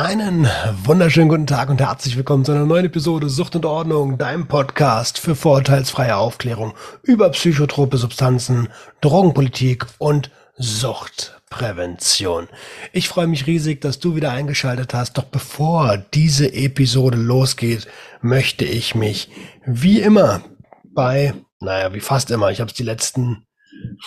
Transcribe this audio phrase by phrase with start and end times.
[0.00, 0.48] Einen
[0.84, 5.18] wunderschönen guten Tag und herzlich willkommen zu einer neuen Episode Sucht und Ordnung, deinem Podcast
[5.18, 8.68] für vorurteilsfreie Aufklärung über psychotrope Substanzen,
[9.00, 12.46] Drogenpolitik und Suchtprävention.
[12.92, 15.18] Ich freue mich riesig, dass du wieder eingeschaltet hast.
[15.18, 17.88] Doch bevor diese Episode losgeht,
[18.20, 19.28] möchte ich mich
[19.66, 20.42] wie immer
[20.84, 23.47] bei, naja, wie fast immer, ich habe es die letzten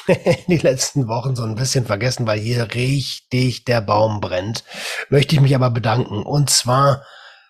[0.48, 4.64] die letzten Wochen so ein bisschen vergessen, weil hier richtig der Baum brennt.
[5.10, 6.24] Möchte ich mich aber bedanken.
[6.24, 7.04] Und zwar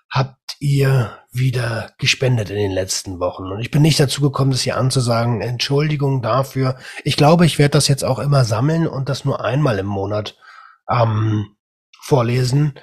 [0.10, 3.46] habt ihr wieder gespendet in den letzten Wochen.
[3.46, 5.42] Und ich bin nicht dazu gekommen, das hier anzusagen.
[5.42, 6.78] Entschuldigung dafür.
[7.04, 10.38] Ich glaube, ich werde das jetzt auch immer sammeln und das nur einmal im Monat
[10.90, 11.56] ähm,
[12.02, 12.74] vorlesen.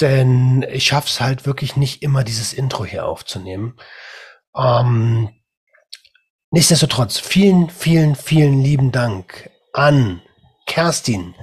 [0.00, 3.76] Denn ich schaff's halt wirklich nicht immer, dieses Intro hier aufzunehmen.
[4.56, 5.30] Ähm,
[6.50, 10.22] Nichtsdestotrotz, vielen, vielen, vielen lieben Dank an
[10.66, 11.34] Kerstin.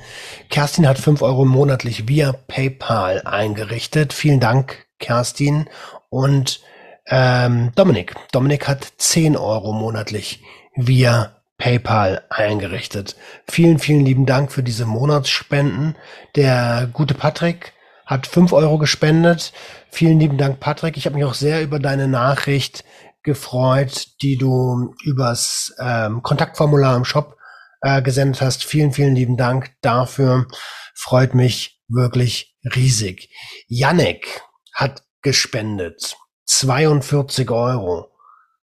[0.49, 4.13] Kerstin hat fünf Euro monatlich via PayPal eingerichtet.
[4.13, 5.69] Vielen Dank, Kerstin.
[6.09, 6.61] Und
[7.07, 8.15] ähm, Dominik.
[8.31, 10.41] Dominik hat zehn Euro monatlich
[10.75, 13.15] via PayPal eingerichtet.
[13.47, 15.95] Vielen, vielen lieben Dank für diese Monatsspenden.
[16.35, 17.73] Der gute Patrick
[18.05, 19.53] hat fünf Euro gespendet.
[19.89, 20.97] Vielen lieben Dank, Patrick.
[20.97, 22.83] Ich habe mich auch sehr über deine Nachricht
[23.23, 27.37] gefreut, die du übers ähm, Kontaktformular im Shop
[27.81, 28.63] äh, gesendet hast.
[28.63, 30.47] Vielen, vielen lieben Dank dafür.
[30.93, 33.29] Freut mich wirklich riesig.
[33.67, 34.41] Yannick
[34.73, 36.15] hat gespendet.
[36.45, 38.09] 42 Euro.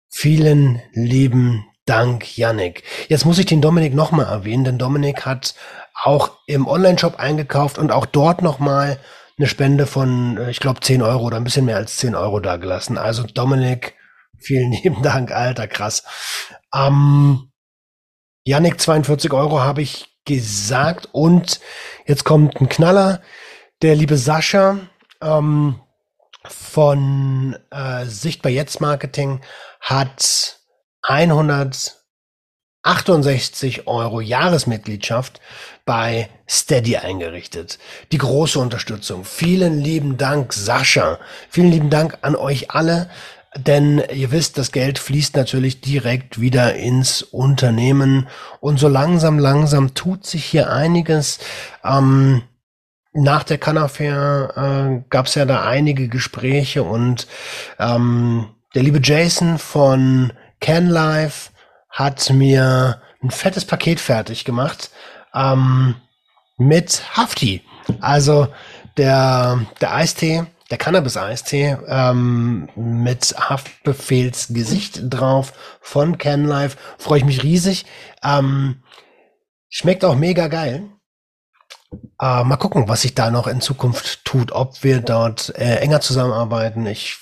[0.08, 2.82] Vielen lieben Dank, Yannick.
[3.08, 5.54] Jetzt muss ich den Dominik nochmal erwähnen, denn Dominik hat
[6.02, 8.98] auch im Online-Shop eingekauft und auch dort nochmal
[9.38, 12.40] eine Spende von, äh, ich glaube, 10 Euro oder ein bisschen mehr als 10 Euro
[12.40, 12.98] dagelassen.
[12.98, 13.94] Also Dominik,
[14.40, 16.04] Vielen lieben Dank, Alter, krass.
[16.74, 17.50] Ähm,
[18.44, 21.08] Yannick, 42 Euro habe ich gesagt.
[21.12, 21.60] Und
[22.06, 23.22] jetzt kommt ein Knaller.
[23.82, 24.78] Der liebe Sascha
[25.20, 25.80] ähm,
[26.44, 29.40] von äh, Sichtbar Jetzt Marketing
[29.80, 30.60] hat
[31.02, 35.40] 168 Euro Jahresmitgliedschaft
[35.84, 37.78] bei Steady eingerichtet.
[38.12, 39.24] Die große Unterstützung.
[39.24, 41.18] Vielen lieben Dank, Sascha.
[41.48, 43.10] Vielen lieben Dank an euch alle.
[43.56, 48.28] Denn ihr wisst, das Geld fließt natürlich direkt wieder ins Unternehmen
[48.60, 51.40] und so langsam, langsam tut sich hier einiges.
[51.84, 52.42] Ähm,
[53.12, 54.52] nach der Canafair
[55.02, 57.26] äh, gab es ja da einige Gespräche und
[57.80, 58.46] ähm,
[58.76, 61.50] der liebe Jason von CanLife
[61.88, 64.90] hat mir ein fettes Paket fertig gemacht
[65.34, 65.96] ähm,
[66.56, 67.62] mit Hafti.
[68.00, 68.46] Also
[68.96, 76.76] der, der Eistee der Cannabis-Eistee ähm, mit Haftbefehlsgesicht drauf von CanLife.
[76.98, 77.86] Freue ich mich riesig.
[78.22, 78.82] Ähm,
[79.68, 80.88] schmeckt auch mega geil.
[82.20, 86.00] Äh, mal gucken, was sich da noch in Zukunft tut, ob wir dort äh, enger
[86.00, 86.86] zusammenarbeiten.
[86.86, 87.16] Ich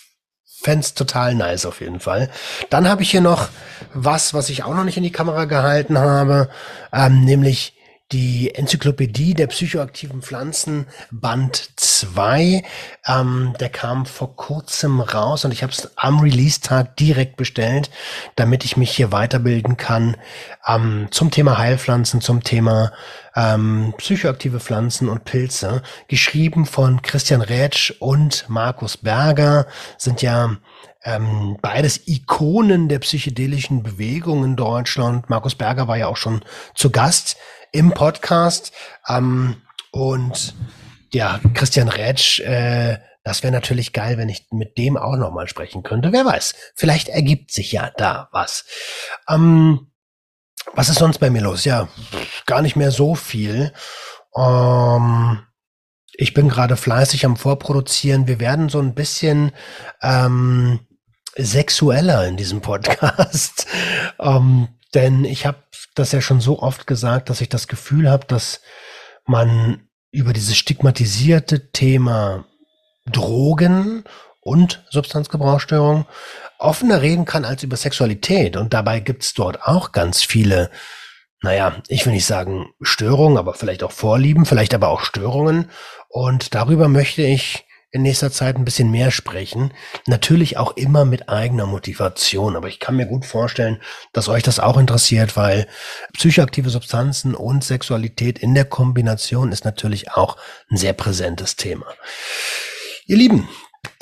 [0.61, 2.29] fände total nice auf jeden Fall.
[2.69, 3.49] Dann habe ich hier noch
[3.95, 6.51] was, was ich auch noch nicht in die Kamera gehalten habe,
[6.93, 7.78] ähm, nämlich
[8.13, 12.63] die Enzyklopädie der psychoaktiven Pflanzen Band 2.
[13.07, 17.91] Ähm, der kam vor kurzem raus und ich habe es am Release-Tag direkt bestellt,
[18.37, 20.17] damit ich mich hier weiterbilden kann
[20.67, 22.93] ähm, zum Thema Heilpflanzen, zum Thema
[23.37, 25.83] ähm, psychoaktive Pflanzen und Pilze.
[26.09, 29.67] Geschrieben von Christian Rätsch und Markus Berger
[29.99, 30.57] sind ja
[31.05, 35.31] ähm, beides Ikonen der psychedelischen Bewegung in Deutschland.
[35.31, 36.43] Markus Berger war ja auch schon
[36.75, 37.37] zu Gast
[37.73, 38.73] im Podcast.
[39.09, 40.55] Ähm, und
[41.13, 45.83] ja, Christian Rätsch, äh, das wäre natürlich geil, wenn ich mit dem auch nochmal sprechen
[45.83, 46.13] könnte.
[46.13, 48.65] Wer weiß, vielleicht ergibt sich ja da was.
[49.29, 49.91] Ähm,
[50.75, 51.65] was ist sonst bei mir los?
[51.65, 51.89] Ja,
[52.47, 53.73] gar nicht mehr so viel.
[54.37, 55.41] Ähm,
[56.13, 58.27] ich bin gerade fleißig am Vorproduzieren.
[58.27, 59.53] Wir werden so ein bisschen
[60.03, 60.81] ähm,
[61.37, 63.67] sexueller in diesem Podcast.
[64.19, 65.59] ähm, denn ich habe
[65.95, 68.61] das ja schon so oft gesagt, dass ich das Gefühl habe, dass
[69.27, 72.47] man über dieses stigmatisierte Thema
[73.07, 74.05] Drogen
[74.41, 76.07] und Substanzgebrauchsstörung
[76.59, 78.57] offener reden kann als über Sexualität.
[78.57, 80.71] Und dabei gibt's dort auch ganz viele,
[81.43, 85.71] naja, ich will nicht sagen Störungen, aber vielleicht auch Vorlieben, vielleicht aber auch Störungen.
[86.09, 89.73] Und darüber möchte ich in nächster Zeit ein bisschen mehr sprechen.
[90.07, 92.57] Natürlich auch immer mit eigener Motivation.
[92.57, 93.81] Aber ich kann mir gut vorstellen,
[94.13, 95.67] dass euch das auch interessiert, weil
[96.13, 100.37] psychoaktive Substanzen und Sexualität in der Kombination ist natürlich auch
[100.71, 101.87] ein sehr präsentes Thema.
[103.07, 103.49] Ihr Lieben,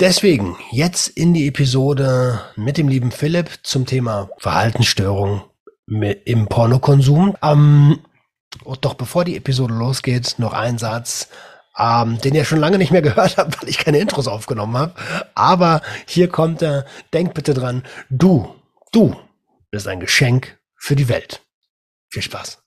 [0.01, 5.43] deswegen jetzt in die Episode mit dem lieben Philipp zum Thema Verhaltensstörung
[5.87, 7.37] im Pornokonsum.
[7.41, 7.99] Ähm,
[8.81, 11.29] doch bevor die Episode losgeht, noch ein Satz
[11.77, 14.93] ähm, den ihr schon lange nicht mehr gehört habt, weil ich keine Intros aufgenommen habe.
[15.35, 16.85] Aber hier kommt er.
[17.13, 18.53] Denkt bitte dran, du,
[18.91, 19.15] du
[19.71, 21.41] bist ein Geschenk für die Welt.
[22.09, 22.63] Viel Spaß.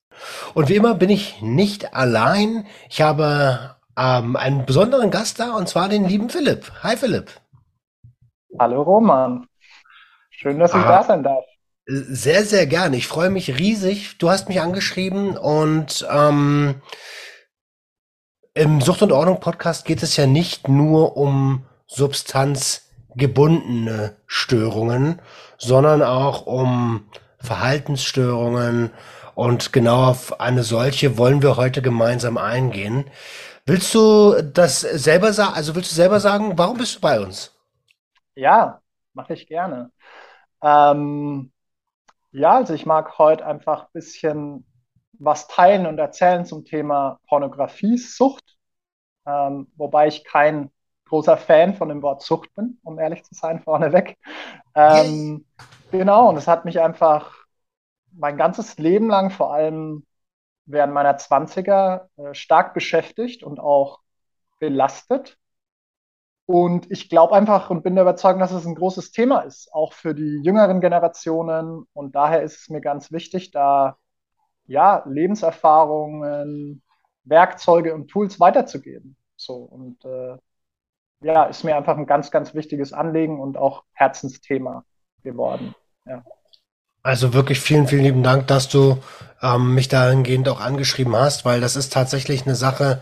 [0.54, 2.66] Und wie immer bin ich nicht allein.
[2.88, 6.70] Ich habe ähm, einen besonderen Gast da und zwar den lieben Philipp.
[6.82, 7.30] Hi Philipp.
[8.58, 9.46] Hallo Roman.
[10.30, 11.44] Schön, dass ich ah, da sein darf.
[11.86, 12.96] Sehr, sehr gerne.
[12.96, 14.18] Ich freue mich riesig.
[14.18, 16.76] Du hast mich angeschrieben und ähm,
[18.54, 25.22] im Sucht und Ordnung Podcast geht es ja nicht nur um substanzgebundene Störungen,
[25.58, 27.08] sondern auch um
[27.38, 28.90] Verhaltensstörungen.
[29.34, 33.04] Und genau auf eine solche wollen wir heute gemeinsam eingehen.
[33.66, 35.54] Willst du das selber sagen?
[35.54, 37.56] Also willst du selber sagen, warum bist du bei uns?
[38.34, 38.80] Ja,
[39.14, 39.92] mache ich gerne.
[40.62, 41.52] Ähm,
[42.32, 44.66] ja, also ich mag heute einfach ein bisschen
[45.20, 48.56] was teilen und erzählen zum Thema Pornografie, Sucht,
[49.26, 50.70] ähm, wobei ich kein
[51.04, 54.18] großer Fan von dem Wort Sucht bin, um ehrlich zu sein, vorneweg.
[54.74, 55.44] Ähm,
[55.90, 57.36] genau, und es hat mich einfach
[58.12, 60.06] mein ganzes Leben lang, vor allem
[60.64, 64.00] während meiner 20er, äh, stark beschäftigt und auch
[64.58, 65.36] belastet.
[66.46, 69.92] Und ich glaube einfach und bin der Überzeugung, dass es ein großes Thema ist, auch
[69.92, 71.86] für die jüngeren Generationen.
[71.92, 73.98] Und daher ist es mir ganz wichtig, da
[74.70, 76.80] ja, Lebenserfahrungen,
[77.24, 79.16] Werkzeuge und Tools weiterzugeben.
[79.36, 80.36] So und äh,
[81.22, 84.84] ja, ist mir einfach ein ganz, ganz wichtiges Anliegen und auch Herzensthema
[85.24, 85.74] geworden.
[86.06, 86.22] Ja.
[87.02, 88.98] Also wirklich vielen, vielen lieben Dank, dass du
[89.42, 93.00] ähm, mich dahingehend auch angeschrieben hast, weil das ist tatsächlich eine Sache,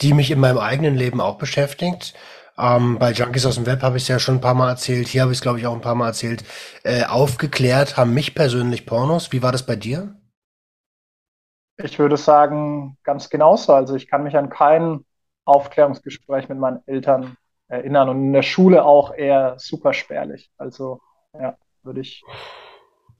[0.00, 2.14] die mich in meinem eigenen Leben auch beschäftigt.
[2.56, 5.08] Ähm, bei Junkies aus dem Web habe ich es ja schon ein paar Mal erzählt.
[5.08, 6.44] Hier habe ich es, glaube ich, auch ein paar Mal erzählt.
[6.84, 9.30] Äh, aufgeklärt haben mich persönlich Pornos.
[9.32, 10.14] Wie war das bei dir?
[11.82, 13.74] Ich würde sagen, ganz genauso.
[13.74, 15.04] Also ich kann mich an kein
[15.44, 17.36] Aufklärungsgespräch mit meinen Eltern
[17.68, 20.50] erinnern und in der Schule auch eher super spärlich.
[20.58, 21.00] Also
[21.34, 22.22] ja, würde ich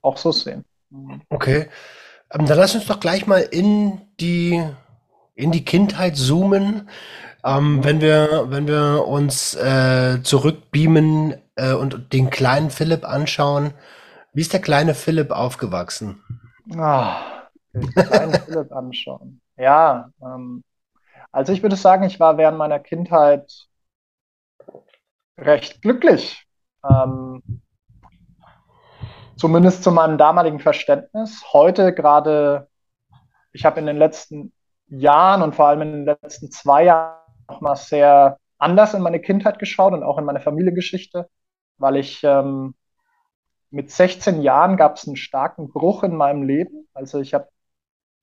[0.03, 0.65] auch so sehen.
[0.91, 1.23] Mhm.
[1.31, 1.69] Okay.
[2.31, 4.63] Ähm, dann lass uns doch gleich mal in die,
[5.35, 6.89] in die Kindheit zoomen.
[7.45, 13.75] Ähm, wenn wir, wenn wir uns äh, zurückbeamen äh, und den kleinen Philipp anschauen,
[14.33, 16.23] wie ist der kleine Philipp aufgewachsen?
[16.77, 17.17] Ah,
[17.73, 19.41] kleinen Philipp anschauen.
[19.57, 20.63] Ja, ähm,
[21.31, 23.69] also ich würde sagen, ich war während meiner Kindheit
[25.39, 26.47] recht glücklich.
[26.89, 27.63] Ähm,
[29.37, 31.45] zumindest zu meinem damaligen Verständnis.
[31.53, 32.69] Heute gerade,
[33.53, 34.53] ich habe in den letzten
[34.89, 37.19] Jahren und vor allem in den letzten zwei Jahren
[37.49, 41.29] nochmal sehr anders in meine Kindheit geschaut und auch in meine Familiengeschichte,
[41.79, 42.75] weil ich ähm,
[43.71, 46.89] mit 16 Jahren gab es einen starken Bruch in meinem Leben.
[46.95, 47.49] Also ich habe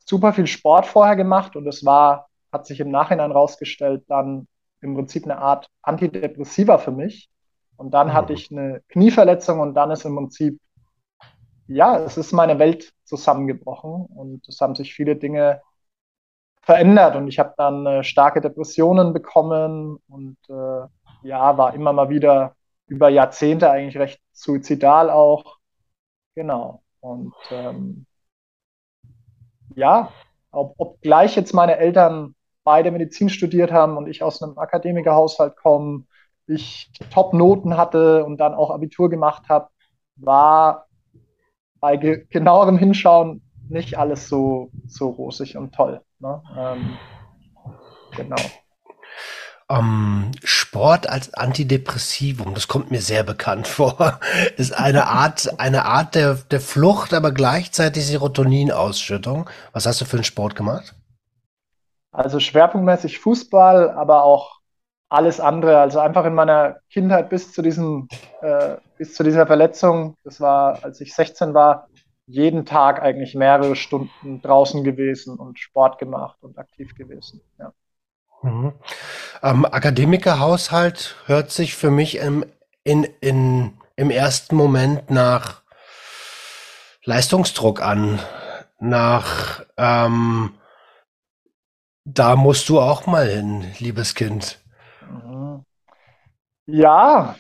[0.10, 4.48] super viel Sport vorher gemacht und es war, hat sich im Nachhinein rausgestellt, dann
[4.82, 7.30] im Prinzip eine Art Antidepressiva für mich.
[7.78, 8.14] Und dann mhm.
[8.14, 10.60] hatte ich eine Knieverletzung und dann ist im Prinzip,
[11.68, 15.62] ja, es ist meine Welt zusammengebrochen und es haben sich viele Dinge
[16.62, 20.88] verändert und ich habe dann äh, starke Depressionen bekommen und äh,
[21.22, 22.56] ja, war immer mal wieder
[22.88, 25.58] über Jahrzehnte eigentlich recht suizidal auch.
[26.36, 26.82] Genau.
[27.00, 28.08] Und ähm,
[29.80, 30.12] ja,
[30.52, 36.04] ob, obgleich jetzt meine Eltern beide Medizin studiert haben und ich aus einem Akademikerhaushalt komme,
[36.46, 39.70] ich Top-Noten hatte und dann auch Abitur gemacht habe,
[40.16, 40.88] war
[41.80, 46.02] bei ge genauerem Hinschauen nicht alles so, so rosig und toll.
[46.20, 46.42] Ne?
[46.58, 46.98] Ähm,
[48.16, 48.36] genau.
[49.72, 54.20] Um, Sport als Antidepressivum, das kommt mir sehr bekannt vor.
[54.58, 59.48] Ist eine Art, eine Art der, der Flucht, aber gleichzeitig Serotoninausschüttung.
[59.72, 60.96] Was hast du für einen Sport gemacht?
[62.12, 64.60] Also schwerpunktmäßig Fußball, aber auch
[65.10, 65.80] alles andere.
[65.80, 68.08] Also einfach in meiner Kindheit bis zu diesem,
[68.42, 71.88] äh, bis zu dieser Verletzung, das war, als ich 16 war,
[72.26, 77.42] jeden Tag eigentlich mehrere Stunden draußen gewesen und Sport gemacht und aktiv gewesen.
[77.58, 77.74] Ja.
[78.42, 78.74] Mhm.
[79.44, 82.46] Ähm, Akademikerhaushalt hört sich für mich im,
[82.84, 85.62] in, in, im ersten Moment nach
[87.04, 88.20] Leistungsdruck an,
[88.80, 90.54] nach ähm,
[92.06, 94.60] da musst du auch mal hin, liebes Kind.
[95.02, 95.66] Mhm.
[96.66, 97.36] Ja,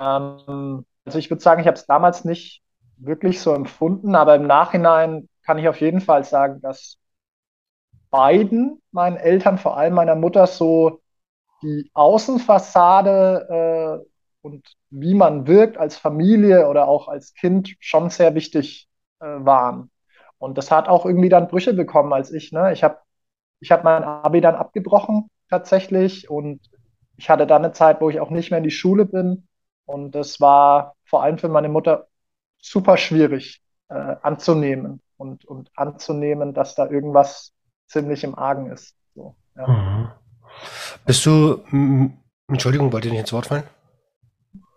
[0.00, 2.62] ähm, also ich würde sagen, ich habe es damals nicht
[2.96, 6.96] wirklich so empfunden, aber im Nachhinein kann ich auf jeden Fall sagen, dass
[8.10, 11.00] beiden meinen Eltern, vor allem meiner Mutter, so
[11.62, 14.06] die Außenfassade äh,
[14.42, 18.88] und wie man wirkt als Familie oder auch als Kind schon sehr wichtig
[19.20, 19.90] äh, waren.
[20.38, 22.52] Und das hat auch irgendwie dann Brüche bekommen als ich.
[22.52, 22.72] Ne?
[22.72, 22.98] Ich habe
[23.60, 26.60] ich hab mein Abi dann abgebrochen tatsächlich und
[27.16, 29.48] ich hatte dann eine Zeit, wo ich auch nicht mehr in die Schule bin
[29.86, 32.08] und das war vor allem für meine Mutter
[32.60, 37.52] super schwierig äh, anzunehmen und, und anzunehmen, dass da irgendwas
[37.88, 38.94] ziemlich im Argen ist.
[39.14, 39.66] So, ja.
[39.66, 40.08] mhm.
[41.04, 41.62] Bist du,
[42.48, 43.64] Entschuldigung, wollt ihr nicht ins Wort fallen?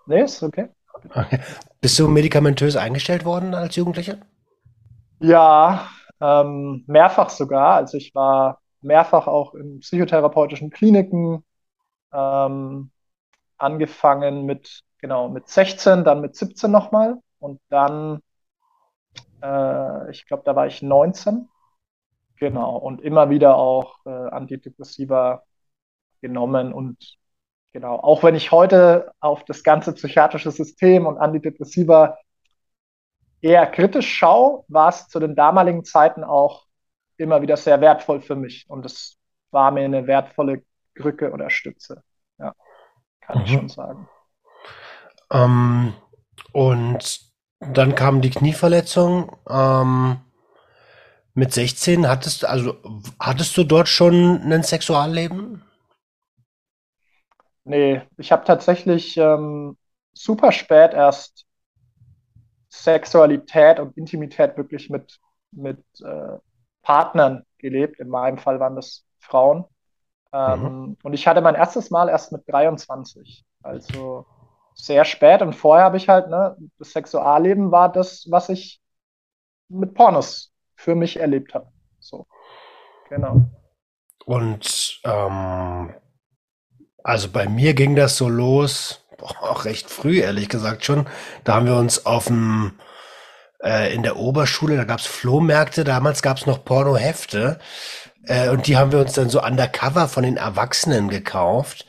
[0.06, 0.70] Nee, ist okay.
[1.10, 1.39] okay.
[1.80, 4.18] Bist du medikamentös eingestellt worden als Jugendlicher?
[5.20, 5.88] Ja,
[6.20, 7.75] ähm, mehrfach sogar.
[7.75, 11.44] Also ich war mehrfach auch in psychotherapeutischen Kliniken,
[12.13, 12.91] ähm,
[13.58, 18.22] angefangen mit, genau, mit 16, dann mit 17 nochmal und dann,
[19.41, 21.48] äh, ich glaube, da war ich 19.
[22.41, 25.43] Genau, und immer wieder auch äh, Antidepressiva
[26.21, 26.98] genommen und
[27.71, 32.17] genau, auch wenn ich heute auf das ganze psychiatrische System und Antidepressiva
[33.41, 36.65] eher kritisch schaue, war es zu den damaligen Zeiten auch
[37.15, 39.19] immer wieder sehr wertvoll für mich und es
[39.51, 40.63] war mir eine wertvolle
[40.95, 42.01] Krücke oder Stütze.
[42.39, 42.55] Ja,
[43.19, 43.43] kann mhm.
[43.43, 44.10] ich schon sagen.
[45.29, 45.93] Ähm,
[46.53, 47.21] und
[47.60, 49.36] dann kam die Knieverletzung.
[49.48, 50.21] Ähm,
[51.33, 52.75] mit 16 hattest, also
[53.19, 55.63] hattest du dort schon ein Sexualleben?
[57.63, 59.77] Nee, ich habe tatsächlich ähm,
[60.13, 61.45] super spät erst
[62.69, 65.19] Sexualität und Intimität wirklich mit,
[65.51, 66.38] mit äh,
[66.81, 68.00] Partnern gelebt.
[68.00, 69.65] In meinem Fall waren das Frauen.
[70.33, 70.97] Ähm, mhm.
[71.03, 73.45] Und ich hatte mein erstes Mal erst mit 23.
[73.61, 74.25] Also
[74.73, 75.41] sehr spät.
[75.41, 78.81] Und vorher habe ich halt, ne, das Sexualleben war das, was ich
[79.69, 80.50] mit Pornos
[80.81, 81.67] für mich erlebt habe.
[82.00, 82.25] So.
[83.09, 83.45] Genau.
[84.25, 85.93] Und ähm,
[87.03, 91.07] also bei mir ging das so los, auch recht früh, ehrlich gesagt schon.
[91.43, 92.79] Da haben wir uns auf dem
[93.63, 97.59] äh, in der Oberschule, da gab es Flohmärkte, damals gab es noch Pornohefte.
[98.23, 101.85] Äh, und die haben wir uns dann so undercover von den Erwachsenen gekauft.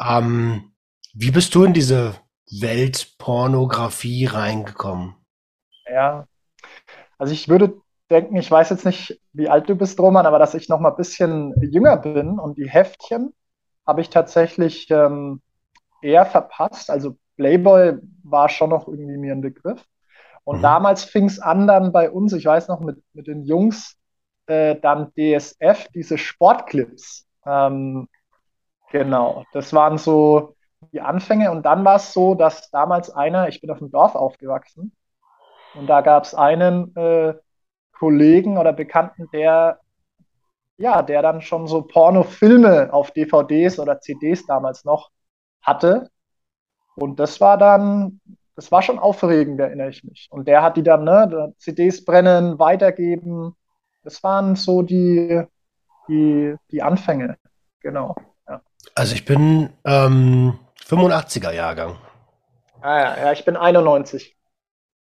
[0.00, 0.72] Ähm,
[1.12, 2.14] wie bist du in diese
[2.58, 5.14] Weltpornografie reingekommen?
[5.90, 6.26] Ja,
[7.18, 10.54] also ich würde denken, ich weiß jetzt nicht, wie alt du bist, Roman, aber dass
[10.54, 13.34] ich noch mal ein bisschen jünger bin und die Heftchen
[13.86, 15.40] habe ich tatsächlich ähm,
[16.02, 16.90] eher verpasst.
[16.90, 19.84] Also Playboy war schon noch irgendwie mir ein Begriff.
[20.44, 20.62] Und mhm.
[20.62, 23.96] damals fing es an dann bei uns, ich weiß noch, mit, mit den Jungs,
[24.46, 27.26] äh, dann DSF, diese Sportclips.
[27.46, 28.08] Ähm,
[28.90, 30.54] genau, das waren so
[30.92, 31.50] die Anfänge.
[31.50, 34.92] Und dann war es so, dass damals einer, ich bin auf dem Dorf aufgewachsen,
[35.74, 37.34] und da gab es einen äh,
[38.04, 39.80] Kollegen oder Bekannten, der
[40.76, 45.10] ja, der dann schon so Pornofilme auf DVDs oder CDs damals noch
[45.62, 46.10] hatte.
[46.96, 48.20] Und das war dann,
[48.56, 50.28] das war schon aufregend, erinnere ich mich.
[50.30, 53.56] Und der hat die dann, ne, CDs brennen, weitergeben.
[54.02, 55.42] Das waren so die,
[56.06, 57.38] die, die Anfänge.
[57.80, 58.16] Genau.
[58.46, 58.60] Ja.
[58.94, 61.96] Also ich bin ähm, 85er Jahrgang.
[62.82, 64.36] Ah ja, ja, ich bin 91.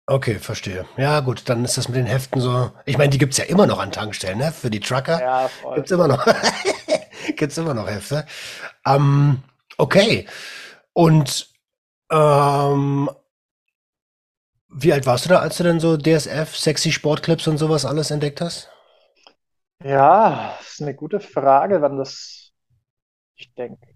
[0.05, 0.85] Okay, verstehe.
[0.97, 2.71] Ja, gut, dann ist das mit den Heften so.
[2.85, 4.51] Ich meine, die gibt es ja immer noch an Tankstellen, ne?
[4.51, 5.21] Für die Trucker.
[5.21, 5.75] Ja, voll.
[5.75, 6.25] Gibt's immer noch.
[7.37, 8.25] gibt's immer noch Hefte.
[8.85, 9.43] Ähm,
[9.77, 10.27] okay.
[10.91, 11.47] Und
[12.11, 13.09] ähm,
[14.67, 18.11] wie alt warst du da, als du denn so DSF, sexy Sportclips und sowas alles
[18.11, 18.69] entdeckt hast?
[19.83, 22.53] Ja, das ist eine gute Frage, wann das,
[23.35, 23.92] ich denke,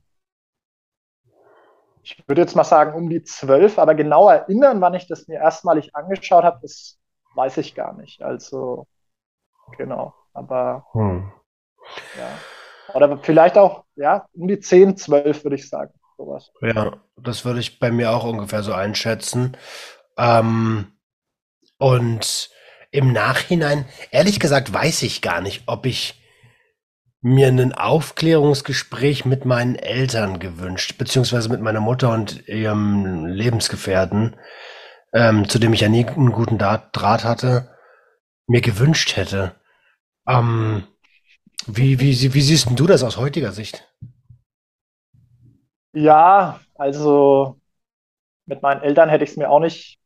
[2.07, 5.39] ich würde jetzt mal sagen, um die zwölf, aber genau erinnern, wann ich das mir
[5.39, 6.97] erstmalig angeschaut habe, das
[7.35, 8.21] weiß ich gar nicht.
[8.21, 8.87] Also,
[9.77, 10.13] genau.
[10.33, 11.31] Aber hm.
[12.17, 12.29] ja.
[12.93, 15.93] Oder vielleicht auch, ja, um die zehn, zwölf, würde ich sagen.
[16.17, 16.51] Sowas.
[16.61, 19.57] Ja, das würde ich bei mir auch ungefähr so einschätzen.
[20.17, 20.93] Ähm,
[21.77, 22.49] und
[22.91, 26.21] im Nachhinein, ehrlich gesagt, weiß ich gar nicht, ob ich
[27.27, 34.37] mir ein Aufklärungsgespräch mit meinen Eltern gewünscht, beziehungsweise mit meiner Mutter und ihrem Lebensgefährten,
[35.13, 37.75] ähm, zu dem ich ja nie einen guten Draht hatte,
[38.47, 39.55] mir gewünscht hätte.
[40.27, 40.83] Ähm,
[41.65, 43.91] wie, wie, wie siehst du das aus heutiger Sicht?
[45.93, 47.59] Ja, also
[48.45, 49.99] mit meinen Eltern hätte ich es mir auch nicht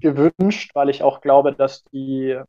[0.00, 2.40] gewünscht, weil ich auch glaube, dass die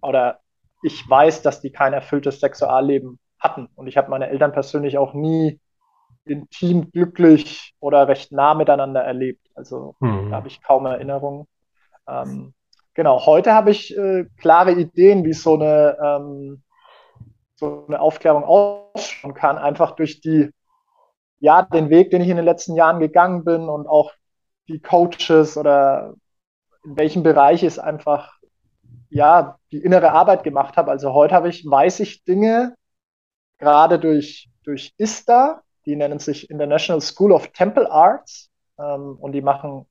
[0.00, 0.40] oder
[0.84, 3.70] ich weiß, dass die kein erfülltes Sexualleben hatten.
[3.74, 5.58] Und ich habe meine Eltern persönlich auch nie
[6.26, 9.48] intim glücklich oder recht nah miteinander erlebt.
[9.54, 10.28] Also mhm.
[10.28, 11.46] da habe ich kaum Erinnerungen.
[12.06, 12.52] Ähm,
[12.92, 16.62] genau, heute habe ich äh, klare Ideen, wie so eine, ähm,
[17.54, 20.50] so eine Aufklärung ausschauen kann, einfach durch die,
[21.38, 24.12] ja, den Weg, den ich in den letzten Jahren gegangen bin und auch
[24.68, 26.12] die Coaches oder
[26.84, 28.33] in welchem Bereich es einfach
[29.14, 30.90] ja, die innere Arbeit gemacht habe.
[30.90, 32.74] Also heute habe ich, weiß ich Dinge,
[33.58, 39.42] gerade durch durch ISTA, die nennen sich International School of Temple Arts ähm, und die
[39.42, 39.86] machen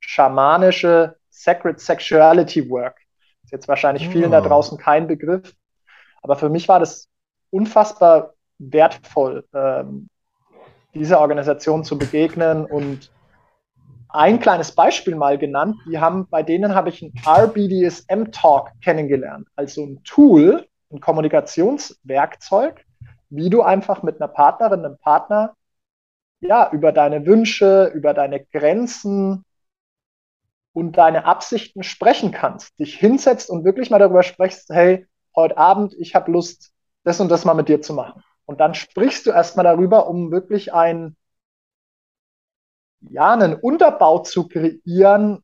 [0.00, 2.98] schamanische Sacred Sexuality Work.
[3.42, 4.48] Ist jetzt wahrscheinlich vielen da hm.
[4.48, 5.54] draußen kein Begriff,
[6.22, 7.08] aber für mich war das
[7.50, 10.08] unfassbar wertvoll, ähm,
[10.94, 13.10] dieser Organisation zu begegnen und
[14.14, 15.76] ein kleines Beispiel mal genannt.
[15.90, 22.84] Die haben, bei denen habe ich ein RBDSM Talk kennengelernt, also ein Tool, ein Kommunikationswerkzeug,
[23.30, 25.54] wie du einfach mit einer Partnerin, einem Partner,
[26.40, 29.44] ja, über deine Wünsche, über deine Grenzen
[30.72, 35.94] und deine Absichten sprechen kannst, dich hinsetzt und wirklich mal darüber sprichst, hey, heute Abend,
[35.98, 38.22] ich habe Lust, das und das mal mit dir zu machen.
[38.44, 41.16] Und dann sprichst du erstmal darüber, um wirklich ein
[43.10, 45.42] ja, einen Unterbau zu kreieren,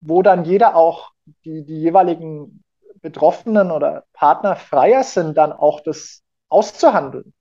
[0.00, 1.12] wo dann jeder auch
[1.44, 2.62] die, die jeweiligen
[3.00, 7.32] Betroffenen oder Partner freier sind, dann auch das auszuhandeln.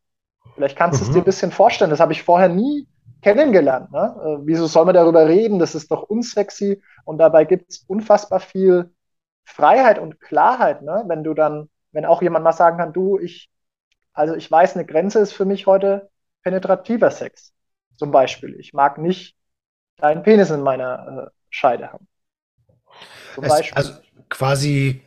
[0.55, 1.09] Vielleicht kannst du mhm.
[1.09, 1.91] es dir ein bisschen vorstellen.
[1.91, 2.87] Das habe ich vorher nie
[3.21, 3.91] kennengelernt.
[3.91, 4.15] Ne?
[4.23, 5.59] Äh, wieso soll man darüber reden?
[5.59, 6.81] Das ist doch unsexy.
[7.05, 8.93] Und dabei gibt es unfassbar viel
[9.45, 11.03] Freiheit und Klarheit, ne?
[11.07, 13.49] wenn du dann, wenn auch jemand mal sagen kann, du, ich,
[14.13, 16.09] also ich weiß, eine Grenze ist für mich heute
[16.43, 17.53] penetrativer Sex.
[17.95, 18.59] Zum Beispiel.
[18.59, 19.36] Ich mag nicht
[19.99, 22.07] einen Penis in meiner äh, Scheide haben.
[23.35, 23.77] Zum es, Beispiel.
[23.77, 23.93] Also
[24.29, 25.03] quasi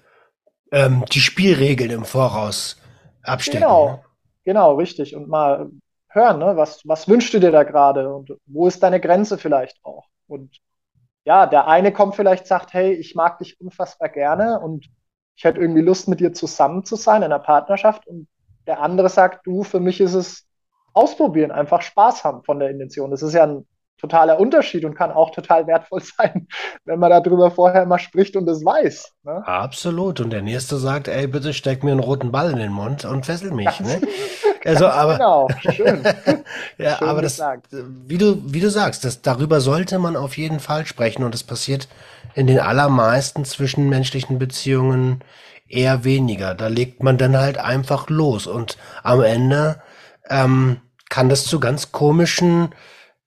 [0.73, 2.81] ähm, die Spielregeln im Voraus
[3.23, 3.61] abstecken.
[3.61, 4.05] Genau, ne?
[4.45, 5.15] genau, richtig.
[5.15, 5.71] Und mal
[6.09, 6.57] hören, ne?
[6.57, 10.07] was, was wünschst du dir da gerade und wo ist deine Grenze vielleicht auch?
[10.27, 10.59] Und
[11.25, 14.87] ja, der eine kommt vielleicht, sagt, hey, ich mag dich unfassbar gerne und
[15.37, 18.07] ich hätte irgendwie Lust, mit dir zusammen zu sein in einer Partnerschaft.
[18.07, 18.29] Und
[18.67, 20.47] der andere sagt, du, für mich ist es
[20.93, 23.11] ausprobieren, einfach Spaß haben von der Intention.
[23.11, 23.67] Das ist ja ein
[24.01, 26.49] totaler Unterschied und kann auch total wertvoll sein,
[26.85, 29.13] wenn man darüber vorher mal spricht und es weiß.
[29.25, 29.43] Ne?
[29.47, 30.21] Absolut.
[30.21, 33.27] Und der Nächste sagt, ey, bitte steck mir einen roten Ball in den Mund und
[33.27, 33.81] fessel mich.
[33.81, 34.01] ne?
[34.63, 36.03] Also, aber, genau, schön.
[36.79, 40.61] ja, schön aber das, wie du, wie du sagst, das, darüber sollte man auf jeden
[40.61, 41.89] Fall sprechen und es passiert
[42.35, 45.25] in den allermeisten zwischenmenschlichen Beziehungen
[45.67, 46.55] eher weniger.
[46.55, 49.81] Da legt man dann halt einfach los und am Ende
[50.29, 52.75] ähm, kann das zu ganz komischen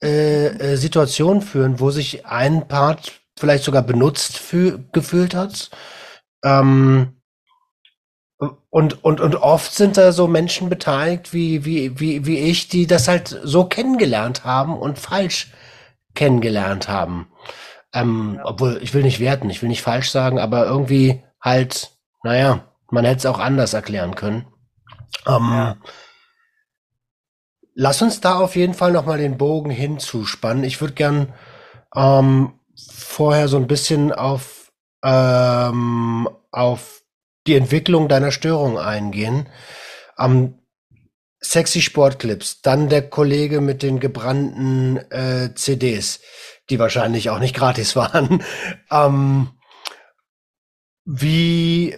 [0.04, 5.70] äh, äh, Situationen führen, wo sich ein Part vielleicht sogar benutzt für, gefühlt hat.
[6.44, 7.22] Ähm,
[8.70, 12.86] und, und, und oft sind da so Menschen beteiligt wie, wie, wie, wie ich, die
[12.86, 15.54] das halt so kennengelernt haben und falsch
[16.14, 17.28] kennengelernt haben.
[17.94, 18.46] Ähm, ja.
[18.46, 21.92] Obwohl, ich will nicht werten, ich will nicht falsch sagen, aber irgendwie halt,
[22.24, 24.48] naja, man hätte es auch anders erklären können.
[25.28, 25.78] Ähm, ja.
[27.76, 30.64] Lass uns da auf jeden Fall nochmal den Bogen hinzuspannen.
[30.64, 31.34] Ich würde gern
[31.96, 34.72] ähm, vorher so ein bisschen auf,
[35.04, 37.02] ähm, auf
[37.48, 39.50] die Entwicklung deiner Störung eingehen.
[40.20, 40.60] Ähm,
[41.40, 46.22] sexy Sportclips, dann der Kollege mit den gebrannten äh, CDs,
[46.70, 48.44] die wahrscheinlich auch nicht gratis waren.
[48.92, 49.50] ähm,
[51.06, 51.98] wie,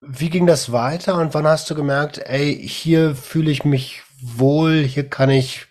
[0.00, 4.82] wie ging das weiter und wann hast du gemerkt, ey, hier fühle ich mich wohl,
[4.82, 5.66] hier kann ich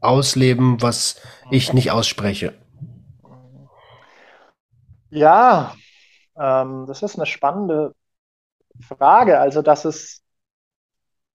[0.00, 1.20] ausleben, was
[1.50, 2.54] ich nicht ausspreche?
[5.10, 5.74] Ja,
[6.38, 7.94] ähm, das ist eine spannende
[8.80, 9.40] Frage.
[9.40, 10.22] Also, dass es,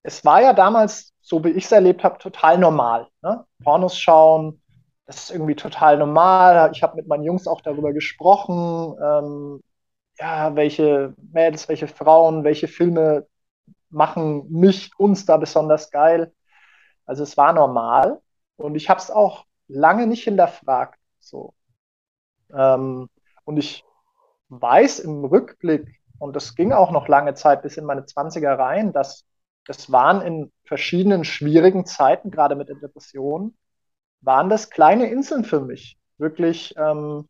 [0.02, 3.08] es war ja damals, so wie ich es erlebt habe, total normal.
[3.22, 3.44] Ne?
[3.62, 4.62] Pornos schauen,
[5.06, 6.70] das ist irgendwie total normal.
[6.72, 9.62] Ich habe mit meinen Jungs auch darüber gesprochen, ähm,
[10.18, 13.26] ja, welche Mädels, welche Frauen, welche Filme
[13.90, 16.32] machen mich, uns da besonders geil.
[17.06, 18.20] Also es war normal
[18.56, 20.98] und ich habe es auch lange nicht hinterfragt.
[21.18, 21.54] So.
[22.52, 23.08] Ähm,
[23.44, 23.84] und ich
[24.48, 28.92] weiß im Rückblick, und das ging auch noch lange Zeit bis in meine 20er rein,
[28.92, 29.24] dass
[29.66, 33.56] das waren in verschiedenen schwierigen Zeiten, gerade mit der Depression,
[34.20, 35.98] waren das kleine Inseln für mich.
[36.18, 37.28] Wirklich ähm,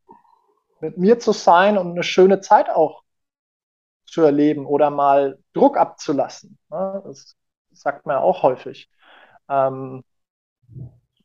[0.81, 3.03] mit mir zu sein und eine schöne Zeit auch
[4.05, 6.59] zu erleben oder mal Druck abzulassen.
[6.71, 7.03] Ne?
[7.07, 7.37] Das
[7.71, 8.91] sagt man ja auch häufig.
[9.53, 10.03] Ähm,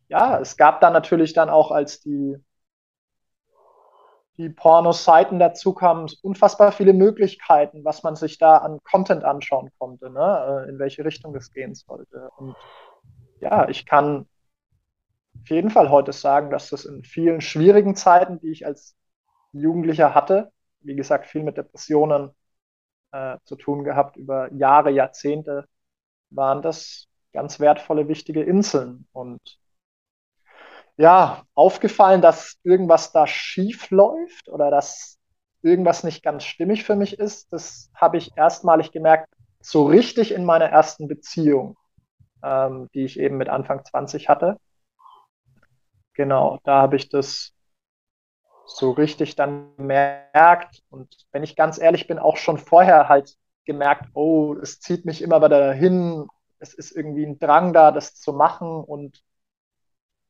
[0.10, 2.36] ja, es gab dann natürlich dann auch, als die,
[4.38, 10.10] die Porno-Seiten dazu kamen, unfassbar viele Möglichkeiten, was man sich da an Content anschauen konnte,
[10.10, 10.66] ne?
[10.66, 12.30] Äh, in welche Richtung es gehen sollte.
[12.38, 12.56] Und
[13.40, 14.28] ja, ich kann
[15.42, 18.96] auf jeden Fall heute sagen, dass das in vielen schwierigen Zeiten, die ich als
[19.54, 22.32] Jugendlicher hatte, wie gesagt, viel mit Depressionen
[23.12, 25.68] äh, zu tun gehabt über Jahre, Jahrzehnte,
[26.30, 29.08] waren das ganz wertvolle, wichtige Inseln.
[29.14, 29.42] Und
[30.98, 35.20] ja, aufgefallen, dass irgendwas da schief läuft oder dass
[35.62, 39.30] irgendwas nicht ganz stimmig für mich ist, das habe ich erstmalig gemerkt,
[39.62, 41.78] so richtig in meiner ersten Beziehung.
[42.44, 44.58] ähm, die ich eben mit Anfang 20 hatte.
[46.14, 47.54] Genau, da habe ich das
[48.66, 50.84] so richtig dann gemerkt.
[50.90, 53.36] Und wenn ich ganz ehrlich bin, auch schon vorher halt
[53.66, 56.28] gemerkt, oh, es zieht mich immer wieder dahin,
[56.60, 59.24] es ist irgendwie ein Drang da, das zu machen und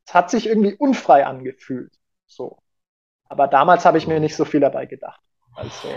[0.05, 1.93] es hat sich irgendwie unfrei angefühlt.
[2.25, 2.57] So.
[3.25, 5.21] Aber damals habe ich mir nicht so viel dabei gedacht.
[5.55, 5.89] Also.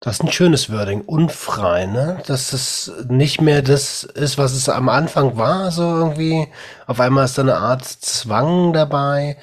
[0.00, 2.22] Das ist ein schönes Wording, unfrei, ne?
[2.26, 6.48] Dass es nicht mehr das ist, was es am Anfang war, so irgendwie.
[6.86, 9.38] Auf einmal ist da eine Art Zwang dabei.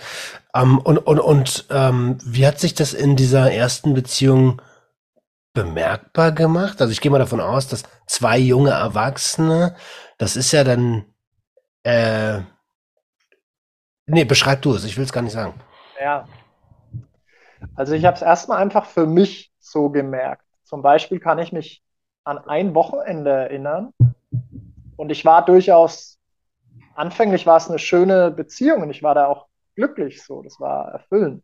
[0.53, 4.61] Ähm, und und, und ähm, wie hat sich das in dieser ersten Beziehung
[5.55, 6.79] bemerkbar gemacht?
[6.79, 9.75] Also ich gehe mal davon aus, dass zwei junge Erwachsene,
[10.19, 11.05] das ist ja dann,
[11.81, 12.41] äh,
[14.05, 15.55] nee, beschreib du es, ich will es gar nicht sagen.
[15.99, 16.27] Ja.
[17.73, 20.45] Also ich habe es erstmal einfach für mich so gemerkt.
[20.63, 21.83] Zum Beispiel kann ich mich
[22.23, 23.93] an ein Wochenende erinnern
[24.97, 26.19] und ich war durchaus,
[26.95, 30.91] anfänglich war es eine schöne Beziehung und ich war da auch glücklich so, das war
[30.91, 31.43] erfüllend.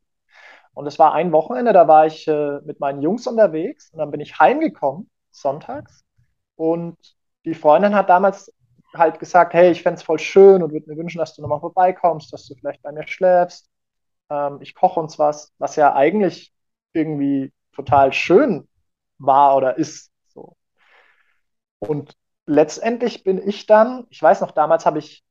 [0.73, 4.11] Und es war ein Wochenende, da war ich äh, mit meinen Jungs unterwegs und dann
[4.11, 6.03] bin ich heimgekommen, sonntags.
[6.55, 6.97] Und
[7.45, 8.53] die Freundin hat damals
[8.93, 11.59] halt gesagt, hey, ich fände es voll schön und würde mir wünschen, dass du nochmal
[11.59, 13.69] vorbeikommst, dass du vielleicht bei mir schläfst.
[14.29, 16.53] Ähm, ich koche uns was, was ja eigentlich
[16.93, 18.67] irgendwie total schön
[19.17, 20.11] war oder ist.
[20.27, 20.55] So.
[21.79, 25.23] Und letztendlich bin ich dann, ich weiß noch, damals habe ich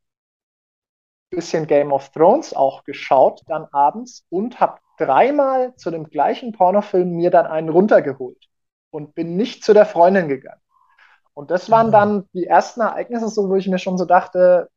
[1.33, 6.53] ein bisschen Game of Thrones auch geschaut, dann abends und habe dreimal zu dem gleichen
[6.53, 8.49] Pornofilm mir dann einen runtergeholt
[8.91, 10.61] und bin nicht zu der Freundin gegangen.
[11.35, 11.93] Und das waren mhm.
[11.93, 14.69] dann die ersten Ereignisse, so, wo ich mir schon so dachte,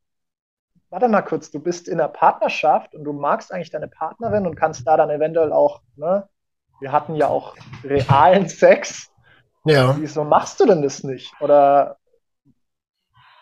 [0.89, 4.55] warte mal kurz, du bist in einer Partnerschaft und du magst eigentlich deine Partnerin und
[4.55, 6.27] kannst da dann eventuell auch ne,
[6.79, 9.09] wir hatten ja auch realen Sex.
[9.63, 9.95] Ja.
[9.97, 11.33] Wieso machst du denn das nicht?
[11.39, 11.97] Oder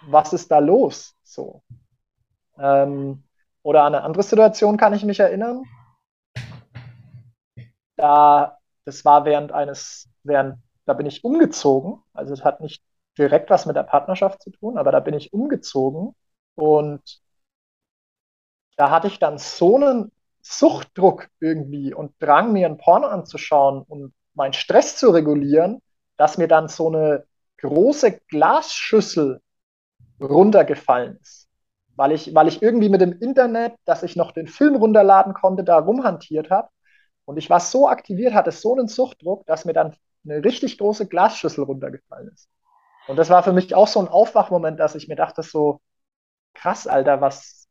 [0.01, 1.15] was ist da los?
[1.23, 1.63] So.
[2.59, 3.23] Ähm,
[3.63, 5.63] oder an eine andere Situation kann ich mich erinnern.
[8.01, 12.01] Da, das war während eines, während, da bin ich umgezogen.
[12.13, 12.83] Also es hat nicht
[13.17, 16.15] direkt was mit der Partnerschaft zu tun, aber da bin ich umgezogen
[16.55, 17.21] und
[18.77, 20.11] da hatte ich dann so einen
[20.41, 25.81] Suchtdruck irgendwie und Drang, mir ein Porno anzuschauen und meinen Stress zu regulieren,
[26.17, 27.25] dass mir dann so eine
[27.57, 29.41] große Glasschüssel
[30.21, 31.49] runtergefallen ist.
[31.95, 35.63] Weil ich, weil ich irgendwie mit dem Internet, dass ich noch den Film runterladen konnte,
[35.65, 36.69] da rumhantiert habe.
[37.31, 41.07] Und ich war so aktiviert, hatte so einen Suchtdruck, dass mir dann eine richtig große
[41.07, 42.49] Glasschüssel runtergefallen ist.
[43.07, 45.79] Und das war für mich auch so ein Aufwachmoment, dass ich mir dachte, so
[46.53, 47.69] krass, Alter, was,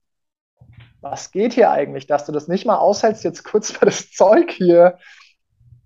[1.02, 4.50] was geht hier eigentlich, dass du das nicht mal aushältst, jetzt kurz mal das Zeug
[4.50, 4.96] hier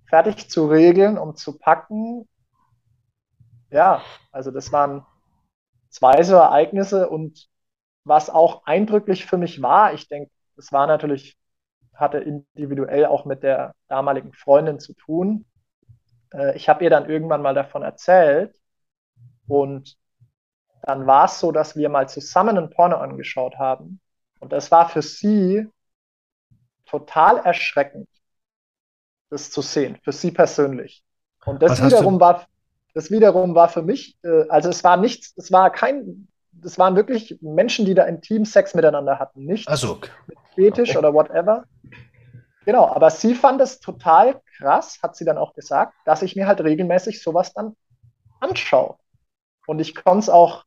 [0.08, 2.28] fertig zu regeln, um zu packen.
[3.72, 5.04] Ja, also das waren
[5.90, 7.48] zwei so Ereignisse und
[8.04, 11.36] was auch eindrücklich für mich war, ich denke, das war natürlich,
[11.94, 15.44] hatte individuell auch mit der damaligen Freundin zu tun.
[16.32, 18.54] Äh, ich habe ihr dann irgendwann mal davon erzählt
[19.46, 19.96] und
[20.82, 24.00] dann war es so, dass wir mal zusammen ein Porno angeschaut haben
[24.40, 25.66] und das war für sie
[26.86, 28.08] total erschreckend,
[29.30, 31.02] das zu sehen, für sie persönlich.
[31.44, 32.46] Und das wiederum war,
[32.94, 36.28] das wiederum war für mich, äh, also es war nichts, es war kein,
[36.62, 40.00] es waren wirklich Menschen, die da intim Sex miteinander hatten, nicht also.
[40.54, 40.98] fetisch okay.
[40.98, 41.64] oder whatever.
[42.64, 46.46] Genau, aber sie fand es total krass, hat sie dann auch gesagt, dass ich mir
[46.46, 47.76] halt regelmäßig sowas dann
[48.40, 48.96] anschaue.
[49.66, 50.64] Und ich konnte es auch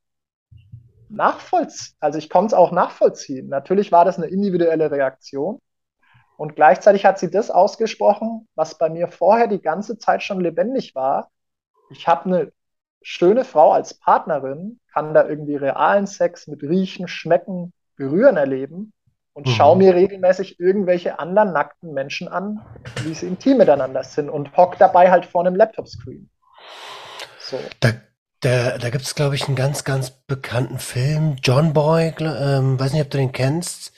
[1.09, 1.95] nachvollziehen.
[1.99, 3.47] Also ich konnte es auch nachvollziehen.
[3.49, 5.59] Natürlich war das eine individuelle Reaktion.
[6.37, 10.93] Und gleichzeitig hat sie das ausgesprochen, was bei mir vorher die ganze Zeit schon lebendig
[10.93, 11.31] war.
[11.89, 12.51] Ich habe eine
[13.01, 18.93] schöne Frau als Partnerin, kann da irgendwie realen Sex mit Riechen, Schmecken, Berühren erleben
[19.33, 19.51] und mhm.
[19.51, 22.61] schaue mir regelmäßig irgendwelche anderen nackten Menschen an,
[23.03, 26.29] wie sie intim miteinander sind und hock dabei halt vor einem Laptop-Screen.
[27.39, 27.57] So.
[27.79, 27.93] Da
[28.41, 32.93] da, da gibt es, glaube ich, einen ganz, ganz bekannten Film, John Boy, ähm, weiß
[32.93, 33.91] nicht, ob du den kennst.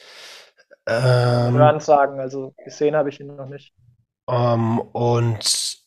[0.88, 3.74] Ähm, Hören sagen, also gesehen habe ich ihn noch nicht.
[4.26, 5.79] Um, ähm, und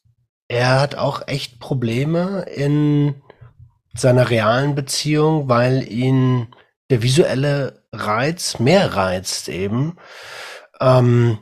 [0.52, 3.22] er hat auch echt Probleme in
[3.94, 6.54] seiner realen Beziehung, weil ihn
[6.90, 9.96] der visuelle Reiz mehr reizt eben.
[10.78, 11.38] Ähm,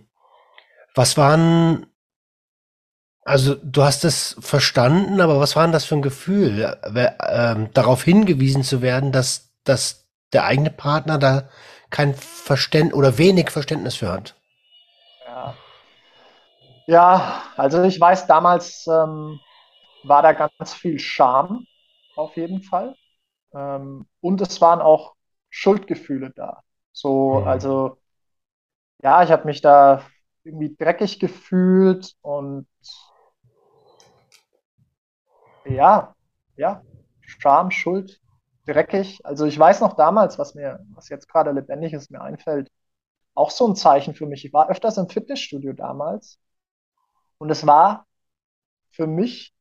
[0.95, 1.87] was waren
[3.25, 8.03] also du hast es verstanden, aber was war denn das für ein Gefühl, äh, darauf
[8.05, 11.49] hingewiesen zu werden, dass, dass der eigene Partner da
[11.91, 14.37] kein Verständnis oder wenig Verständnis für hat?
[15.27, 15.55] Ja,
[16.91, 19.45] ja also ich weiß, damals ähm,
[20.03, 21.67] war da ganz viel Scham
[22.15, 22.97] auf jeden Fall.
[23.55, 25.15] Ähm, und es waren auch
[25.51, 26.63] Schuldgefühle da.
[26.93, 27.45] So, Mhm.
[27.45, 27.99] also
[29.03, 30.05] ja, ich habe mich da
[30.45, 32.67] irgendwie dreckig gefühlt und
[35.65, 36.15] ja,
[36.57, 36.85] ja,
[37.21, 38.21] Scham, Schuld,
[38.67, 39.21] dreckig.
[39.25, 42.71] Also ich weiß noch damals, was mir, was jetzt gerade lebendig ist, mir einfällt,
[43.35, 44.45] auch so ein Zeichen für mich.
[44.47, 46.39] Ich war öfters im Fitnessstudio damals
[47.41, 48.07] und es war
[48.91, 49.55] für mich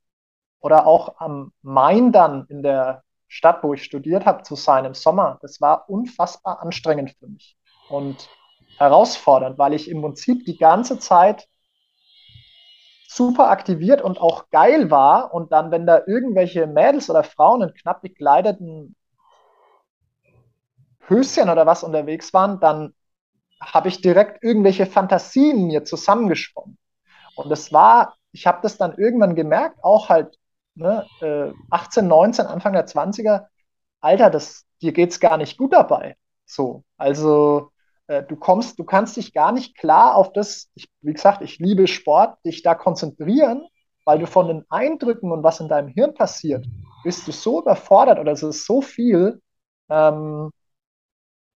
[0.60, 4.94] oder auch am Main dann in der Stadt, wo ich studiert habe, zu sein im
[4.94, 7.58] Sommer, das war unfassbar anstrengend für mich
[7.90, 8.30] und
[8.78, 11.48] herausfordernd, weil ich im Prinzip die ganze Zeit
[13.08, 17.74] super aktiviert und auch geil war und dann, wenn da irgendwelche Mädels oder Frauen in
[17.74, 18.96] knapp gekleideten
[21.08, 22.94] Höschen oder was unterwegs waren, dann
[23.62, 26.78] habe ich direkt irgendwelche Fantasien mir zusammengesponnen.
[27.40, 30.38] Und es war, ich habe das dann irgendwann gemerkt, auch halt
[30.76, 33.48] ne, äh, 18, 19, Anfang der 20er,
[34.02, 36.16] Alter, das, dir geht's gar nicht gut dabei.
[36.46, 37.72] So, also
[38.08, 41.60] äh, du kommst, du kannst dich gar nicht klar auf das, ich, wie gesagt, ich
[41.60, 43.68] liebe Sport, dich da konzentrieren,
[44.06, 46.66] weil du von den Eindrücken und was in deinem Hirn passiert,
[47.04, 49.42] bist du so überfordert oder es ist so viel,
[49.90, 50.52] ähm,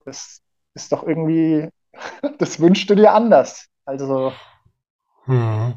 [0.05, 0.43] das
[0.75, 1.69] ist doch irgendwie,
[2.39, 3.69] das wünschst du dir anders.
[3.85, 4.33] Also,
[5.27, 5.75] Mhm.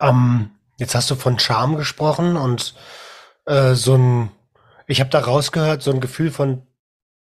[0.00, 2.74] Ähm, jetzt hast du von Scham gesprochen und
[3.46, 4.30] äh, so ein,
[4.86, 6.66] ich habe da rausgehört, so ein Gefühl von,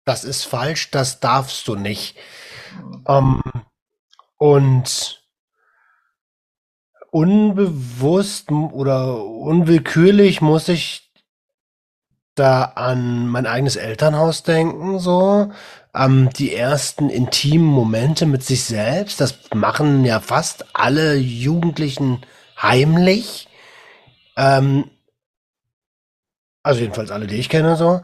[0.04, 2.16] das ist falsch, das darfst du nicht.
[3.07, 3.42] Ähm,
[4.37, 5.22] und
[7.11, 11.12] unbewusst oder unwillkürlich muss ich
[12.35, 15.52] da an mein eigenes Elternhaus denken, so.
[15.94, 22.26] Ähm, die ersten intimen Momente mit sich selbst, das machen ja fast alle Jugendlichen
[22.61, 23.48] heimlich.
[24.37, 24.90] Ähm,
[26.62, 28.00] also jedenfalls alle, die ich kenne, so.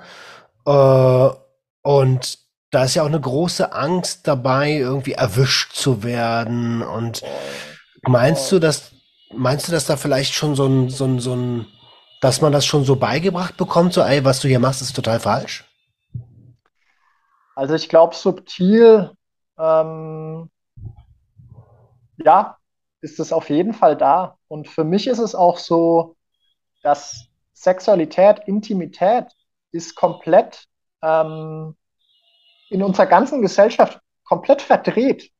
[0.66, 1.34] Äh,
[1.82, 2.38] und
[2.70, 6.82] da ist ja auch eine große Angst dabei, irgendwie erwischt zu werden.
[6.82, 7.22] Und
[8.02, 8.92] meinst du, dass,
[9.34, 11.66] meinst du, dass da vielleicht schon so ein, so ein, so ein,
[12.20, 15.18] dass man das schon so beigebracht bekommt, so, ey, was du hier machst, ist total
[15.18, 15.64] falsch?
[17.54, 19.12] Also ich glaube, subtil,
[19.58, 20.50] ähm,
[22.18, 22.56] ja,
[23.00, 24.38] ist es auf jeden Fall da.
[24.48, 26.16] Und für mich ist es auch so,
[26.82, 29.26] dass Sexualität, Intimität
[29.72, 30.66] ist komplett
[31.02, 31.76] ähm,
[32.70, 35.30] in unserer ganzen Gesellschaft komplett verdreht.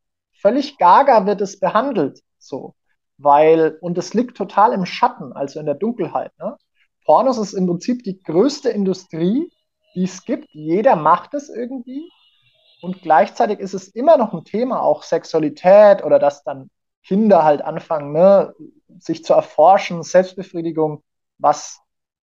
[0.40, 2.74] Völlig gaga wird es behandelt, so.
[3.18, 6.32] Weil, und es liegt total im Schatten, also in der Dunkelheit.
[6.38, 6.56] Ne?
[7.04, 9.52] Pornos ist im Prinzip die größte Industrie,
[9.94, 10.48] die es gibt.
[10.52, 12.10] Jeder macht es irgendwie.
[12.82, 16.70] Und gleichzeitig ist es immer noch ein Thema, auch Sexualität oder dass dann
[17.04, 18.54] Kinder halt anfangen, ne,
[18.98, 21.02] sich zu erforschen, Selbstbefriedigung,
[21.38, 21.80] was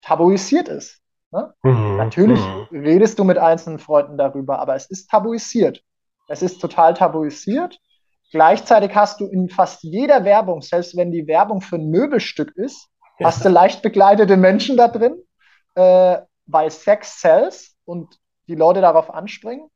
[0.02, 1.00] tabuisiert ist.
[1.32, 1.54] Ne?
[1.62, 5.82] Mhm, Natürlich mhm, redest du mit einzelnen Freunden darüber, aber es ist tabuisiert.
[6.28, 7.78] Es ist total tabuisiert.
[8.30, 12.88] Gleichzeitig hast du in fast jeder Werbung, selbst wenn die Werbung für ein Möbelstück ist,
[13.22, 13.54] hast du ja.
[13.54, 15.16] leicht bekleidete Menschen da drin,
[15.74, 16.18] äh,
[16.52, 19.68] weil Sex sells und die Leute darauf anspringen.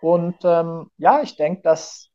[0.00, 2.10] Und ähm, ja, ich denke, dass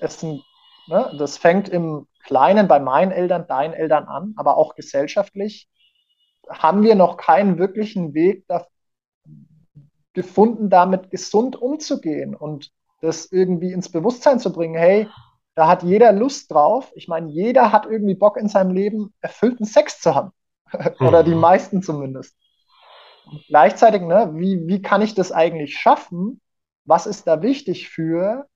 [0.00, 0.42] es ein,
[0.88, 5.68] ne, das fängt im Kleinen bei meinen Eltern, deinen Eltern an, aber auch gesellschaftlich
[6.50, 8.66] haben wir noch keinen wirklichen Weg da
[10.14, 14.74] gefunden, damit gesund umzugehen und das irgendwie ins Bewusstsein zu bringen.
[14.76, 15.08] Hey,
[15.54, 16.90] da hat jeder Lust drauf.
[16.94, 20.32] Ich meine, jeder hat irgendwie Bock in seinem Leben erfüllten Sex zu haben.
[21.00, 21.40] Oder die Mhm.
[21.40, 22.36] meisten zumindest.
[23.26, 26.40] Und gleichzeitig, ne, wie, wie kann ich das eigentlich schaffen?
[26.84, 28.46] Was ist da wichtig für?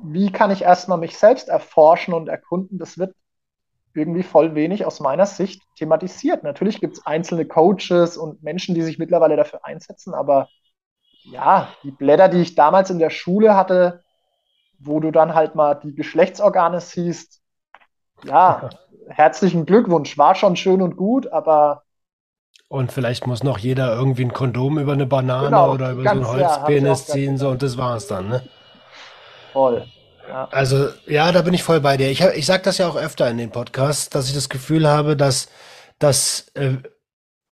[0.00, 2.78] Wie kann ich erstmal mich selbst erforschen und erkunden?
[2.78, 3.14] Das wird
[3.94, 6.44] irgendwie voll wenig aus meiner Sicht thematisiert.
[6.44, 10.48] Natürlich gibt es einzelne Coaches und Menschen, die sich mittlerweile dafür einsetzen, aber
[11.24, 14.02] ja, die Blätter, die ich damals in der Schule hatte,
[14.78, 17.42] wo du dann halt mal die Geschlechtsorgane siehst,
[18.24, 18.70] ja,
[19.08, 21.84] herzlichen Glückwunsch, war schon schön und gut, aber
[22.68, 26.08] Und vielleicht muss noch jeder irgendwie ein Kondom über eine Banane genau, oder über so
[26.10, 27.52] einen ja, Holzpenis gerade ziehen, so gedacht.
[27.52, 28.42] und das war's dann, ne?
[29.54, 29.86] Voll.
[30.28, 30.48] Ja.
[30.50, 32.10] Also, ja, da bin ich voll bei dir.
[32.10, 35.16] Ich, ich sage das ja auch öfter in den Podcasts, dass ich das Gefühl habe,
[35.16, 35.48] dass
[35.98, 36.76] das äh,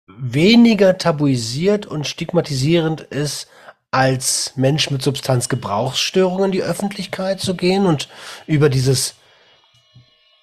[0.08, 3.48] weniger tabuisiert und stigmatisierend ist,
[3.92, 8.10] als Mensch mit Substanzgebrauchsstörungen in die Öffentlichkeit zu gehen und
[8.46, 9.16] über dieses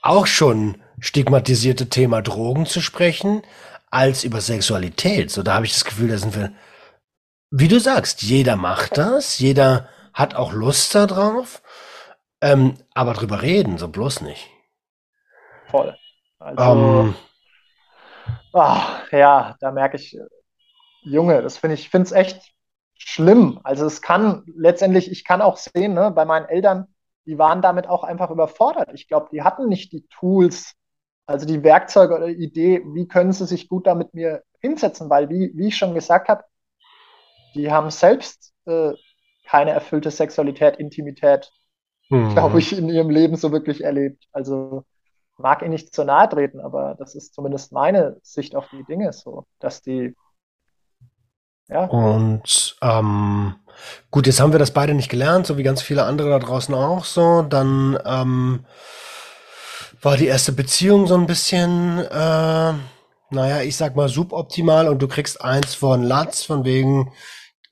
[0.01, 3.43] auch schon stigmatisierte Thema Drogen zu sprechen,
[3.93, 5.31] als über Sexualität.
[5.31, 6.53] So, da habe ich das Gefühl, da sind wir,
[7.51, 11.63] wie du sagst, jeder macht das, jeder hat auch Lust darauf,
[12.41, 14.49] ähm, aber drüber reden, so bloß nicht.
[15.71, 15.97] Voll.
[16.39, 17.15] Also, Ähm,
[18.53, 20.17] ah, ja, da merke ich,
[21.03, 22.53] Junge, das finde ich, finde es echt
[22.97, 23.61] schlimm.
[23.65, 26.87] Also es kann letztendlich, ich kann auch sehen, ne, bei meinen Eltern,
[27.27, 28.91] die waren damit auch einfach überfordert.
[28.95, 30.75] Ich glaube, die hatten nicht die Tools,
[31.33, 35.11] also die Werkzeuge oder die Idee, wie können sie sich gut da mit mir hinsetzen,
[35.11, 36.45] weil, wie, wie ich schon gesagt habe,
[37.55, 38.93] die haben selbst äh,
[39.47, 41.51] keine erfüllte Sexualität, Intimität,
[42.11, 42.31] mhm.
[42.31, 44.25] glaube ich, in ihrem Leben so wirklich erlebt.
[44.33, 44.85] Also
[45.39, 49.13] mag ihnen nicht zu nahe treten, aber das ist zumindest meine Sicht auf die Dinge
[49.13, 50.15] so, dass die
[51.69, 51.85] ja.
[51.85, 53.55] Und ähm,
[54.11, 56.75] gut, jetzt haben wir das beide nicht gelernt, so wie ganz viele andere da draußen
[56.75, 57.41] auch so.
[57.43, 58.67] Dann ähm,
[60.03, 62.73] war die erste Beziehung so ein bisschen, äh,
[63.31, 67.13] naja, ich sag mal suboptimal und du kriegst eins von Latz, von wegen,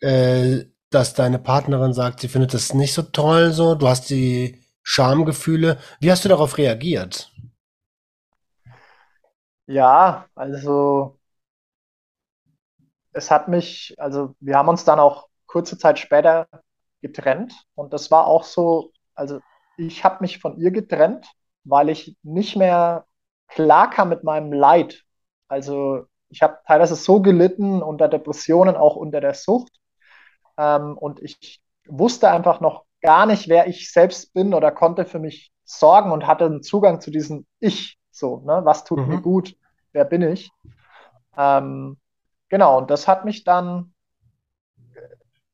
[0.01, 3.75] äh, dass deine Partnerin sagt, sie findet das nicht so toll, so.
[3.75, 5.79] Du hast die Schamgefühle.
[6.01, 7.33] Wie hast du darauf reagiert?
[9.67, 11.19] Ja, also
[13.13, 16.47] es hat mich, also wir haben uns dann auch kurze Zeit später
[17.03, 19.41] getrennt und das war auch so, also
[19.77, 21.27] ich habe mich von ihr getrennt,
[21.65, 23.07] weil ich nicht mehr
[23.49, 25.03] klar kam mit meinem Leid.
[25.49, 29.73] Also ich habe teilweise so gelitten unter Depressionen, auch unter der Sucht
[30.57, 35.19] ähm, und ich wusste einfach noch gar nicht, wer ich selbst bin oder konnte für
[35.19, 37.99] mich sorgen und hatte einen Zugang zu diesem Ich.
[38.11, 38.61] So, ne?
[38.65, 39.09] Was tut mhm.
[39.09, 39.57] mir gut?
[39.93, 40.51] Wer bin ich?
[41.37, 41.97] Ähm,
[42.51, 43.95] Genau, und das hat mich dann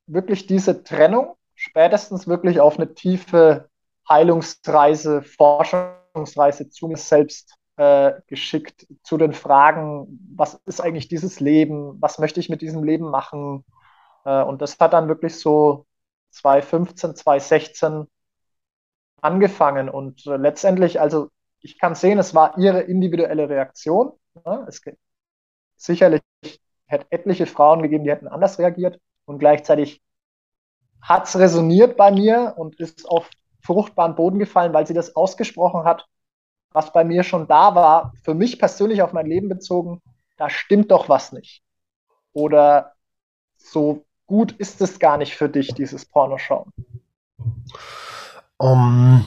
[0.07, 3.69] wirklich diese Trennung spätestens wirklich auf eine tiefe
[4.09, 12.01] Heilungsreise, Forschungsreise zu mir selbst äh, geschickt, zu den Fragen, was ist eigentlich dieses Leben,
[12.01, 13.64] was möchte ich mit diesem Leben machen.
[14.25, 15.87] Äh, und das hat dann wirklich so
[16.31, 18.07] 2015, 2016
[19.21, 19.88] angefangen.
[19.88, 24.12] Und äh, letztendlich, also ich kann sehen, es war ihre individuelle Reaktion.
[24.45, 24.66] Ne?
[24.69, 24.83] Es
[25.77, 26.23] sicherlich
[26.87, 29.01] hätte etliche Frauen gegeben, die hätten anders reagiert.
[29.25, 30.03] Und gleichzeitig
[31.03, 33.29] hat es resoniert bei mir und ist auf
[33.66, 36.07] fruchtbaren Boden gefallen, weil sie das ausgesprochen hat,
[36.70, 40.00] was bei mir schon da war, für mich persönlich auf mein Leben bezogen,
[40.37, 41.62] da stimmt doch was nicht.
[42.33, 42.92] Oder
[43.57, 46.70] so gut ist es gar nicht für dich, dieses Pornoschauen.
[48.59, 49.26] Um,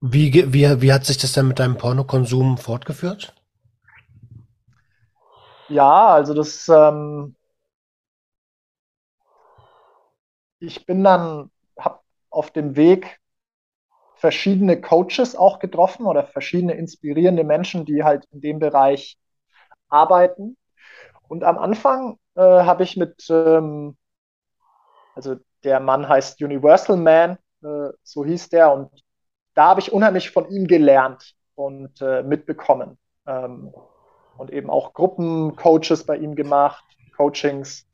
[0.00, 3.34] wie, wie, wie hat sich das denn mit deinem Pornokonsum fortgeführt?
[5.68, 7.34] Ja, also das, ähm,
[10.60, 13.20] ich bin dann, habe auf dem Weg
[14.16, 19.18] verschiedene Coaches auch getroffen oder verschiedene inspirierende Menschen, die halt in dem Bereich
[19.88, 20.56] arbeiten.
[21.28, 23.96] Und am Anfang äh, habe ich mit, ähm,
[25.14, 28.90] also der Mann heißt Universal Man, äh, so hieß der, und
[29.54, 32.98] da habe ich unheimlich von ihm gelernt und äh, mitbekommen.
[33.26, 33.72] Ähm,
[34.36, 36.84] und eben auch Gruppencoaches bei ihm gemacht,
[37.16, 37.87] Coachings.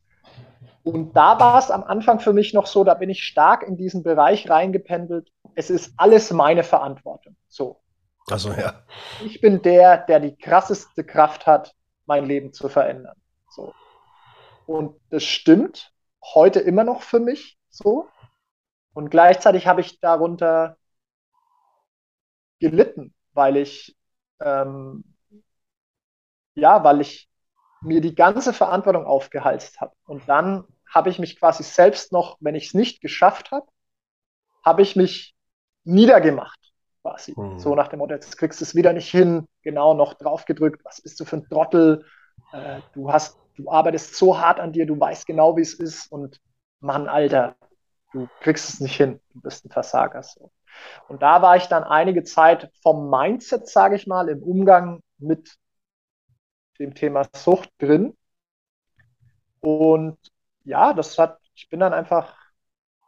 [0.85, 3.77] Und da war es am Anfang für mich noch so, da bin ich stark in
[3.77, 5.33] diesen Bereich reingependelt.
[5.55, 7.37] Es ist alles meine Verantwortung.
[7.49, 7.81] So.
[8.27, 8.85] Also ja.
[9.25, 13.17] Ich bin der, der die krasseste Kraft hat, mein Leben zu verändern.
[13.49, 13.73] So.
[14.67, 15.93] Und das stimmt
[16.35, 18.09] heute immer noch für mich so.
[18.93, 20.77] Und gleichzeitig habe ich darunter
[22.61, 23.97] gelitten, weil ich
[24.41, 25.17] ähm,
[26.55, 27.29] ja, weil ich
[27.81, 29.95] mir die ganze Verantwortung aufgehalst habe.
[30.07, 30.65] Und dann
[30.95, 33.67] habe ich mich quasi selbst noch, wenn ich es nicht geschafft habe,
[34.65, 35.35] habe ich mich
[35.83, 36.59] niedergemacht,
[37.03, 37.35] quasi.
[37.37, 37.59] Mhm.
[37.59, 41.03] So nach dem Motto, jetzt kriegst du es wieder nicht hin, genau noch draufgedrückt, was
[41.03, 42.07] bist du für ein Trottel,
[42.53, 46.11] äh, du hast, du arbeitest so hart an dir, du weißt genau, wie es ist
[46.11, 46.41] und
[46.81, 47.57] Mann, Alter,
[48.13, 50.23] du kriegst es nicht hin, du bist ein Versager.
[50.23, 50.53] So.
[51.09, 55.57] Und da war ich dann einige Zeit vom Mindset, sage ich mal, im Umgang mit
[56.79, 58.17] dem Thema Sucht drin.
[59.61, 60.19] Und
[60.65, 62.35] ja, das hat, ich bin dann einfach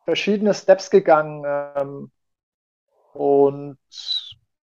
[0.05, 1.45] verschiedene Steps gegangen.
[1.47, 2.11] Ähm,
[3.13, 3.79] und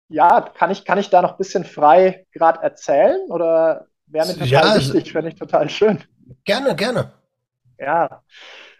[0.09, 4.33] ja, kann ich, kann ich da noch ein bisschen frei gerade erzählen oder wäre mir
[4.33, 6.03] total ja, also wichtig, fände ich total schön.
[6.43, 7.13] Gerne, gerne.
[7.77, 8.23] Ja,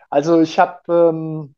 [0.09, 1.55] also ich habe ähm,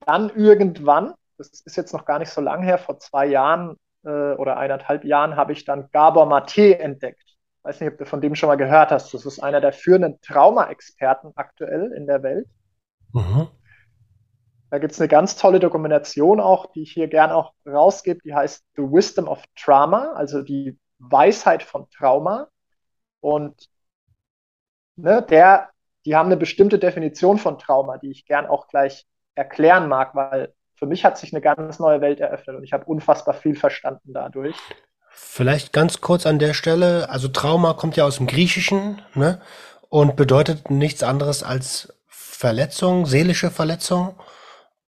[0.00, 4.34] dann irgendwann, das ist jetzt noch gar nicht so lange her, vor zwei Jahren äh,
[4.34, 7.23] oder eineinhalb Jahren habe ich dann Gabor Mate entdeckt.
[7.64, 9.14] Ich weiß nicht, ob du von dem schon mal gehört hast.
[9.14, 12.46] Das ist einer der führenden Trauma-Experten aktuell in der Welt.
[13.14, 13.48] Mhm.
[14.68, 18.34] Da gibt es eine ganz tolle Dokumentation auch, die ich hier gerne auch rausgebe, die
[18.34, 22.48] heißt The Wisdom of Trauma, also die Weisheit von Trauma.
[23.20, 23.70] Und
[24.96, 25.70] ne, der,
[26.04, 29.06] die haben eine bestimmte Definition von Trauma, die ich gern auch gleich
[29.36, 32.84] erklären mag, weil für mich hat sich eine ganz neue Welt eröffnet und ich habe
[32.84, 34.56] unfassbar viel verstanden dadurch.
[35.16, 39.40] Vielleicht ganz kurz an der Stelle, also Trauma kommt ja aus dem Griechischen, ne?
[39.88, 44.18] Und bedeutet nichts anderes als Verletzung, seelische Verletzung.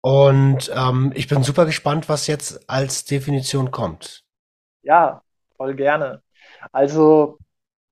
[0.01, 4.23] Und ähm, ich bin super gespannt, was jetzt als Definition kommt.
[4.83, 5.21] Ja,
[5.55, 6.21] voll gerne.
[6.71, 7.37] Also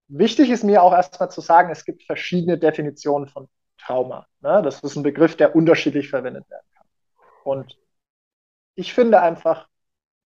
[0.07, 4.27] wichtig ist mir auch erstmal zu sagen, es gibt verschiedene Definitionen von Trauma.
[4.41, 4.61] Ne?
[4.61, 6.87] Das ist ein Begriff, der unterschiedlich verwendet werden kann.
[7.43, 7.77] Und
[8.75, 9.67] ich finde einfach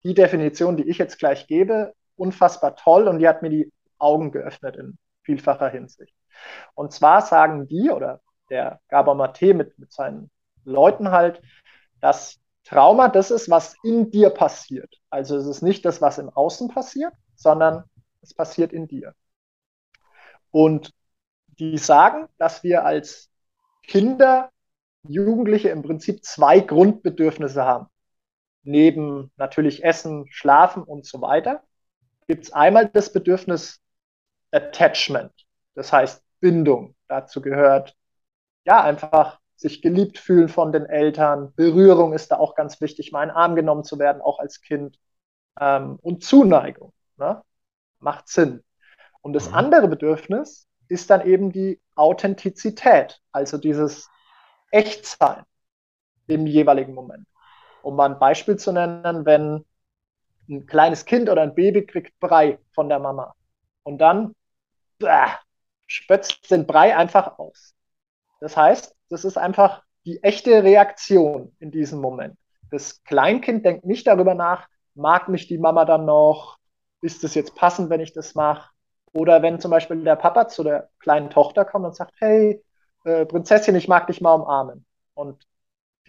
[0.06, 4.32] die Definition, die ich jetzt gleich gebe, unfassbar toll und die hat mir die Augen
[4.32, 6.16] geöffnet in vielfacher Hinsicht.
[6.76, 10.30] Und zwar sagen die oder der Gabor Mate mit, mit seinen
[10.64, 11.42] Leuten halt,
[12.02, 14.94] dass Trauma das ist, was in dir passiert.
[15.10, 17.84] Also es ist nicht das, was im Außen passiert, sondern
[18.22, 19.14] es passiert in dir.
[20.52, 20.94] Und
[21.60, 23.30] die sagen, dass wir als
[23.84, 24.52] Kinder,
[25.08, 27.88] Jugendliche im Prinzip zwei Grundbedürfnisse haben.
[28.66, 31.64] Neben natürlich Essen, Schlafen und so weiter
[32.28, 33.80] gibt es einmal das Bedürfnis
[34.52, 35.32] Attachment,
[35.76, 36.96] das heißt Bindung.
[37.08, 37.96] Dazu gehört
[38.66, 41.54] ja einfach sich geliebt fühlen von den Eltern.
[41.56, 44.62] Berührung ist da auch ganz wichtig, mal in den Arm genommen zu werden, auch als
[44.62, 45.00] Kind.
[45.60, 46.92] Ähm, und Zuneigung.
[47.18, 47.42] Ne?
[48.00, 48.64] Macht Sinn.
[49.22, 49.56] Und das mhm.
[49.56, 54.10] andere Bedürfnis ist dann eben die Authentizität, also dieses
[54.72, 55.44] Echtsein
[56.28, 57.28] im jeweiligen Moment.
[57.86, 59.64] Um mal ein Beispiel zu nennen, wenn
[60.50, 63.36] ein kleines Kind oder ein Baby kriegt Brei von der Mama
[63.84, 64.34] und dann
[64.98, 65.28] bäh,
[65.86, 67.76] spötzt den Brei einfach aus.
[68.40, 72.38] Das heißt, das ist einfach die echte Reaktion in diesem Moment.
[72.72, 76.58] Das Kleinkind denkt nicht darüber nach, mag mich die Mama dann noch,
[77.02, 78.72] ist es jetzt passend, wenn ich das mache?
[79.14, 82.64] Oder wenn zum Beispiel der Papa zu der kleinen Tochter kommt und sagt, hey,
[83.04, 84.86] äh, Prinzessin, ich mag dich mal umarmen.
[85.14, 85.46] Und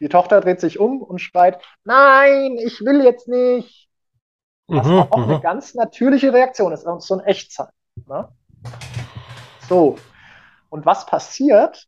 [0.01, 3.89] die Tochter dreht sich um und schreit, nein, ich will jetzt nicht.
[4.69, 5.41] Was mhm, auch eine mhm.
[5.41, 7.71] ganz natürliche Reaktion ist, so ein Echtzeit.
[8.07, 8.29] Ne?
[9.69, 9.97] So.
[10.71, 11.87] Und was passiert,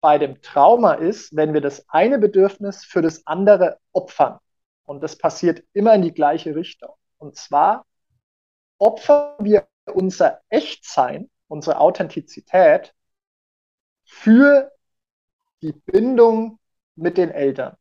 [0.00, 4.38] bei dem Trauma ist, wenn wir das eine Bedürfnis für das andere opfern.
[4.84, 6.94] Und das passiert immer in die gleiche Richtung.
[7.18, 7.86] Und zwar
[8.78, 12.94] opfern wir unser Echtsein, unsere Authentizität
[14.04, 14.70] für
[15.62, 16.58] die Bindung
[16.96, 17.76] mit den Eltern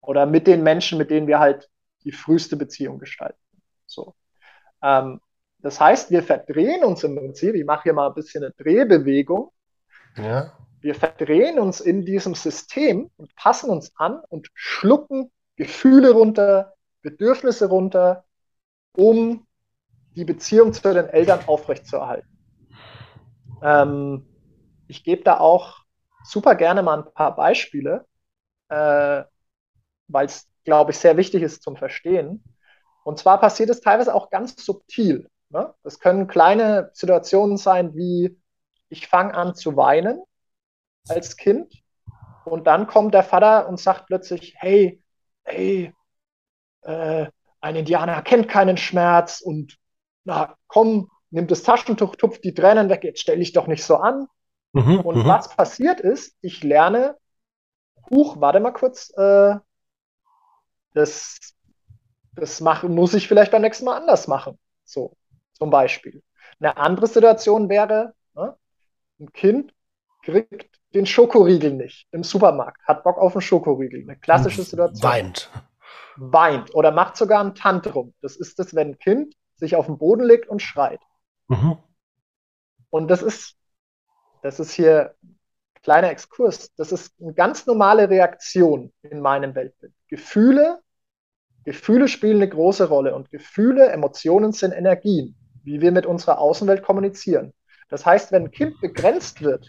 [0.00, 1.70] oder mit den Menschen, mit denen wir halt
[2.04, 3.38] die früheste Beziehung gestalten.
[3.86, 4.14] So.
[4.82, 5.20] Ähm,
[5.60, 9.50] das heißt, wir verdrehen uns im Prinzip, ich mache hier mal ein bisschen eine Drehbewegung,
[10.16, 10.52] ja.
[10.80, 17.68] Wir verdrehen uns in diesem System und passen uns an und schlucken Gefühle runter, Bedürfnisse
[17.68, 18.24] runter,
[18.94, 19.46] um
[20.14, 22.28] die Beziehung zu den Eltern aufrechtzuerhalten.
[23.62, 24.26] Ähm,
[24.86, 25.78] ich gebe da auch
[26.22, 28.04] super gerne mal ein paar Beispiele,
[28.74, 29.24] äh,
[30.08, 32.42] weil es, glaube ich, sehr wichtig ist zum Verstehen.
[33.04, 35.28] Und zwar passiert es teilweise auch ganz subtil.
[35.50, 35.74] Ne?
[35.82, 38.36] Das können kleine Situationen sein, wie
[38.88, 40.22] ich fange an zu weinen
[41.08, 41.82] als Kind.
[42.44, 45.02] Und dann kommt der Vater und sagt plötzlich, hey,
[45.44, 45.94] hey,
[46.82, 47.26] äh,
[47.60, 49.78] ein Indianer kennt keinen Schmerz und
[50.24, 53.96] na komm, nimm das Taschentuch, tupft die Tränen weg, jetzt stell dich doch nicht so
[53.96, 54.26] an.
[54.72, 55.24] Mhm, und mhm.
[55.26, 57.16] was passiert ist, ich lerne,
[58.10, 59.56] huch, warte mal kurz, äh,
[60.94, 61.38] das,
[62.34, 64.58] das machen, muss ich vielleicht beim nächsten Mal anders machen.
[64.84, 65.16] So,
[65.52, 66.22] zum Beispiel.
[66.60, 68.56] Eine andere Situation wäre, ne,
[69.20, 69.74] ein Kind
[70.22, 74.02] kriegt den Schokoriegel nicht im Supermarkt, hat Bock auf einen Schokoriegel.
[74.02, 75.02] Eine klassische Situation.
[75.02, 75.50] Weint.
[76.16, 78.14] Weint oder macht sogar ein Tantrum.
[78.20, 81.00] Das ist es, wenn ein Kind sich auf den Boden legt und schreit.
[81.48, 81.78] Mhm.
[82.90, 83.56] Und das ist,
[84.42, 85.16] das ist hier
[85.84, 86.74] kleiner Exkurs.
[86.76, 89.92] Das ist eine ganz normale Reaktion in meinem Weltbild.
[90.08, 90.80] Gefühle,
[91.64, 96.82] Gefühle spielen eine große Rolle und Gefühle, Emotionen sind Energien, wie wir mit unserer Außenwelt
[96.82, 97.52] kommunizieren.
[97.88, 99.68] Das heißt, wenn ein Kind begrenzt wird,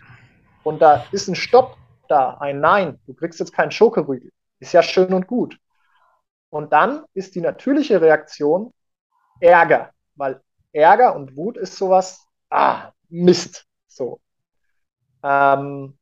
[0.63, 4.31] und da ist ein Stopp da, ein Nein, du kriegst jetzt keinen Schokoriegel.
[4.59, 5.59] Ist ja schön und gut.
[6.49, 8.73] Und dann ist die natürliche Reaktion
[9.41, 10.41] Ärger, weil
[10.71, 14.19] Ärger und Wut ist sowas, ah, Mist, so.
[15.21, 15.97] Ähm,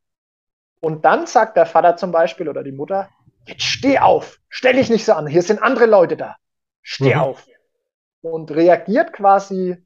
[0.84, 3.10] und dann sagt der Vater zum Beispiel oder die Mutter,
[3.48, 6.36] jetzt steh auf, stell dich nicht so an, hier sind andere Leute da,
[6.82, 7.22] steh mhm.
[7.22, 7.48] auf.
[8.20, 9.78] Und reagiert quasi,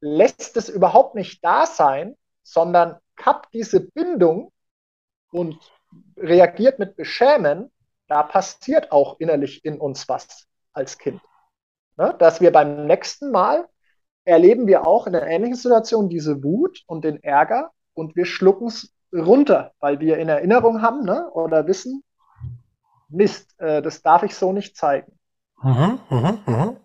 [0.00, 4.52] lässt es überhaupt nicht da sein, sondern kappt diese Bindung
[5.32, 5.58] und
[6.16, 7.70] reagiert mit Beschämen,
[8.08, 11.20] da passiert auch innerlich in uns was als Kind.
[11.98, 12.16] Ne?
[12.18, 13.68] Dass wir beim nächsten Mal
[14.24, 18.68] erleben wir auch in einer ähnlichen Situation diese Wut und den Ärger und wir schlucken
[18.68, 21.30] es runter, weil wir in Erinnerung haben ne?
[21.30, 22.02] oder wissen,
[23.08, 25.12] Mist, äh, das darf ich so nicht zeigen.
[25.62, 26.76] Mhm, mh, mh.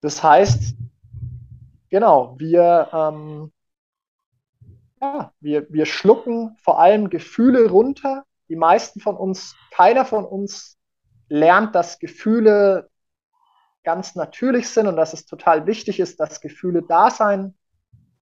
[0.00, 0.76] Das heißt,
[1.90, 3.52] genau, wir, ähm,
[5.00, 8.24] ja, wir, wir schlucken vor allem Gefühle runter.
[8.48, 10.78] Die meisten von uns, keiner von uns
[11.28, 12.90] lernt, dass Gefühle
[13.82, 17.54] ganz natürlich sind und dass es total wichtig ist, dass Gefühle da sein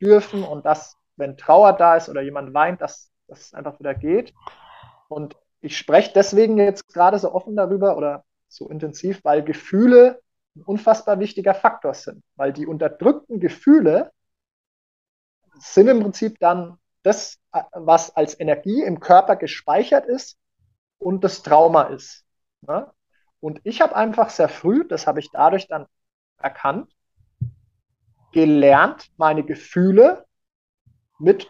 [0.01, 3.95] dürfen und dass, wenn Trauer da ist oder jemand weint, dass, dass es einfach wieder
[3.95, 4.35] geht.
[5.09, 10.21] Und ich spreche deswegen jetzt gerade so offen darüber oder so intensiv, weil Gefühle
[10.57, 14.13] ein unfassbar wichtiger Faktor sind, weil die unterdrückten Gefühle
[15.59, 17.39] sind im Prinzip dann das,
[17.73, 20.39] was als Energie im Körper gespeichert ist
[20.99, 22.25] und das Trauma ist.
[22.61, 22.91] Ne?
[23.41, 25.87] Und ich habe einfach sehr früh, das habe ich dadurch dann
[26.39, 26.95] erkannt,
[28.33, 30.25] gelernt, meine Gefühle
[31.19, 31.49] mit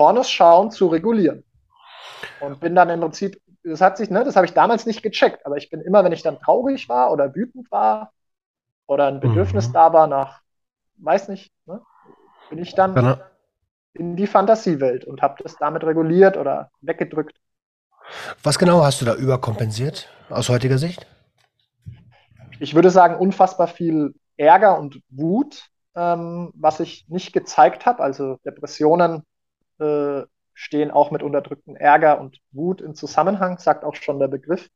[0.00, 1.44] Pornos schauen zu regulieren.
[2.40, 5.44] Und bin dann im Prinzip, das hat sich, ne, das habe ich damals nicht gecheckt,
[5.44, 8.10] aber ich bin immer, wenn ich dann traurig war oder wütend war
[8.86, 9.72] oder ein Bedürfnis mhm.
[9.74, 10.40] da war nach,
[10.96, 11.82] weiß nicht, ne,
[12.48, 13.16] bin ich dann genau.
[13.92, 17.36] in die Fantasiewelt und habe das damit reguliert oder weggedrückt.
[18.42, 21.06] Was genau hast du da überkompensiert aus heutiger Sicht?
[22.58, 28.02] Ich würde sagen, unfassbar viel Ärger und Wut, ähm, was ich nicht gezeigt habe.
[28.02, 29.24] Also Depressionen
[29.80, 30.24] äh,
[30.54, 34.68] stehen auch mit unterdrückten Ärger und Wut in Zusammenhang, sagt auch schon der Begriff.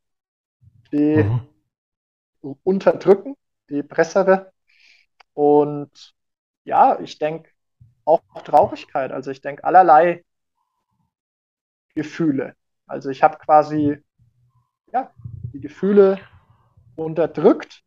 [0.92, 2.56] Die mhm.
[2.62, 3.36] unterdrücken,
[3.68, 4.52] die Pressere.
[5.34, 6.14] Und
[6.64, 7.50] ja, ich denke
[8.04, 9.12] auch Traurigkeit.
[9.12, 10.24] Also ich denke allerlei
[11.94, 12.54] Gefühle.
[12.86, 14.02] Also ich habe quasi
[14.92, 15.12] ja,
[15.52, 16.18] die Gefühle
[16.96, 17.82] unterdrückt,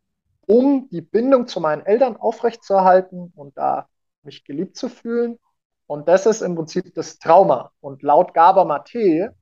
[0.45, 3.87] um die Bindung zu meinen Eltern aufrechtzuerhalten und da
[4.23, 5.39] mich geliebt zu fühlen.
[5.87, 7.71] Und das ist im Prinzip das Trauma.
[7.79, 9.33] Und laut Gaber Mate,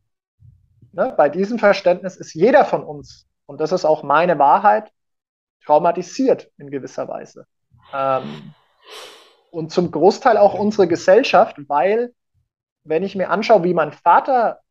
[0.92, 4.92] ne, bei diesem Verständnis ist jeder von uns, und das ist auch meine Wahrheit,
[5.66, 7.48] traumatisiert in gewisser Weise.
[7.94, 8.54] Ähm,
[9.52, 12.14] und zum Großteil auch unsere Gesellschaft, weil,
[12.84, 14.62] wenn ich mir anschaue, wie mein Vater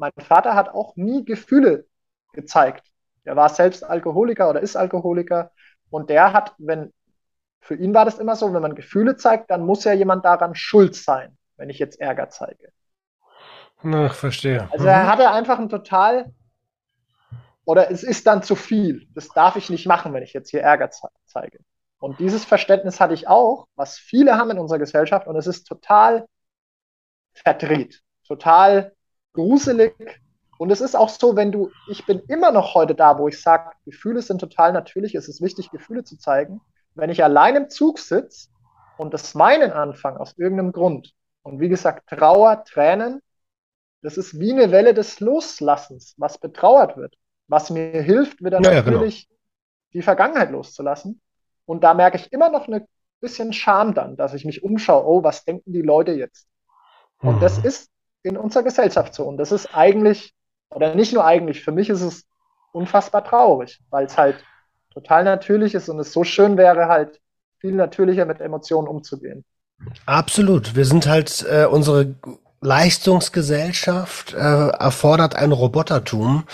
[0.00, 1.86] mein Vater hat auch nie Gefühle
[2.32, 2.86] gezeigt.
[3.24, 5.52] Er war selbst Alkoholiker oder ist Alkoholiker.
[5.90, 6.92] Und der hat, wenn,
[7.60, 10.54] für ihn war das immer so, wenn man Gefühle zeigt, dann muss ja jemand daran
[10.54, 12.72] schuld sein, wenn ich jetzt Ärger zeige.
[13.82, 14.68] Ach, verstehe.
[14.72, 15.06] Also er mhm.
[15.08, 16.32] hatte einfach ein total,
[17.64, 19.06] oder es ist dann zu viel.
[19.14, 21.60] Das darf ich nicht machen, wenn ich jetzt hier Ärger ze zeige.
[21.98, 25.64] Und dieses Verständnis hatte ich auch, was viele haben in unserer Gesellschaft, und es ist
[25.64, 26.26] total
[27.34, 28.92] verdreht, total
[29.34, 29.94] gruselig.
[30.58, 33.40] Und es ist auch so, wenn du, ich bin immer noch heute da, wo ich
[33.40, 36.60] sage, Gefühle sind total natürlich, es ist wichtig, Gefühle zu zeigen.
[36.94, 38.48] Wenn ich allein im Zug sitze
[38.96, 43.22] und das meinen Anfang aus irgendeinem Grund, und wie gesagt, Trauer, Tränen,
[44.02, 47.16] das ist wie eine Welle des Loslassens, was betrauert wird,
[47.48, 49.40] was mir hilft, wieder ja, natürlich ja, genau.
[49.94, 51.20] die Vergangenheit loszulassen.
[51.66, 52.86] Und da merke ich immer noch ein
[53.20, 56.48] bisschen Scham dann, dass ich mich umschaue, oh, was denken die Leute jetzt?
[57.20, 57.40] Und mhm.
[57.40, 57.90] das ist
[58.22, 59.24] in unserer Gesellschaft so.
[59.24, 60.34] Und das ist eigentlich,
[60.70, 62.26] oder nicht nur eigentlich, für mich ist es
[62.72, 64.44] unfassbar traurig, weil es halt
[64.92, 67.20] total natürlich ist und es so schön wäre, halt
[67.58, 69.44] viel natürlicher mit Emotionen umzugehen.
[70.06, 70.76] Absolut.
[70.76, 72.14] Wir sind halt, äh, unsere
[72.60, 76.44] Leistungsgesellschaft äh, erfordert ein Robotertum.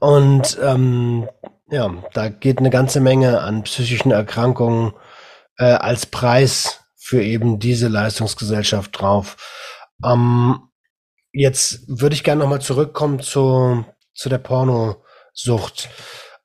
[0.00, 1.28] Und ähm,
[1.70, 4.92] ja, da geht eine ganze Menge an psychischen Erkrankungen
[5.58, 9.36] äh, als Preis für eben diese Leistungsgesellschaft drauf.
[10.04, 10.68] Ähm,
[11.32, 15.88] Jetzt würde ich gerne nochmal zurückkommen zu, zu der Pornosucht.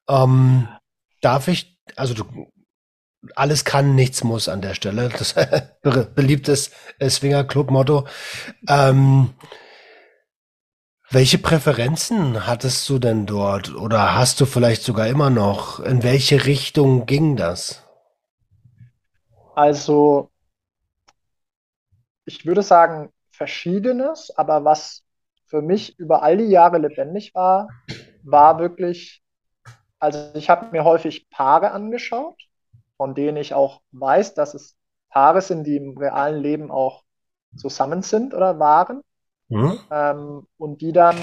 [0.07, 0.69] Ähm,
[1.21, 2.25] darf ich, also du,
[3.35, 5.09] alles kann, nichts muss an der Stelle.
[5.09, 5.35] Das
[6.15, 8.07] beliebtes Swinger Club Motto.
[8.67, 9.33] Ähm,
[11.09, 15.79] welche Präferenzen hattest du denn dort oder hast du vielleicht sogar immer noch?
[15.79, 17.83] In welche Richtung ging das?
[19.55, 20.29] Also,
[22.25, 25.03] ich würde sagen, Verschiedenes, aber was
[25.45, 27.69] für mich über all die Jahre lebendig war,
[28.23, 29.23] war wirklich,
[29.99, 32.41] also ich habe mir häufig Paare angeschaut,
[32.97, 34.75] von denen ich auch weiß, dass es
[35.09, 37.03] Paare sind, die im realen Leben auch
[37.55, 39.01] zusammen sind oder waren
[39.49, 39.79] mhm.
[39.91, 41.15] ähm, und die dann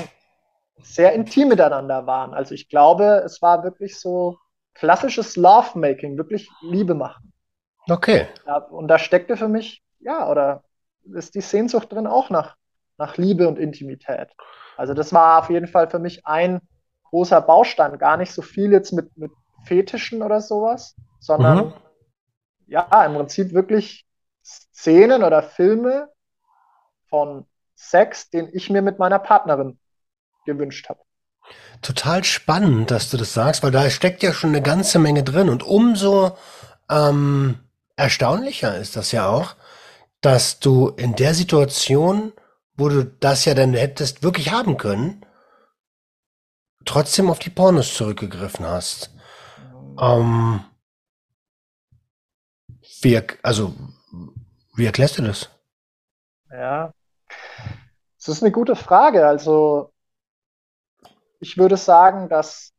[0.83, 2.35] sehr intim miteinander waren.
[2.35, 4.39] Also ich glaube, es war wirklich so
[4.75, 7.33] klassisches Lovemaking, wirklich Liebe machen.
[7.89, 8.27] Okay.
[8.71, 10.65] Und da steckte für mich, ja, oder
[11.13, 12.57] ist die Sehnsucht drin auch nach,
[12.97, 14.29] nach Liebe und Intimität.
[14.77, 16.61] Also das war auf jeden Fall für mich ein
[17.15, 17.97] großer Baustein.
[17.99, 19.31] Gar nicht so viel jetzt mit, mit
[19.65, 21.73] Fetischen oder sowas, sondern mhm.
[22.67, 24.05] ja, im Prinzip wirklich
[24.43, 26.09] Szenen oder Filme
[27.09, 27.47] von
[27.77, 29.79] Sex, den ich mir mit meiner Partnerin
[30.45, 31.01] gewünscht habe.
[31.83, 35.49] Total spannend, dass du das sagst, weil da steckt ja schon eine ganze Menge drin
[35.49, 36.37] und umso
[36.91, 37.61] ähm,
[37.95, 39.55] erstaunlicher ist das ja auch,
[40.21, 42.33] dass du in der Situation,
[42.77, 45.25] wo du das ja dann hättest wirklich haben können,
[46.85, 49.15] trotzdem auf die Pornos zurückgegriffen hast.
[50.01, 50.65] Ähm,
[53.01, 53.75] wie, also,
[54.75, 55.51] wie erklärst du das?
[56.51, 56.93] Ja,
[58.17, 59.27] das ist eine gute Frage.
[59.27, 59.93] Also,
[61.41, 62.73] ich würde sagen, dass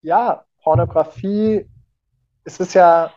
[0.00, 1.68] ja, Pornografie,
[2.44, 3.12] es ist ja,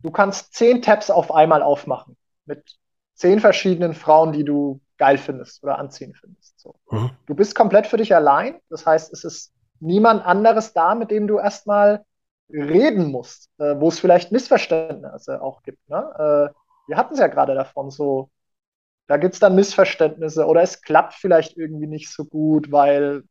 [0.00, 2.78] du kannst zehn Tabs auf einmal aufmachen mit
[3.14, 6.58] zehn verschiedenen Frauen, die du geil findest oder anziehen findest.
[6.58, 6.74] So.
[6.90, 7.10] Mhm.
[7.26, 8.60] Du bist komplett für dich allein.
[8.70, 12.04] Das heißt, es ist niemand anderes da, mit dem du erstmal
[12.50, 15.88] reden musst, äh, wo es vielleicht Missverständnisse auch gibt.
[15.88, 15.98] Ne?
[15.98, 16.54] Äh,
[16.88, 18.30] wir hatten es ja gerade davon, so,
[19.08, 23.24] da gibt es dann Missverständnisse oder es klappt vielleicht irgendwie nicht so gut, weil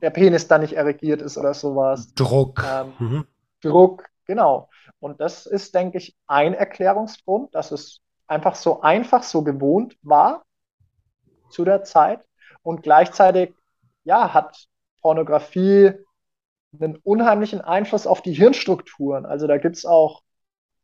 [0.00, 2.12] der Penis dann nicht erregiert ist oder sowas.
[2.14, 2.64] Druck.
[2.68, 3.26] Ähm, mhm.
[3.60, 4.68] Druck, genau.
[5.00, 10.44] Und das ist, denke ich, ein Erklärungsgrund, dass es einfach so einfach, so gewohnt war
[11.52, 12.26] zu der Zeit.
[12.62, 13.54] Und gleichzeitig,
[14.04, 14.68] ja, hat
[15.00, 15.92] Pornografie
[16.80, 19.26] einen unheimlichen Einfluss auf die Hirnstrukturen.
[19.26, 20.22] Also da gibt es auch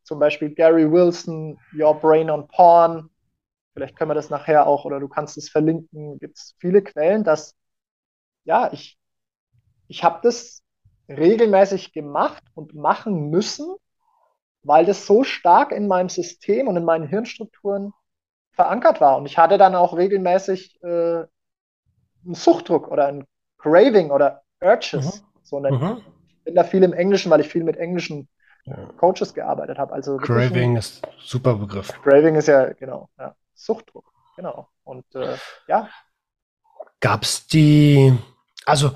[0.03, 3.09] zum Beispiel Gary Wilson, Your Brain on Porn.
[3.73, 6.19] Vielleicht können wir das nachher auch oder du kannst es verlinken.
[6.19, 7.55] Gibt es viele Quellen, dass
[8.43, 8.97] ja, ich,
[9.87, 10.63] ich habe das
[11.07, 13.75] regelmäßig gemacht und machen müssen,
[14.63, 17.93] weil das so stark in meinem System und in meinen Hirnstrukturen
[18.59, 19.15] verankert war.
[19.15, 21.23] Und ich hatte dann auch regelmäßig äh,
[22.25, 23.25] einen Suchtdruck oder ein
[23.57, 25.21] Craving oder Urges.
[25.21, 25.25] Mhm.
[25.43, 26.01] So mhm.
[26.27, 28.27] Ich bin da viel im Englischen, weil ich viel mit englischen
[28.65, 28.75] ja.
[28.97, 29.93] Coaches gearbeitet habe.
[29.93, 31.87] Also Craving ist ein super Begriff.
[32.01, 34.67] Craving ist ja, genau, ja, Suchtdruck, genau.
[34.83, 35.37] Und äh,
[35.69, 35.87] ja.
[36.99, 38.13] Gab es die,
[38.65, 38.91] also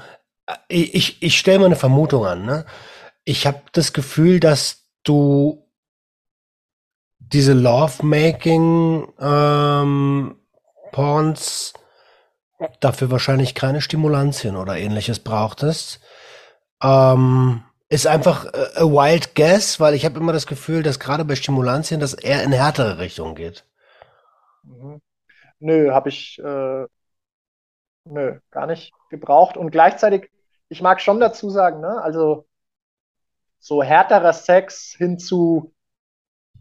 [0.45, 2.65] äh, ich, ich stelle mal eine Vermutung an, ne?
[3.23, 5.62] Ich habe das Gefühl, dass du
[7.31, 10.35] diese Love-Making ähm,
[10.91, 11.73] Porns
[12.79, 15.99] dafür wahrscheinlich keine Stimulantien oder ähnliches brauchtest.
[16.81, 21.25] Ähm, ist einfach äh, a wild guess, weil ich habe immer das Gefühl, dass gerade
[21.25, 23.65] bei Stimulantien das eher in härtere Richtung geht.
[24.63, 25.01] Mhm.
[25.59, 26.85] Nö, habe ich äh,
[28.05, 29.57] nö, gar nicht gebraucht.
[29.57, 30.29] Und gleichzeitig,
[30.69, 32.47] ich mag schon dazu sagen, ne, also
[33.59, 35.73] so härterer Sex hin zu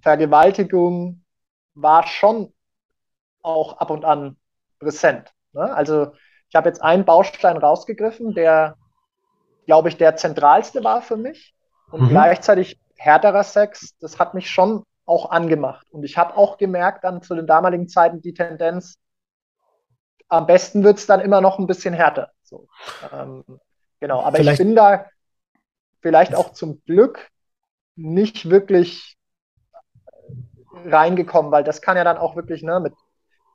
[0.03, 1.25] Vergewaltigung
[1.75, 2.53] war schon
[3.43, 4.37] auch ab und an
[4.79, 5.33] präsent.
[5.53, 5.73] Ne?
[5.75, 6.13] Also
[6.49, 8.77] ich habe jetzt einen Baustein rausgegriffen, der,
[9.67, 11.55] glaube ich, der zentralste war für mich.
[11.91, 12.09] Und mhm.
[12.09, 15.87] gleichzeitig härterer Sex, das hat mich schon auch angemacht.
[15.91, 18.99] Und ich habe auch gemerkt dann zu den damaligen Zeiten die Tendenz,
[20.29, 22.31] am besten wird es dann immer noch ein bisschen härter.
[22.43, 22.67] So,
[23.13, 23.45] ähm,
[24.01, 25.07] genau, aber vielleicht, ich bin da
[26.01, 27.29] vielleicht auch zum Glück
[27.97, 29.19] nicht wirklich
[30.87, 32.95] reingekommen, weil das kann ja dann auch wirklich, ne, mit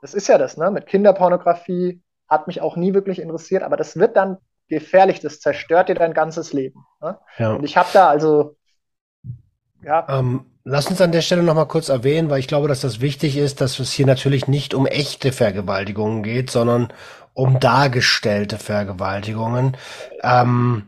[0.01, 0.72] das ist ja das, ne?
[0.72, 4.38] Mit Kinderpornografie hat mich auch nie wirklich interessiert, aber das wird dann
[4.68, 6.86] gefährlich, das zerstört dir dein ganzes Leben.
[7.01, 7.18] Ne?
[7.38, 7.53] Ja.
[7.53, 8.55] Und ich habe da also,
[9.84, 10.05] ja.
[10.09, 13.38] Ähm, lass uns an der Stelle nochmal kurz erwähnen, weil ich glaube, dass das wichtig
[13.38, 16.91] ist, dass es hier natürlich nicht um echte Vergewaltigungen geht, sondern
[17.34, 19.78] um dargestellte Vergewaltigungen.
[20.22, 20.88] Ähm,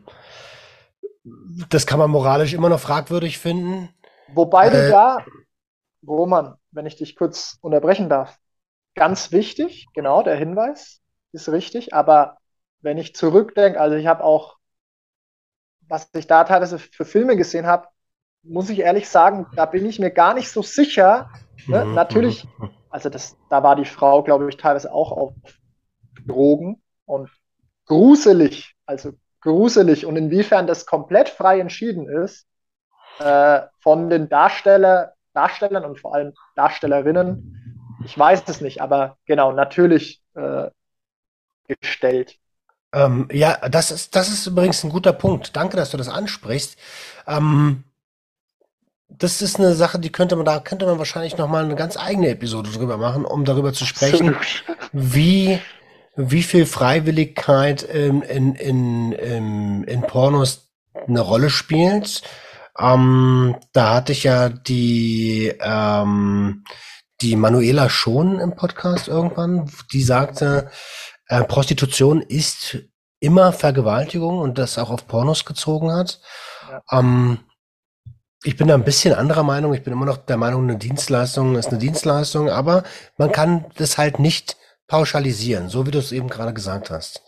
[1.69, 3.89] das kann man moralisch immer noch fragwürdig finden.
[4.33, 5.25] Wobei äh, du da,
[6.07, 8.37] Roman, wenn ich dich kurz unterbrechen darf,
[8.95, 12.37] ganz wichtig, genau, der Hinweis ist richtig, aber
[12.81, 14.57] wenn ich zurückdenke, also ich habe auch,
[15.87, 17.87] was ich da teilweise für Filme gesehen habe,
[18.43, 21.29] muss ich ehrlich sagen, da bin ich mir gar nicht so sicher.
[21.67, 21.85] Ne?
[21.85, 22.47] Mhm, Natürlich,
[22.89, 25.33] also das, da war die Frau, glaube ich, teilweise auch auf
[26.25, 27.29] Drogen und
[27.85, 32.47] gruselig, also gruselig und inwiefern das komplett frei entschieden ist
[33.19, 39.51] äh, von den Darsteller, Darstellern und vor allem Darstellerinnen, ich weiß es nicht, aber genau,
[39.51, 40.69] natürlich äh,
[41.67, 42.37] gestellt.
[42.93, 45.55] Ähm, ja, das ist, das ist übrigens ein guter Punkt.
[45.55, 46.77] Danke, dass du das ansprichst.
[47.27, 47.83] Ähm,
[49.09, 52.29] das ist eine Sache, die könnte man, da könnte man wahrscheinlich nochmal eine ganz eigene
[52.29, 54.35] Episode drüber machen, um darüber zu sprechen,
[54.91, 55.59] wie,
[56.15, 60.69] wie viel Freiwilligkeit in, in, in, in, in Pornos
[61.07, 62.21] eine Rolle spielt.
[62.79, 66.63] Ähm, da hatte ich ja die, ähm,
[67.21, 70.71] die Manuela Schon im Podcast irgendwann, die sagte,
[71.27, 72.77] äh, Prostitution ist
[73.19, 76.21] immer Vergewaltigung und das auch auf Pornos gezogen hat.
[76.69, 76.99] Ja.
[76.99, 77.39] Ähm,
[78.43, 79.73] ich bin da ein bisschen anderer Meinung.
[79.73, 82.83] Ich bin immer noch der Meinung, eine Dienstleistung ist eine Dienstleistung, aber
[83.17, 84.55] man kann das halt nicht
[84.87, 87.21] pauschalisieren, so wie du es eben gerade gesagt hast.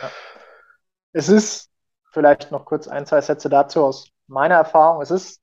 [0.00, 0.10] Ja.
[1.12, 1.68] Es ist
[2.12, 5.42] vielleicht noch kurz ein, zwei Sätze dazu aus meiner Erfahrung, es ist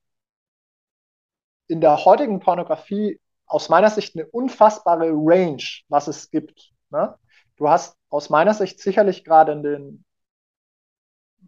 [1.68, 6.72] in der heutigen Pornografie aus meiner Sicht eine unfassbare Range, was es gibt.
[6.90, 7.14] Ne?
[7.56, 10.04] Du hast aus meiner Sicht sicherlich gerade in den,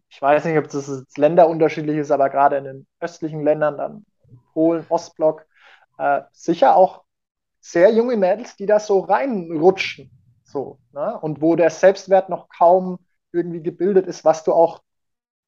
[0.09, 4.07] ich weiß nicht, ob das länderunterschiedlich ist, aber gerade in den östlichen Ländern, dann
[4.53, 5.47] Polen, Ostblock,
[5.99, 7.05] äh, sicher auch
[7.61, 10.11] sehr junge Mädels, die da so reinrutschen.
[10.45, 11.18] So, ne?
[11.20, 12.99] Und wo der Selbstwert noch kaum
[13.32, 14.82] irgendwie gebildet ist, was du auch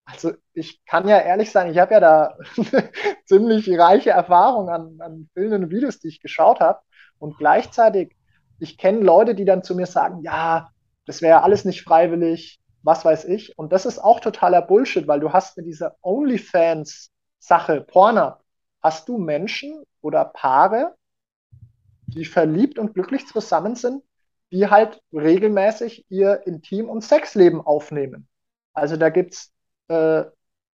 [0.04, 2.36] also ich kann ja ehrlich sein, ich habe ja da
[3.26, 6.80] ziemlich reiche Erfahrung an, an Filmen und Videos, die ich geschaut habe.
[7.18, 8.16] Und gleichzeitig,
[8.58, 10.70] ich kenne Leute, die dann zu mir sagen, ja,
[11.06, 13.56] das wäre alles nicht freiwillig, was weiß ich.
[13.58, 18.34] Und das ist auch totaler Bullshit, weil du hast mit dieser OnlyFans-Sache, Porno,
[18.82, 20.94] hast du Menschen oder Paare,
[22.06, 24.02] die verliebt und glücklich zusammen sind,
[24.50, 28.28] die halt regelmäßig ihr Intim- und Sexleben aufnehmen.
[28.74, 29.52] Also da gibt es
[29.92, 30.30] äh,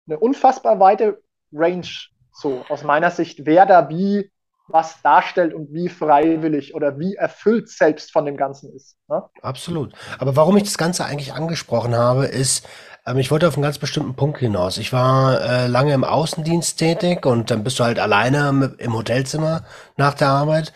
[0.07, 1.89] eine unfassbar weite Range,
[2.33, 4.31] so aus meiner Sicht, wer da wie
[4.69, 8.97] was darstellt und wie freiwillig oder wie erfüllt selbst von dem Ganzen ist.
[9.09, 9.23] Ne?
[9.41, 9.95] Absolut.
[10.19, 12.67] Aber warum ich das Ganze eigentlich angesprochen habe, ist,
[13.07, 14.77] ähm, ich wollte auf einen ganz bestimmten Punkt hinaus.
[14.77, 19.65] Ich war äh, lange im Außendienst tätig und dann bist du halt alleine im Hotelzimmer
[19.97, 20.73] nach der Arbeit.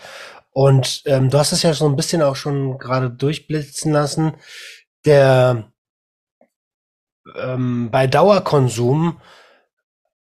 [0.52, 4.34] Und ähm, du hast es ja so ein bisschen auch schon gerade durchblitzen lassen.
[5.04, 5.71] Der
[7.36, 9.20] ähm, bei Dauerkonsum,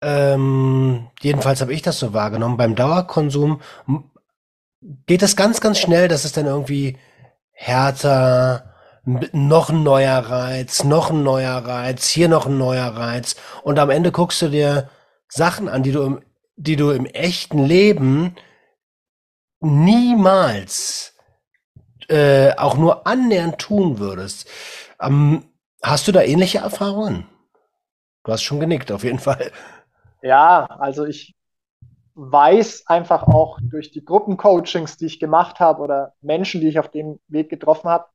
[0.03, 3.61] ähm, jedenfalls habe ich das so wahrgenommen, beim Dauerkonsum
[5.07, 6.99] geht es ganz, ganz schnell, dass es dann irgendwie
[7.53, 8.73] härter,
[9.05, 13.37] noch ein neuer Reiz, noch ein neuer Reiz, hier noch ein neuer Reiz.
[13.63, 14.91] Und am Ende guckst du dir
[15.29, 16.23] Sachen an, die du im,
[16.57, 18.37] die du im echten Leben
[19.61, 21.15] niemals
[22.09, 24.49] äh, auch nur annähernd tun würdest.
[25.01, 25.45] Ähm,
[25.83, 27.27] Hast du da ähnliche Erfahrungen?
[28.25, 29.51] Du hast schon genickt, auf jeden Fall.
[30.23, 31.35] Ja, also ich
[32.15, 36.89] weiß einfach auch durch die Gruppencoachings, die ich gemacht habe oder Menschen, die ich auf
[36.89, 38.07] dem Weg getroffen habe,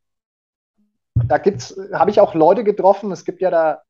[1.26, 3.11] da gibt's, habe ich auch Leute getroffen.
[3.11, 3.82] Es gibt ja da,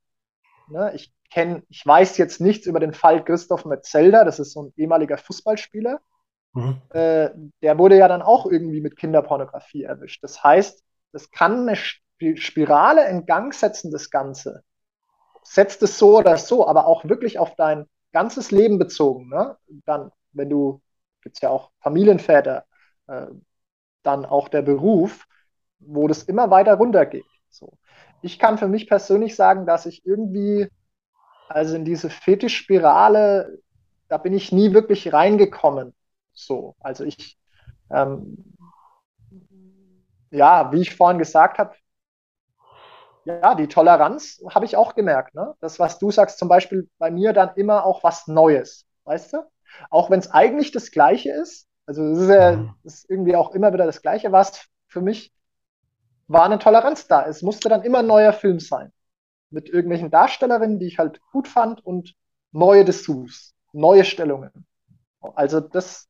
[0.69, 4.63] ne, ich kenne, ich weiß jetzt nichts über den Fall Christoph Metzelder, das ist so
[4.63, 5.99] ein ehemaliger Fußballspieler.
[6.53, 6.82] Mhm.
[6.89, 7.30] Äh,
[7.61, 10.23] der wurde ja dann auch irgendwie mit Kinderpornografie erwischt.
[10.23, 11.75] Das heißt, es kann eine
[12.36, 14.63] Spirale in Gang setzen, das Ganze.
[15.43, 19.30] Setzt es so oder so, aber auch wirklich auf dein ganzes Leben bezogen.
[19.30, 19.57] Ne?
[19.86, 20.82] Dann, wenn du,
[21.22, 22.65] gibt es ja auch Familienväter,
[23.07, 23.28] äh,
[24.03, 25.26] dann auch der Beruf,
[25.80, 27.26] wo das immer weiter runtergeht.
[27.49, 27.78] So.
[28.22, 30.68] Ich kann für mich persönlich sagen, dass ich irgendwie,
[31.49, 33.59] also in diese Fetischspirale,
[34.07, 35.93] da bin ich nie wirklich reingekommen.
[36.34, 37.38] So, also ich,
[37.89, 38.55] ähm,
[40.32, 41.76] ja, wie ich vorhin gesagt habe,
[43.28, 45.36] ja, die Toleranz habe ich auch gemerkt.
[45.36, 45.53] Ne?
[45.59, 49.38] Das, was du sagst, zum Beispiel bei mir dann immer auch was Neues, weißt du?
[49.89, 51.67] Auch wenn es eigentlich das Gleiche ist.
[51.86, 52.73] Also es ist, ja, mhm.
[52.84, 55.34] ist irgendwie auch immer wieder das Gleiche, was für mich
[56.28, 57.25] war eine Toleranz da.
[57.25, 58.93] Es musste dann immer ein neuer Film sein.
[59.49, 62.15] Mit irgendwelchen Darstellerinnen, die ich halt gut fand und
[62.51, 64.65] neue Dessous, neue Stellungen.
[65.36, 66.07] Also das,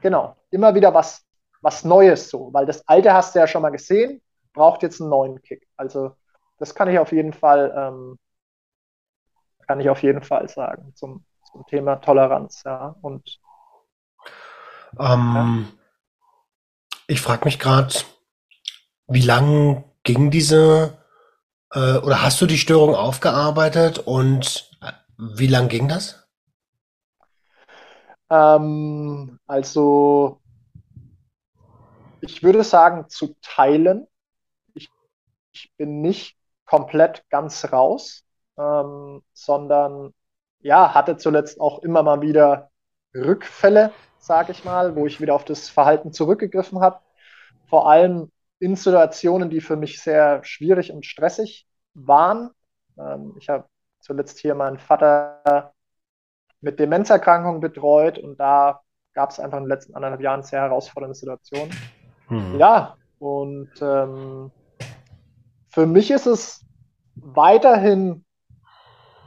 [0.00, 1.24] genau, immer wieder was,
[1.62, 4.20] was Neues so, weil das Alte hast du ja schon mal gesehen,
[4.52, 5.66] braucht jetzt einen neuen Kick.
[5.76, 6.12] Also
[6.60, 8.18] das kann ich auf jeden Fall, ähm,
[9.66, 12.94] kann ich auf jeden Fall sagen zum, zum Thema Toleranz, ja.
[13.00, 13.40] Und
[14.98, 16.94] ähm, ja.
[17.06, 17.94] ich frage mich gerade,
[19.08, 20.98] wie lang ging diese
[21.72, 26.28] äh, oder hast du die Störung aufgearbeitet und äh, wie lang ging das?
[28.28, 30.40] Ähm, also
[32.20, 34.06] ich würde sagen, zu teilen.
[34.74, 34.90] Ich,
[35.52, 36.39] ich bin nicht
[36.70, 38.22] komplett ganz raus,
[38.56, 40.14] ähm, sondern
[40.60, 42.70] ja, hatte zuletzt auch immer mal wieder
[43.12, 47.00] Rückfälle, sage ich mal, wo ich wieder auf das Verhalten zurückgegriffen habe.
[47.68, 52.50] Vor allem in Situationen, die für mich sehr schwierig und stressig waren.
[52.96, 53.64] Ähm, ich habe
[53.98, 55.72] zuletzt hier meinen Vater
[56.60, 58.80] mit Demenzerkrankung betreut und da
[59.12, 61.74] gab es einfach in den letzten anderthalb Jahren sehr herausfordernde Situationen.
[62.28, 62.60] Mhm.
[62.60, 64.52] Ja, und ähm,
[65.70, 66.64] für mich ist es
[67.14, 68.24] weiterhin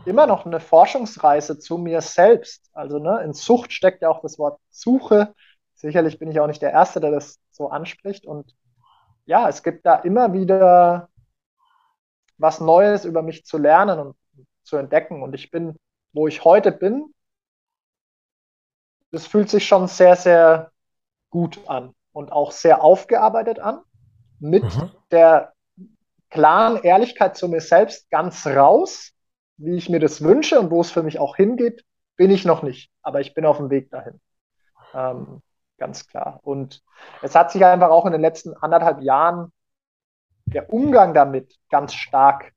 [0.06, 2.70] immer noch eine Forschungsreise zu mir selbst.
[2.74, 5.34] Also ne, in Sucht steckt ja auch das Wort Suche.
[5.76, 8.26] Sicherlich bin ich auch nicht der Erste, der das so anspricht.
[8.26, 8.56] Und
[9.26, 11.10] ja, es gibt da immer wieder
[12.38, 14.16] was Neues über mich zu lernen und
[14.64, 15.24] zu entdecken.
[15.24, 15.78] Und ich bin,
[16.12, 17.14] wo ich heute bin,
[19.12, 20.72] das fühlt sich schon sehr, sehr
[21.30, 23.82] gut an und auch sehr aufgearbeitet an.
[24.40, 24.92] Mit mhm.
[25.12, 25.53] der
[26.34, 29.12] klaren Ehrlichkeit zu mir selbst ganz raus,
[29.58, 32.64] wie ich mir das wünsche und wo es für mich auch hingeht, bin ich noch
[32.64, 34.20] nicht, aber ich bin auf dem Weg dahin.
[34.96, 35.44] Ähm,
[35.78, 36.40] ganz klar.
[36.42, 36.84] Und
[37.22, 39.52] es hat sich einfach auch in den letzten anderthalb Jahren
[40.46, 42.52] der Umgang damit ganz stark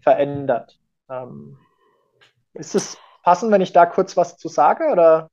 [0.00, 0.78] verändert.
[1.10, 1.58] Ähm,
[2.54, 4.90] ist es passend, wenn ich da kurz was zu sage?
[4.92, 5.28] Oder?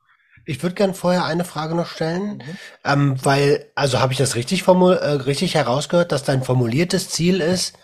[0.50, 2.58] Ich würde gern vorher eine Frage noch stellen, mhm.
[2.84, 7.40] ähm, weil, also habe ich das richtig, formul äh, richtig herausgehört, dass dein formuliertes Ziel
[7.40, 7.78] ist,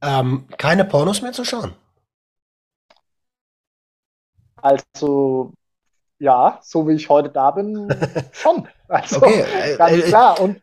[0.00, 1.74] ähm, keine Pornos mehr zu schauen?
[4.56, 5.52] Also,
[6.18, 7.94] ja, so wie ich heute da bin,
[8.32, 8.66] schon.
[8.88, 9.44] Also, okay.
[9.64, 10.40] Äh, ganz äh, klar.
[10.40, 10.62] Und,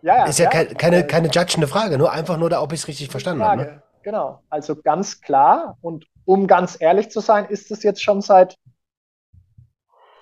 [0.00, 2.72] ja, ja, ist ja, ja keine, keine, keine judgende Frage, nur einfach nur da, ob
[2.72, 3.62] ich es richtig verstanden habe.
[3.62, 3.82] Ne?
[4.04, 5.76] Genau, also ganz klar.
[5.82, 8.56] Und um ganz ehrlich zu sein, ist es jetzt schon seit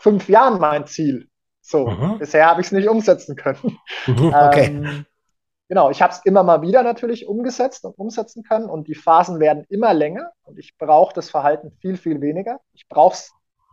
[0.00, 1.28] fünf Jahren mein Ziel.
[1.60, 2.18] So, mhm.
[2.18, 3.78] bisher habe ich es nicht umsetzen können.
[4.08, 4.66] Okay.
[4.66, 5.06] Ähm,
[5.68, 9.38] genau, ich habe es immer mal wieder natürlich umgesetzt und umsetzen können und die Phasen
[9.38, 12.60] werden immer länger und ich brauche das Verhalten viel, viel weniger.
[12.72, 13.30] Ich brauche es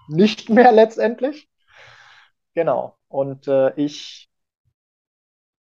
[0.10, 1.50] nicht mehr letztendlich.
[2.54, 2.98] Genau.
[3.08, 4.30] Und äh, ich,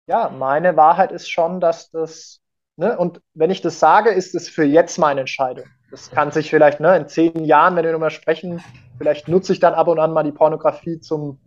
[0.07, 2.39] ja, meine Wahrheit ist schon, dass das,
[2.78, 5.66] ne, und wenn ich das sage, ist es für jetzt meine Entscheidung.
[5.94, 8.64] Das kann sich vielleicht ne, in zehn Jahren, wenn wir nochmal sprechen,
[8.98, 11.38] vielleicht nutze ich dann ab und an mal die Pornografie zum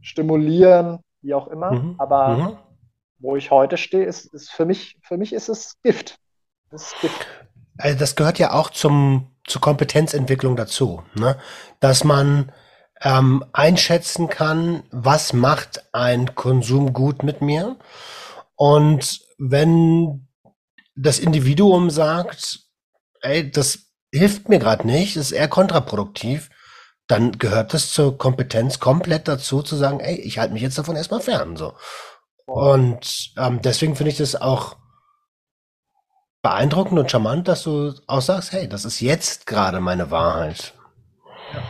[0.00, 1.70] Stimulieren, wie auch immer.
[1.70, 1.94] Mhm.
[1.96, 2.56] Aber mhm.
[3.20, 6.18] wo ich heute stehe, ist, ist für mich, für mich ist es Gift.
[6.72, 7.26] Das ist Gift.
[7.78, 11.36] Also das gehört ja auch zum, zur Kompetenzentwicklung dazu, ne?
[11.78, 12.50] dass man
[13.00, 17.76] ähm, einschätzen kann, was macht ein Konsum gut mit mir.
[18.56, 20.26] Und wenn
[20.96, 22.69] das Individuum sagt,
[23.20, 26.50] ey, das hilft mir gerade nicht, ist eher kontraproduktiv,
[27.06, 30.96] dann gehört es zur Kompetenz komplett dazu, zu sagen, ey, ich halte mich jetzt davon
[30.96, 31.56] erstmal fern.
[31.56, 31.74] So.
[32.46, 34.76] Und ähm, deswegen finde ich das auch
[36.42, 40.74] beeindruckend und charmant, dass du auch sagst, hey, das ist jetzt gerade meine Wahrheit.
[41.52, 41.62] Ja.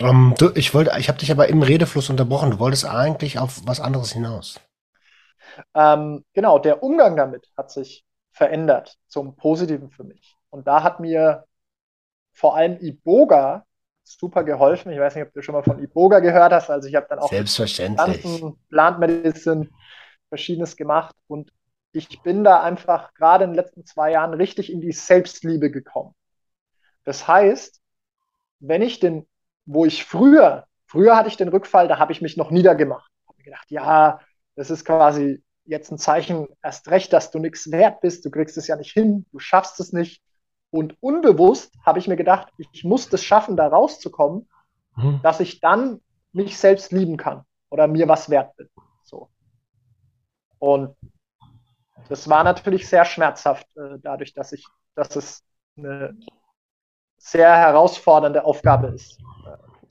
[0.00, 2.52] Ähm, du, ich wollte, ich habe dich aber im Redefluss unterbrochen.
[2.52, 4.60] Du wolltest eigentlich auf was anderes hinaus.
[5.74, 10.33] Ähm, genau, der Umgang damit hat sich verändert zum Positiven für mich.
[10.54, 11.46] Und da hat mir
[12.32, 13.66] vor allem Iboga
[14.04, 14.92] super geholfen.
[14.92, 16.70] Ich weiß nicht, ob du schon mal von Iboga gehört hast.
[16.70, 18.24] Also ich habe dann auch Selbstverständlich.
[18.68, 19.68] Plant Medicine,
[20.28, 21.52] verschiedenes gemacht und
[21.90, 26.14] ich bin da einfach gerade in den letzten zwei Jahren richtig in die Selbstliebe gekommen.
[27.02, 27.80] Das heißt,
[28.60, 29.26] wenn ich den,
[29.64, 33.10] wo ich früher, früher hatte ich den Rückfall, da habe ich mich noch niedergemacht.
[33.26, 34.20] Habe mir gedacht, ja,
[34.54, 38.56] das ist quasi jetzt ein Zeichen erst recht, dass du nichts wert bist, du kriegst
[38.56, 40.22] es ja nicht hin, du schaffst es nicht.
[40.74, 44.48] Und unbewusst habe ich mir gedacht, ich muss es schaffen, da rauszukommen,
[44.96, 45.20] mhm.
[45.22, 46.00] dass ich dann
[46.32, 48.68] mich selbst lieben kann oder mir was wert bin.
[49.04, 49.28] So.
[50.58, 50.96] Und
[52.08, 54.66] das war natürlich sehr schmerzhaft, äh, dadurch, dass ich,
[54.96, 55.44] dass es
[55.78, 56.16] eine
[57.18, 59.20] sehr herausfordernde Aufgabe ist.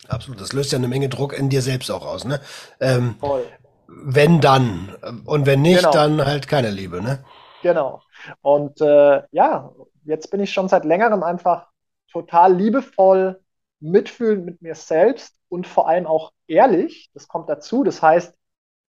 [0.09, 2.41] Absolut, das löst ja eine Menge Druck in dir selbst auch aus, ne?
[2.81, 3.45] Ähm, Voll.
[3.87, 5.91] Wenn dann und wenn nicht, genau.
[5.91, 7.23] dann halt keine Liebe, ne?
[7.61, 8.01] Genau.
[8.41, 9.71] Und äh, ja,
[10.05, 11.67] jetzt bin ich schon seit längerem einfach
[12.11, 13.41] total liebevoll,
[13.79, 17.09] mitfühlend mit mir selbst und vor allem auch ehrlich.
[17.13, 17.83] Das kommt dazu.
[17.83, 18.33] Das heißt,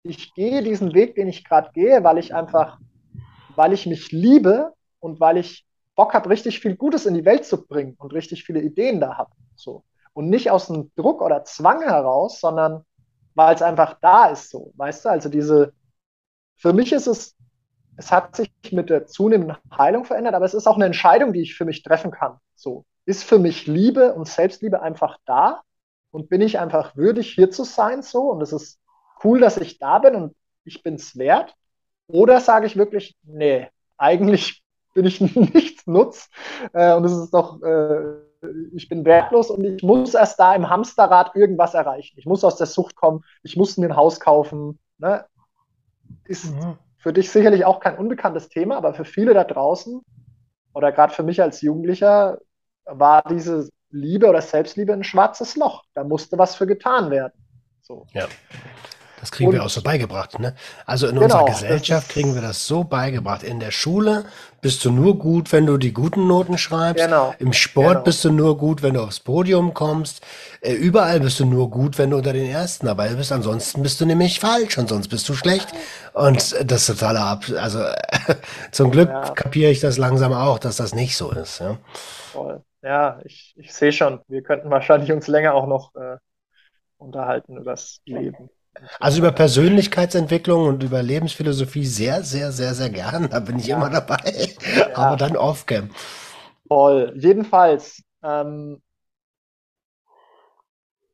[0.03, 2.80] ich gehe diesen Weg, den ich gerade gehe, weil ich einfach,
[3.55, 7.45] weil ich mich liebe und weil ich Bock habe, richtig viel Gutes in die Welt
[7.45, 9.32] zu bringen und richtig viele Ideen da habe.
[9.55, 9.84] So.
[10.14, 12.84] Und nicht aus einem Druck oder Zwang heraus, sondern
[13.36, 14.74] weil es einfach da ist so.
[14.76, 15.74] Weißt du, also diese,
[16.57, 17.36] für mich ist es
[17.97, 21.41] es hat sich mit der zunehmenden Heilung verändert, aber es ist auch eine Entscheidung, die
[21.41, 22.37] ich für mich treffen kann.
[22.55, 25.61] So, ist für mich Liebe und Selbstliebe einfach da
[26.11, 28.79] und bin ich einfach würdig, hier zu sein, so und es ist
[29.23, 31.55] cool, dass ich da bin und ich bin es wert?
[32.07, 33.67] Oder sage ich wirklich, nee,
[33.97, 34.63] eigentlich
[34.93, 36.29] bin ich nichts nutz
[36.73, 38.01] äh, und es ist doch, äh,
[38.73, 42.17] ich bin wertlos und ich muss erst da im Hamsterrad irgendwas erreichen.
[42.17, 44.79] Ich muss aus der Sucht kommen, ich muss mir ein Haus kaufen.
[44.97, 45.25] Ne?
[46.25, 50.01] Ist, mhm für dich sicherlich auch kein unbekanntes Thema, aber für viele da draußen
[50.73, 52.37] oder gerade für mich als Jugendlicher
[52.85, 55.83] war diese Liebe oder Selbstliebe ein schwarzes Loch.
[55.95, 57.33] Da musste was für getan werden.
[57.81, 58.05] So.
[58.13, 58.27] Ja.
[59.22, 60.39] Das kriegen und, wir auch so beigebracht.
[60.39, 60.55] Ne?
[60.88, 63.43] Also in genau, unserer Gesellschaft kriegen wir das so beigebracht.
[63.43, 64.26] In der Schule
[64.61, 67.05] bist du nur gut, wenn du die guten Noten schreibst.
[67.05, 68.03] Genau, Im Sport genau.
[68.03, 70.22] bist du nur gut, wenn du aufs Podium kommst.
[70.61, 73.32] Äh, überall bist du nur gut, wenn du unter den Ersten dabei bist.
[73.32, 75.69] Ansonsten bist du nämlich falsch und sonst bist du schlecht.
[76.13, 77.43] Und das ist total ab.
[77.55, 77.80] Also
[78.72, 79.30] zum Glück ja.
[79.30, 81.59] kapiere ich das langsam auch, dass das nicht so ist.
[81.59, 81.78] Ja,
[82.32, 82.63] Voll.
[82.82, 84.19] ja ich, ich sehe schon.
[84.28, 86.17] Wir könnten wahrscheinlich uns länger auch noch äh,
[86.97, 88.49] unterhalten über das Leben.
[88.99, 93.30] Also über Persönlichkeitsentwicklung und über Lebensphilosophie sehr, sehr, sehr, sehr gern.
[93.30, 93.78] Da bin ich ja.
[93.78, 94.17] immer dabei.
[94.76, 94.95] Ja.
[94.95, 95.89] Aber dann off-cam.
[96.67, 97.13] Voll.
[97.15, 98.82] Jedenfalls, ähm,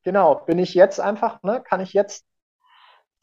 [0.03, 2.25] genau, bin ich jetzt einfach, ne, kann ich jetzt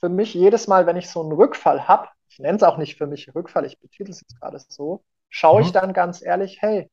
[0.01, 2.97] für mich jedes Mal, wenn ich so einen Rückfall habe, ich nenne es auch nicht
[2.97, 5.67] für mich Rückfall, ich betitel es jetzt gerade so, schaue mhm.
[5.67, 6.91] ich dann ganz ehrlich, hey,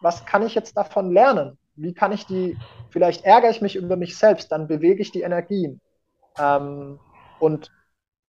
[0.00, 1.58] was kann ich jetzt davon lernen?
[1.76, 2.58] Wie kann ich die,
[2.90, 5.80] vielleicht ärgere ich mich über mich selbst, dann bewege ich die Energien
[6.38, 6.98] ähm,
[7.38, 7.70] und,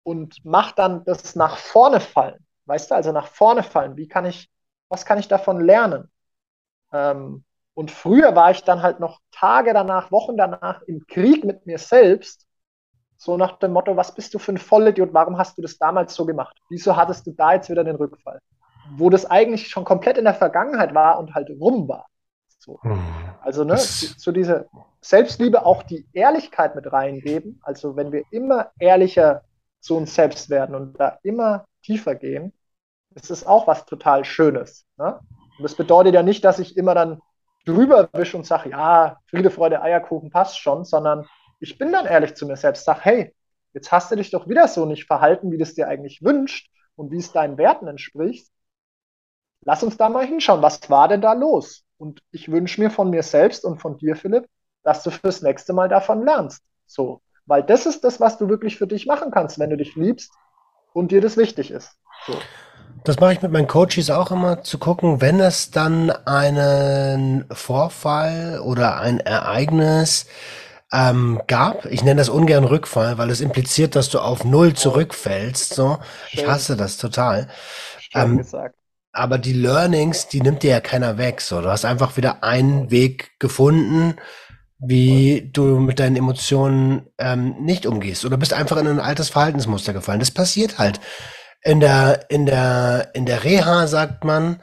[0.02, 2.44] und mache dann das nach vorne fallen.
[2.66, 3.96] Weißt du, also nach vorne fallen.
[3.96, 4.50] Wie kann ich,
[4.88, 6.10] was kann ich davon lernen?
[6.92, 11.66] Ähm, und früher war ich dann halt noch Tage danach, Wochen danach im Krieg mit
[11.66, 12.46] mir selbst,
[13.16, 16.14] so nach dem Motto, was bist du für ein Vollidiot, warum hast du das damals
[16.14, 16.56] so gemacht?
[16.68, 18.40] Wieso hattest du da jetzt wieder den Rückfall?
[18.96, 22.06] Wo das eigentlich schon komplett in der Vergangenheit war und halt rum war.
[22.64, 22.80] So.
[22.82, 22.98] Hm.
[23.42, 24.64] Also ne, zu dieser
[25.02, 27.60] Selbstliebe auch die Ehrlichkeit mit reingeben.
[27.62, 29.42] Also wenn wir immer ehrlicher
[29.80, 32.54] zu uns selbst werden und da immer tiefer gehen,
[33.14, 34.86] ist es auch was total Schönes.
[34.96, 35.20] Ne?
[35.58, 37.20] Und das bedeutet ja nicht, dass ich immer dann
[37.66, 41.26] drüber wische und sage, ja, Friede, Freude, Eierkuchen passt schon, sondern
[41.60, 43.34] ich bin dann ehrlich zu mir selbst, sage, hey,
[43.74, 46.70] jetzt hast du dich doch wieder so nicht verhalten, wie du es dir eigentlich wünscht
[46.96, 48.50] und wie es deinen Werten entspricht.
[49.60, 51.83] Lass uns da mal hinschauen, was war denn da los?
[51.96, 54.46] Und ich wünsche mir von mir selbst und von dir, Philipp,
[54.82, 56.62] dass du fürs nächste Mal davon lernst.
[56.86, 57.20] So.
[57.46, 60.32] Weil das ist das, was du wirklich für dich machen kannst, wenn du dich liebst
[60.92, 61.92] und dir das wichtig ist.
[62.26, 62.34] So.
[63.04, 68.60] Das mache ich mit meinen Coaches auch immer, zu gucken, wenn es dann einen Vorfall
[68.64, 70.26] oder ein Ereignis
[70.90, 71.84] ähm, gab.
[71.86, 75.74] Ich nenne das ungern Rückfall, weil es impliziert, dass du auf Null zurückfällst.
[75.74, 76.40] So, Schön.
[76.40, 77.48] ich hasse das total.
[77.98, 78.76] Schön ähm, gesagt.
[79.14, 81.40] Aber die Learnings, die nimmt dir ja keiner weg.
[81.40, 84.16] So, du hast einfach wieder einen Weg gefunden,
[84.80, 89.92] wie du mit deinen Emotionen ähm, nicht umgehst oder bist einfach in ein altes Verhaltensmuster
[89.92, 90.18] gefallen.
[90.18, 91.00] Das passiert halt.
[91.62, 94.60] In der, in der, in der Reha sagt man,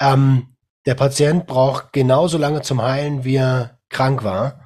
[0.00, 4.62] ähm, der Patient braucht genauso lange zum Heilen, wie er krank war.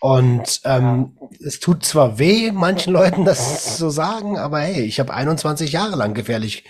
[0.00, 5.14] Und ähm, es tut zwar weh, manchen Leuten das so sagen, aber hey, ich habe
[5.14, 6.64] 21 Jahre lang gefährlich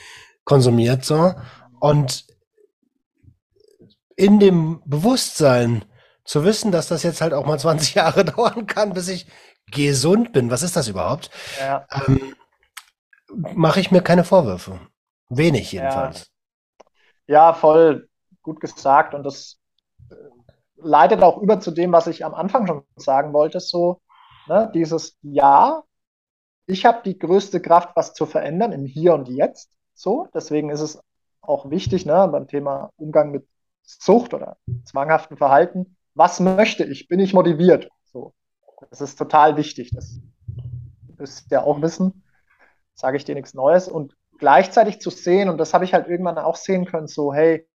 [0.44, 1.34] konsumiert so
[1.80, 2.26] und
[4.16, 5.84] in dem Bewusstsein
[6.24, 9.26] zu wissen, dass das jetzt halt auch mal 20 Jahre dauern kann, bis ich
[9.70, 10.50] gesund bin.
[10.50, 11.30] Was ist das überhaupt?
[11.58, 11.86] Ja.
[12.06, 12.34] Ähm,
[13.54, 14.80] mache ich mir keine Vorwürfe.
[15.28, 16.30] Wenig jedenfalls.
[17.26, 17.48] Ja.
[17.48, 18.08] ja, voll
[18.42, 19.14] gut gesagt.
[19.14, 19.58] Und das
[20.10, 20.14] äh,
[20.76, 23.60] leitet auch über zu dem, was ich am Anfang schon sagen wollte.
[23.60, 24.00] So,
[24.48, 25.84] ne, dieses Ja,
[26.66, 29.76] ich habe die größte Kraft, was zu verändern im Hier und Jetzt.
[29.94, 31.00] So, deswegen ist es
[31.42, 33.46] auch wichtig, ne, beim Thema Umgang mit
[33.82, 35.96] Sucht oder zwanghaften Verhalten.
[36.14, 37.08] Was möchte ich?
[37.08, 37.88] Bin ich motiviert?
[38.04, 38.34] So,
[38.90, 39.90] das ist total wichtig.
[39.94, 40.20] Das
[41.18, 42.22] müsst ihr auch wissen
[43.00, 43.88] sage ich dir nichts Neues.
[43.88, 47.66] Und gleichzeitig zu sehen, und das habe ich halt irgendwann auch sehen können, so, hey,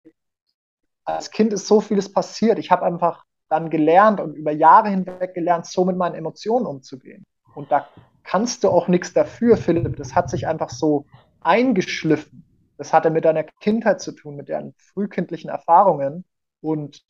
[1.03, 2.59] als Kind ist so vieles passiert.
[2.59, 7.25] Ich habe einfach dann gelernt und über Jahre hinweg gelernt, so mit meinen Emotionen umzugehen.
[7.53, 7.87] Und da
[8.23, 9.97] kannst du auch nichts dafür, Philipp.
[9.97, 11.05] Das hat sich einfach so
[11.41, 12.43] eingeschliffen.
[12.77, 16.25] Das hatte mit deiner Kindheit zu tun, mit deinen frühkindlichen Erfahrungen.
[16.61, 17.03] Und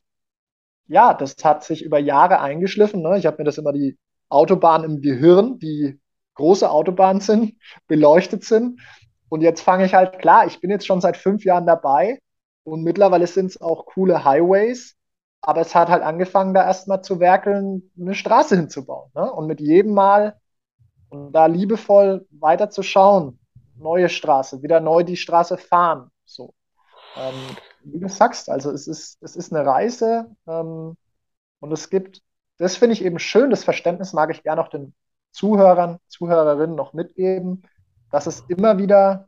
[0.88, 3.01] ja, das hat sich über Jahre eingeschliffen.
[3.01, 3.18] Ne?
[3.18, 3.97] Ich habe mir das immer die
[4.30, 5.99] Autobahn im Gehirn, die
[6.36, 7.55] große Autobahnen sind,
[7.88, 8.82] beleuchtet sind.
[9.30, 12.20] Und jetzt fange ich halt, klar, ich bin jetzt schon seit fünf Jahren dabei
[12.63, 14.95] und mittlerweile sind es auch coole Highways,
[15.41, 19.11] aber es hat halt angefangen, da erstmal zu werkeln, eine Straße hinzubauen.
[19.16, 19.32] Ne?
[19.32, 20.39] Und mit jedem Mal
[21.09, 23.39] und da liebevoll weiter zu schauen,
[23.78, 26.12] neue Straße, wieder neu die Straße fahren.
[26.26, 26.54] So.
[27.18, 27.34] Ähm,
[27.84, 30.98] wie du sagst, also es ist, es ist eine Reise ähm,
[31.60, 32.22] und es gibt,
[32.58, 34.94] das finde ich eben schön, das Verständnis mag ich gerne auch den
[35.32, 37.64] Zuhörern, Zuhörerinnen noch mitgeben,
[38.12, 39.28] dass es immer wieder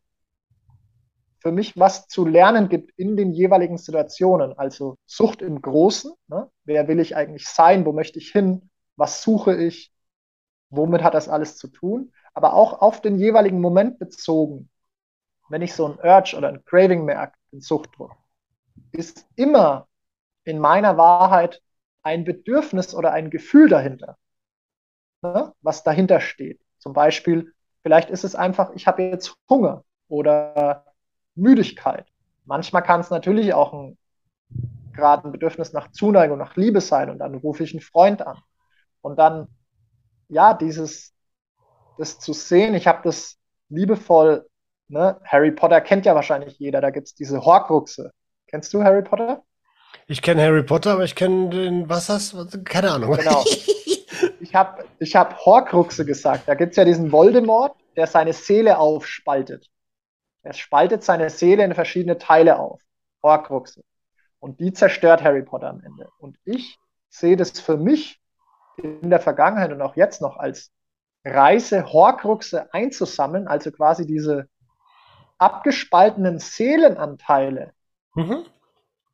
[1.40, 4.58] für mich was zu lernen gibt in den jeweiligen Situationen.
[4.58, 6.12] Also Sucht im Großen.
[6.26, 6.50] Ne?
[6.64, 7.86] Wer will ich eigentlich sein?
[7.86, 8.70] Wo möchte ich hin?
[8.96, 9.92] Was suche ich?
[10.70, 12.12] Womit hat das alles zu tun?
[12.38, 14.70] Aber auch auf den jeweiligen Moment bezogen.
[15.48, 18.14] Wenn ich so ein Urge oder ein Craving merke, den Suchtdruck,
[18.92, 19.88] ist immer
[20.44, 21.62] in meiner Wahrheit
[22.02, 24.16] ein Bedürfnis oder ein Gefühl dahinter
[25.22, 26.60] ne, was dahinter steht.
[26.78, 30.84] Zum Beispiel, vielleicht ist es einfach, ich habe jetzt Hunger oder
[31.34, 32.06] Müdigkeit.
[32.44, 33.98] Manchmal kann es natürlich auch ein,
[34.92, 38.38] gerade ein Bedürfnis nach Zuneigung, nach Liebe sein und dann rufe ich einen Freund an.
[39.00, 39.48] Und dann,
[40.28, 41.14] ja, dieses,
[41.98, 43.36] das zu sehen, ich habe das
[43.68, 44.46] liebevoll,
[44.88, 48.12] ne, Harry Potter kennt ja wahrscheinlich jeder, da gibt es diese Horcruxe.
[48.46, 49.42] Kennst du Harry Potter?
[50.06, 52.34] Ich kenne Harry Potter, aber ich kenne den, was das?
[52.64, 53.14] Keine Ahnung.
[53.16, 53.44] Genau.
[54.40, 56.48] ich habe ich hab Horcruxe gesagt.
[56.48, 59.68] Da gibt es ja diesen Voldemort, der seine Seele aufspaltet.
[60.42, 62.80] Er spaltet seine Seele in verschiedene Teile auf.
[63.22, 63.82] Horcruxe.
[64.38, 66.08] Und die zerstört Harry Potter am Ende.
[66.18, 66.78] Und ich
[67.10, 68.20] sehe das für mich
[68.76, 70.70] in der Vergangenheit und auch jetzt noch als
[71.24, 74.48] Reise Horcruxe einzusammeln, also quasi diese
[75.38, 77.72] abgespaltenen Seelenanteile
[78.14, 78.44] mhm.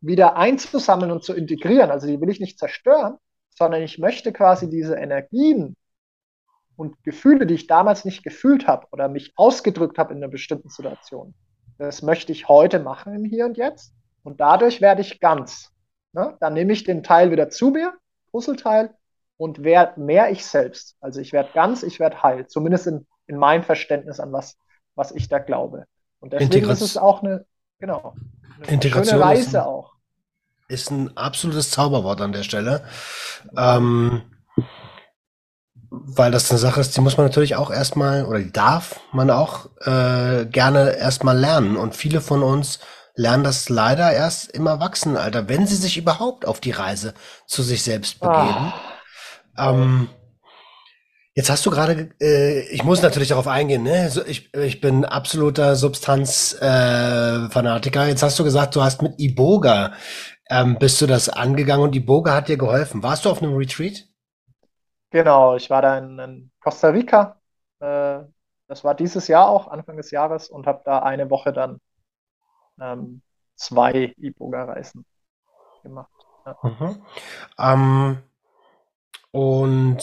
[0.00, 1.90] wieder einzusammeln und zu integrieren.
[1.90, 3.18] Also die will ich nicht zerstören,
[3.50, 5.76] sondern ich möchte quasi diese Energien
[6.76, 10.68] und Gefühle, die ich damals nicht gefühlt habe oder mich ausgedrückt habe in einer bestimmten
[10.68, 11.34] Situation,
[11.78, 13.94] das möchte ich heute machen im Hier und Jetzt.
[14.22, 15.72] Und dadurch werde ich ganz.
[16.12, 16.36] Ne?
[16.40, 17.92] Dann nehme ich den Teil wieder zu mir,
[18.30, 18.94] Puzzleteil,
[19.36, 20.96] und werde mehr ich selbst.
[21.00, 22.46] Also ich werde ganz, ich werde heil.
[22.46, 24.56] Zumindest in, in meinem Verständnis an was,
[24.94, 25.86] was ich da glaube.
[26.20, 26.84] Und deswegen Integration.
[26.84, 27.44] ist es auch eine,
[27.78, 28.14] genau,
[28.58, 29.92] eine Integration schöne Reise ist ein, auch.
[30.68, 32.84] Ist ein absolutes Zauberwort an der Stelle.
[33.56, 34.22] Ähm,
[35.90, 39.30] weil das eine Sache ist, die muss man natürlich auch erstmal, oder die darf man
[39.30, 41.76] auch äh, gerne erstmal lernen.
[41.76, 42.80] Und viele von uns
[43.14, 47.14] lernen das leider erst im Erwachsenenalter, wenn sie sich überhaupt auf die Reise
[47.46, 48.72] zu sich selbst begeben.
[48.74, 48.93] Oh.
[49.56, 50.08] Ähm,
[51.34, 54.10] jetzt hast du gerade, äh, ich muss natürlich darauf eingehen, ne?
[54.26, 58.04] ich, ich bin absoluter Substanzfanatiker.
[58.04, 59.92] Äh, jetzt hast du gesagt, du hast mit Iboga
[60.50, 63.02] ähm, bist du das angegangen und Iboga hat dir geholfen.
[63.02, 64.06] Warst du auf einem Retreat?
[65.10, 67.40] Genau, ich war da in, in Costa Rica.
[67.80, 68.20] Äh,
[68.66, 71.80] das war dieses Jahr auch, Anfang des Jahres, und habe da eine Woche dann
[72.80, 73.22] ähm,
[73.54, 75.04] zwei Iboga-Reisen
[75.82, 76.10] gemacht.
[76.44, 76.58] Ja.
[76.62, 77.02] Mhm.
[77.58, 78.22] Ähm,
[79.34, 79.98] und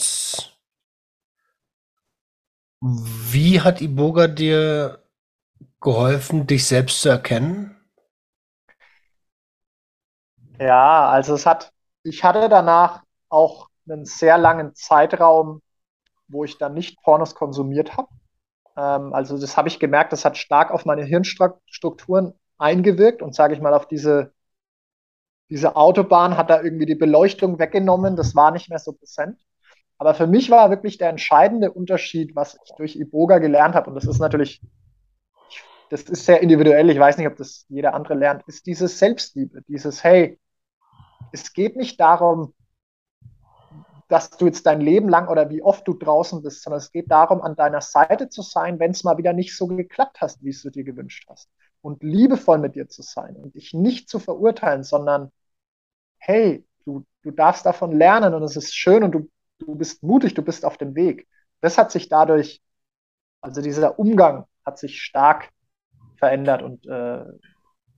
[2.82, 4.98] wie hat Iboga dir
[5.80, 7.74] geholfen, dich selbst zu erkennen?
[10.60, 11.72] Ja, also es hat,
[12.02, 15.62] ich hatte danach auch einen sehr langen Zeitraum,
[16.28, 18.08] wo ich dann nicht Pornos konsumiert habe.
[18.76, 23.54] Ähm, also das habe ich gemerkt, das hat stark auf meine Hirnstrukturen eingewirkt und sage
[23.54, 24.34] ich mal auf diese,
[25.52, 29.38] diese Autobahn hat da irgendwie die Beleuchtung weggenommen, das war nicht mehr so präsent.
[29.98, 33.94] Aber für mich war wirklich der entscheidende Unterschied, was ich durch Iboga gelernt habe, und
[33.94, 34.62] das ist natürlich,
[35.90, 39.60] das ist sehr individuell, ich weiß nicht, ob das jeder andere lernt, ist diese Selbstliebe,
[39.68, 40.40] dieses, hey,
[41.32, 42.54] es geht nicht darum,
[44.08, 47.10] dass du jetzt dein Leben lang oder wie oft du draußen bist, sondern es geht
[47.10, 50.48] darum, an deiner Seite zu sein, wenn es mal wieder nicht so geklappt hast, wie
[50.48, 51.50] es du dir gewünscht hast.
[51.82, 55.30] Und liebevoll mit dir zu sein und dich nicht zu verurteilen, sondern
[56.22, 60.34] hey, du, du darfst davon lernen und es ist schön und du, du bist mutig,
[60.34, 61.26] du bist auf dem Weg.
[61.60, 62.62] Das hat sich dadurch,
[63.40, 65.50] also dieser Umgang hat sich stark
[66.16, 67.24] verändert und äh,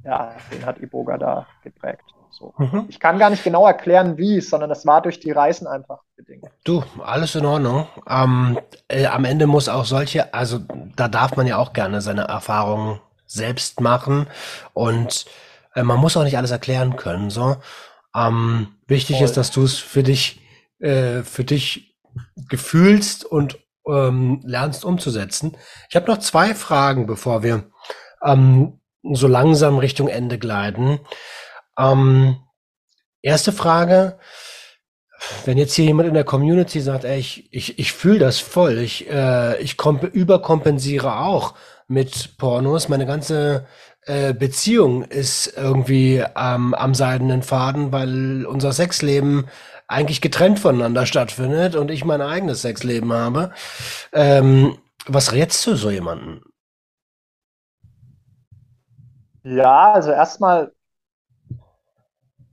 [0.05, 2.05] ja, den hat Iboga da geprägt.
[2.31, 2.53] So.
[2.59, 2.87] Mhm.
[2.89, 6.47] Ich kann gar nicht genau erklären, wie, sondern das war durch die Reisen einfach bedingt.
[6.65, 7.87] Du, alles in Ordnung.
[8.09, 8.59] Ähm,
[8.89, 10.61] äh, am Ende muss auch solche, also
[10.97, 14.27] da darf man ja auch gerne seine Erfahrungen selbst machen
[14.73, 15.27] und
[15.75, 17.31] äh, man muss auch nicht alles erklären können.
[17.31, 17.57] So,
[18.15, 19.25] ähm, wichtig Voll.
[19.25, 20.41] ist, dass du es für dich,
[20.79, 21.97] äh, für dich
[22.49, 25.57] gefühlst und ähm, lernst umzusetzen.
[25.89, 27.71] Ich habe noch zwei Fragen, bevor wir
[28.23, 31.01] ähm, so langsam Richtung Ende gleiten.
[31.79, 32.39] Ähm,
[33.21, 34.19] erste Frage,
[35.45, 38.79] wenn jetzt hier jemand in der Community sagt, ey, ich, ich, ich fühle das voll,
[38.79, 39.77] ich, äh, ich
[40.13, 41.55] überkompensiere auch
[41.87, 43.67] mit Pornos, meine ganze
[44.07, 49.47] äh, Beziehung ist irgendwie ähm, am seidenen Faden, weil unser Sexleben
[49.87, 53.53] eigentlich getrennt voneinander stattfindet und ich mein eigenes Sexleben habe.
[54.13, 56.43] Ähm, was rätst du so jemanden?
[59.43, 60.73] Ja, also erstmal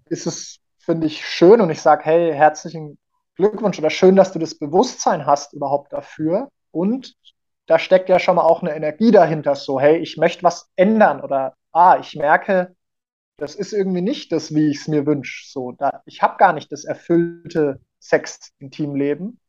[0.09, 2.97] ist es, finde ich, schön und ich sage, hey, herzlichen
[3.35, 6.49] Glückwunsch oder schön, dass du das Bewusstsein hast überhaupt dafür.
[6.71, 7.15] Und
[7.67, 11.21] da steckt ja schon mal auch eine Energie dahinter, so, hey, ich möchte was ändern
[11.21, 12.75] oder, ah, ich merke,
[13.37, 15.49] das ist irgendwie nicht das, wie ich es mir wünsche.
[15.51, 19.39] So, da, ich habe gar nicht das erfüllte Sex-Intimleben.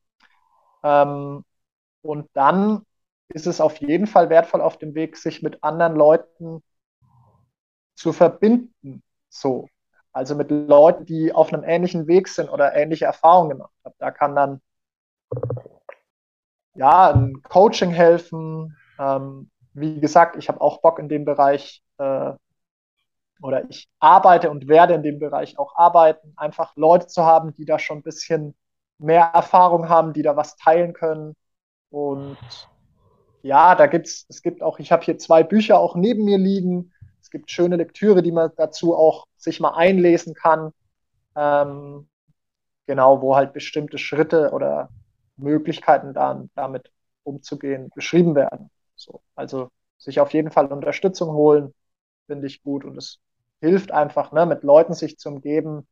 [0.83, 1.45] Ähm,
[2.03, 2.87] und dann
[3.29, 6.63] ist es auf jeden Fall wertvoll auf dem Weg, sich mit anderen Leuten
[7.95, 9.03] zu verbinden.
[9.29, 9.69] So.
[10.13, 13.95] Also mit Leuten, die auf einem ähnlichen Weg sind oder ähnliche Erfahrungen gemacht haben.
[13.99, 14.61] Da kann dann
[16.75, 18.77] ja ein Coaching helfen.
[18.99, 22.33] Ähm, wie gesagt, ich habe auch Bock in dem Bereich äh,
[23.41, 26.33] oder ich arbeite und werde in dem Bereich auch arbeiten.
[26.37, 28.55] Einfach Leute zu haben, die da schon ein bisschen
[28.99, 31.35] mehr Erfahrung haben, die da was teilen können.
[31.91, 32.39] Und
[33.43, 36.93] ja, da gibt's, es gibt auch, ich habe hier zwei Bücher auch neben mir liegen
[37.33, 40.71] gibt schöne Lektüre, die man dazu auch sich mal einlesen kann.
[41.35, 42.09] Ähm,
[42.87, 44.91] genau, wo halt bestimmte Schritte oder
[45.43, 46.91] Möglichkeiten dann damit
[47.25, 48.71] umzugehen beschrieben werden.
[48.97, 51.75] So, also sich auf jeden Fall Unterstützung holen,
[52.27, 53.19] finde ich gut und es
[53.61, 55.87] hilft einfach, ne, mit Leuten sich zu umgeben,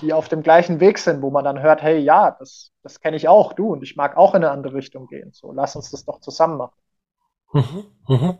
[0.00, 3.16] die auf dem gleichen Weg sind, wo man dann hört, hey, ja, das, das kenne
[3.16, 5.32] ich auch, du, und ich mag auch in eine andere Richtung gehen.
[5.32, 6.76] So, lass uns das doch zusammen machen.
[7.52, 8.38] Mhm, mhm.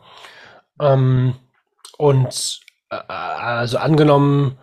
[0.81, 1.35] Ähm,
[1.97, 2.61] und
[2.91, 4.59] äh, also angenommen,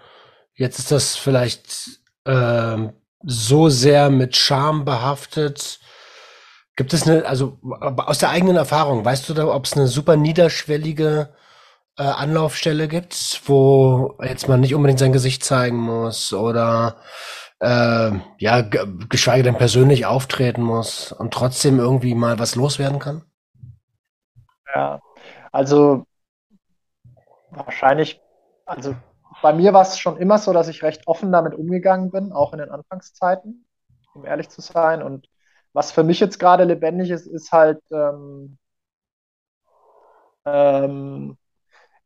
[0.53, 2.89] jetzt ist das vielleicht äh,
[3.25, 5.79] so sehr mit Scham behaftet.
[6.75, 10.17] Gibt es eine, also aus der eigenen Erfahrung, weißt du da, ob es eine super
[10.17, 11.33] niederschwellige
[11.97, 16.97] äh, Anlaufstelle gibt, wo jetzt man nicht unbedingt sein Gesicht zeigen muss oder
[17.59, 18.61] äh, ja,
[19.09, 23.23] geschweige denn persönlich auftreten muss und trotzdem irgendwie mal was loswerden kann?
[24.73, 24.99] Ja,
[25.53, 26.05] also
[27.51, 28.19] wahrscheinlich,
[28.65, 28.95] also
[29.41, 32.53] bei mir war es schon immer so, dass ich recht offen damit umgegangen bin, auch
[32.53, 33.65] in den Anfangszeiten,
[34.13, 35.03] um ehrlich zu sein.
[35.03, 35.29] Und
[35.73, 38.57] was für mich jetzt gerade lebendig ist, ist halt ähm,
[40.45, 41.37] ähm,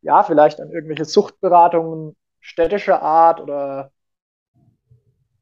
[0.02, 3.92] ja, vielleicht an irgendwelche Suchtberatungen städtischer Art oder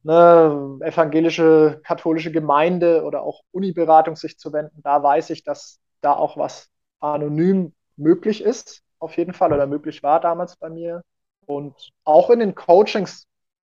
[0.04, 4.80] eine evangelische, katholische Gemeinde oder auch Uniberatung sich zu wenden.
[4.82, 6.70] Da weiß ich, dass da auch was
[7.00, 11.02] anonym möglich ist, auf jeden Fall, oder möglich war damals bei mir.
[11.48, 13.26] Und auch in den Coachings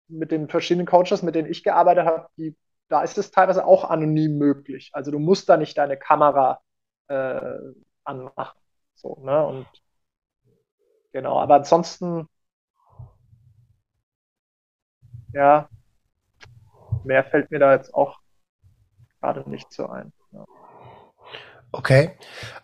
[0.07, 2.55] mit den verschiedenen Coaches, mit denen ich gearbeitet habe, die,
[2.89, 4.89] da ist es teilweise auch anonym möglich.
[4.93, 6.61] Also du musst da nicht deine Kamera
[7.07, 7.41] äh,
[8.03, 8.59] anmachen.
[8.95, 9.45] So, ne?
[9.45, 9.67] Und
[11.15, 12.27] Genau, aber ansonsten,
[15.31, 15.69] ja,
[17.05, 18.19] mehr fällt mir da jetzt auch
[19.21, 20.11] gerade nicht so ein.
[20.33, 20.43] Ja.
[21.71, 22.17] Okay,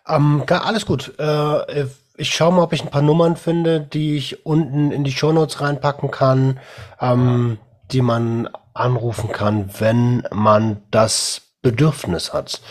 [0.05, 1.17] ähm, alles gut.
[1.17, 1.85] Äh,
[2.21, 5.59] ich schaue mal, ob ich ein paar Nummern finde, die ich unten in die Shownotes
[5.59, 6.59] reinpacken kann,
[6.99, 7.57] ähm,
[7.91, 12.61] die man anrufen kann, wenn man das Bedürfnis hat.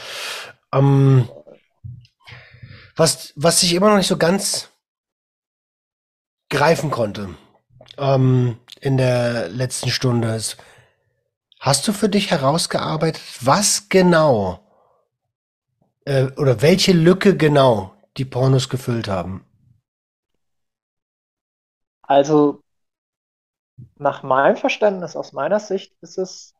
[0.72, 1.28] Ähm,
[2.94, 4.68] was, was ich immer noch nicht so ganz
[6.48, 7.30] greifen konnte
[7.98, 10.58] ähm, in der letzten Stunde ist,
[11.58, 14.60] hast du für dich herausgearbeitet, was genau
[16.04, 19.46] äh, oder welche Lücke genau die Pornos gefüllt haben?
[22.02, 22.62] Also
[23.96, 26.54] nach meinem Verständnis, aus meiner Sicht, ist es,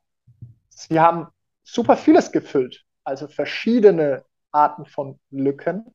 [0.70, 1.28] sie haben
[1.62, 5.94] super vieles gefüllt, also verschiedene Arten von Lücken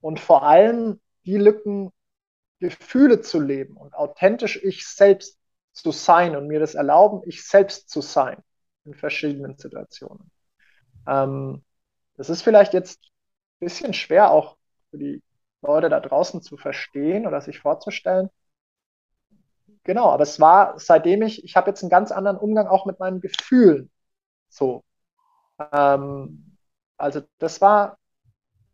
[0.00, 1.90] und vor allem die Lücken,
[2.60, 5.40] Gefühle zu leben und authentisch ich selbst
[5.72, 8.40] zu sein und mir das erlauben, ich selbst zu sein
[8.84, 10.30] in verschiedenen Situationen.
[11.08, 11.64] Ähm,
[12.16, 13.00] das ist vielleicht jetzt
[13.64, 14.56] bisschen schwer auch
[14.90, 15.22] für die
[15.62, 18.30] Leute da draußen zu verstehen oder sich vorzustellen.
[19.84, 22.98] Genau, aber es war, seitdem ich, ich habe jetzt einen ganz anderen Umgang auch mit
[23.00, 23.90] meinen Gefühlen.
[24.48, 24.84] So.
[25.72, 26.58] Ähm,
[26.96, 27.98] also das war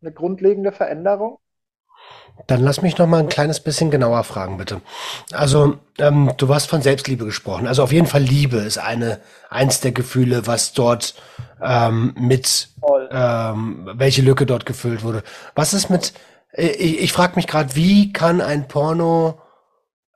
[0.03, 1.41] eine grundlegende Veränderung.
[2.47, 4.81] Dann lass mich noch mal ein kleines bisschen genauer fragen, bitte.
[5.33, 7.67] Also, ähm, du hast von Selbstliebe gesprochen.
[7.67, 9.21] Also auf jeden Fall Liebe ist eine
[9.51, 11.15] eins der Gefühle, was dort
[11.61, 12.69] ähm, mit
[13.11, 15.23] ähm, welche Lücke dort gefüllt wurde.
[15.55, 16.15] Was ist mit?
[16.53, 19.41] Äh, ich, ich frage mich gerade, wie kann ein Porno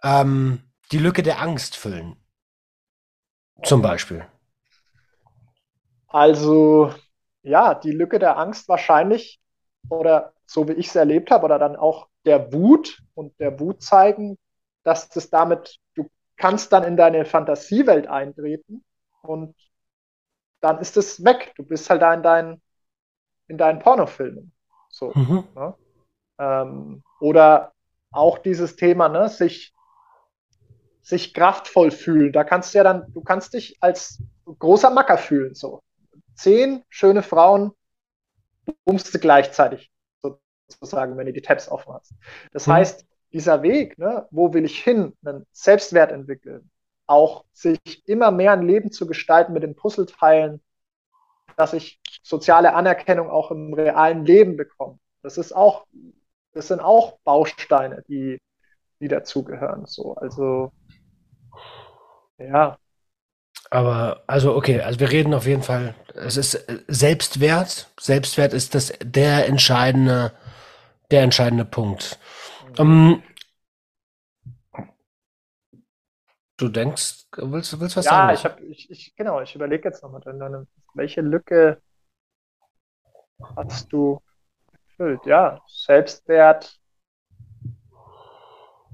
[0.03, 0.63] ähm,
[0.93, 2.17] die Lücke der Angst füllen?
[3.63, 4.25] Zum Beispiel.
[6.09, 6.95] Also
[7.43, 9.41] ja, die Lücke der Angst wahrscheinlich
[9.89, 13.83] oder so wie ich es erlebt habe, oder dann auch der Wut und der Wut
[13.83, 14.39] zeigen,
[14.83, 18.85] dass das damit, du kannst dann in deine Fantasiewelt eintreten
[19.23, 19.55] und
[20.61, 21.53] dann ist es weg.
[21.57, 22.63] Du bist halt da in deinen,
[23.49, 24.53] in deinen Pornofilmen.
[24.89, 25.45] So, mhm.
[25.55, 25.75] ne?
[26.39, 27.73] ähm, oder
[28.11, 29.75] auch dieses Thema, ne, sich,
[31.03, 32.33] sich kraftvoll fühlen.
[32.33, 34.23] Da kannst du ja dann, du kannst dich als
[34.59, 35.55] großer Macker fühlen.
[35.55, 35.83] So.
[36.35, 37.73] Zehn schöne Frauen
[38.85, 39.91] bummst du gleichzeitig
[40.69, 42.15] sozusagen, wenn du die Tabs offen hast.
[42.53, 42.73] Das mhm.
[42.73, 46.71] heißt, dieser Weg, ne, wo will ich hin, einen Selbstwert entwickeln,
[47.07, 50.63] auch sich immer mehr ein Leben zu gestalten mit den Puzzleteilen,
[51.57, 54.99] dass ich soziale Anerkennung auch im realen Leben bekomme.
[55.23, 55.87] Das ist auch,
[56.53, 58.39] das sind auch Bausteine, die,
[59.01, 59.87] die dazugehören.
[59.87, 60.73] So, also
[62.39, 62.79] ja.
[63.75, 67.91] Aber, also okay, also wir reden auf jeden Fall, es ist Selbstwert.
[67.99, 70.33] Selbstwert ist das der entscheidende
[71.11, 72.21] der entscheidende Punkt.
[72.79, 73.23] Ähm,
[76.57, 78.29] du denkst, willst, willst was ja, sagen?
[78.29, 80.23] Ja, ich habe, ich, ich, genau, ich überlege jetzt nochmal
[80.95, 81.83] welche Lücke
[83.57, 84.23] hast du
[84.87, 85.27] gefüllt?
[85.27, 86.79] Ja, Selbstwert,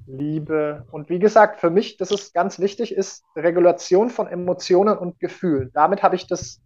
[0.07, 0.87] Liebe.
[0.91, 5.71] Und wie gesagt, für mich, das ist ganz wichtig, ist Regulation von Emotionen und Gefühlen.
[5.73, 6.61] Damit habe ich das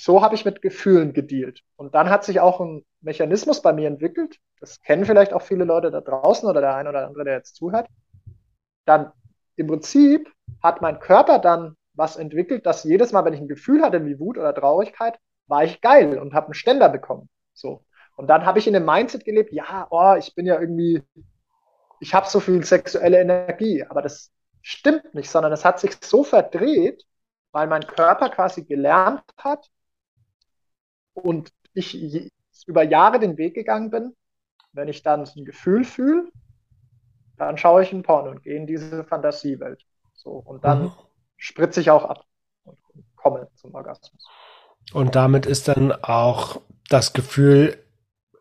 [0.00, 1.60] so habe ich mit Gefühlen gedealt.
[1.76, 4.38] Und dann hat sich auch ein Mechanismus bei mir entwickelt.
[4.58, 7.56] Das kennen vielleicht auch viele Leute da draußen oder der eine oder andere, der jetzt
[7.56, 7.86] zuhört.
[8.86, 9.12] Dann
[9.56, 10.32] im Prinzip
[10.62, 14.18] hat mein Körper dann was entwickelt, dass jedes Mal, wenn ich ein Gefühl hatte wie
[14.18, 17.28] Wut oder Traurigkeit, war ich geil und habe einen Ständer bekommen.
[17.52, 17.84] So.
[18.16, 21.02] Und dann habe ich in dem Mindset gelebt, ja, oh, ich bin ja irgendwie,
[22.00, 24.32] ich habe so viel sexuelle Energie, aber das
[24.62, 27.06] stimmt nicht, sondern es hat sich so verdreht,
[27.52, 29.70] weil mein Körper quasi gelernt hat
[31.14, 32.30] und ich
[32.66, 34.16] über Jahre den Weg gegangen bin,
[34.72, 36.30] wenn ich dann ein Gefühl fühle,
[37.36, 39.82] dann schaue ich ein Porno und gehe in diese Fantasiewelt.
[40.14, 40.92] So, und dann mhm.
[41.36, 42.24] spritze ich auch ab
[42.64, 42.78] und
[43.16, 44.26] komme zum Orgasmus.
[44.92, 47.82] Und damit ist dann auch das Gefühl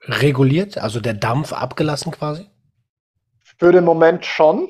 [0.04, 2.50] reguliert, also der Dampf abgelassen quasi?
[3.60, 4.70] Für den Moment schon.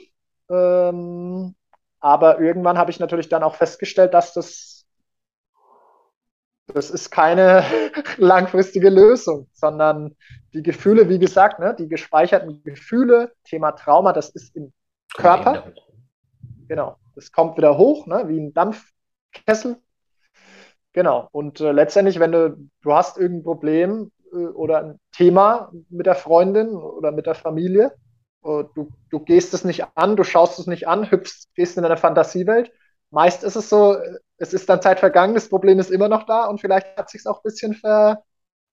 [0.49, 1.55] Ähm,
[1.99, 4.85] aber irgendwann habe ich natürlich dann auch festgestellt, dass das,
[6.67, 7.63] das ist keine
[8.17, 10.15] langfristige Lösung, sondern
[10.53, 14.73] die Gefühle, wie gesagt, ne, die gespeicherten Gefühle, Thema Trauma, das ist im
[15.15, 15.71] Körper.
[16.67, 19.77] Genau, das kommt wieder hoch, ne, wie ein Dampfkessel.
[20.93, 26.07] Genau, und äh, letztendlich, wenn du, du hast irgendein Problem äh, oder ein Thema mit
[26.07, 27.93] der Freundin oder mit der Familie,
[28.43, 31.97] du, du gehst es nicht an, du schaust es nicht an, hüpfst, gehst in eine
[31.97, 32.71] Fantasiewelt.
[33.11, 33.97] Meist ist es so,
[34.37, 37.21] es ist dann Zeit vergangen, das Problem ist immer noch da und vielleicht hat sich
[37.21, 37.75] es auch ein bisschen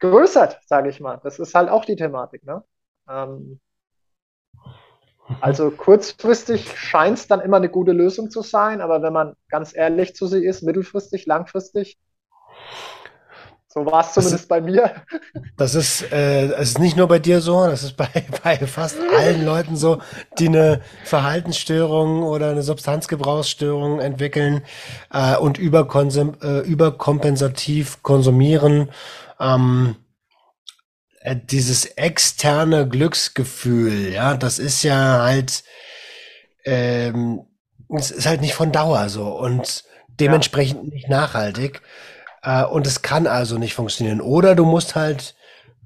[0.01, 1.19] vergrößert, sage ich mal.
[1.23, 2.45] Das ist halt auch die Thematik.
[2.45, 2.63] Ne?
[3.09, 3.61] Ähm,
[5.41, 9.75] also kurzfristig scheint es dann immer eine gute Lösung zu sein, aber wenn man ganz
[9.75, 11.99] ehrlich zu sie ist, mittelfristig, langfristig,
[13.77, 14.91] so war es zumindest ist, bei mir.
[15.59, 18.09] Das ist, äh, das ist nicht nur bei dir so, das ist bei,
[18.43, 20.01] bei fast allen Leuten so,
[20.39, 24.63] die eine Verhaltensstörung oder eine Substanzgebrauchsstörung entwickeln
[25.13, 28.89] äh, und überkonsum, äh, überkompensativ konsumieren.
[29.39, 29.97] Ähm,
[31.21, 35.65] äh, dieses externe Glücksgefühl, ja, das ist ja halt,
[36.65, 37.43] ähm,
[37.95, 39.85] es ist halt nicht von Dauer so und
[40.19, 40.95] dementsprechend ja.
[40.95, 41.83] nicht nachhaltig.
[42.47, 44.21] Äh, und es kann also nicht funktionieren.
[44.23, 45.35] Oder du musst halt,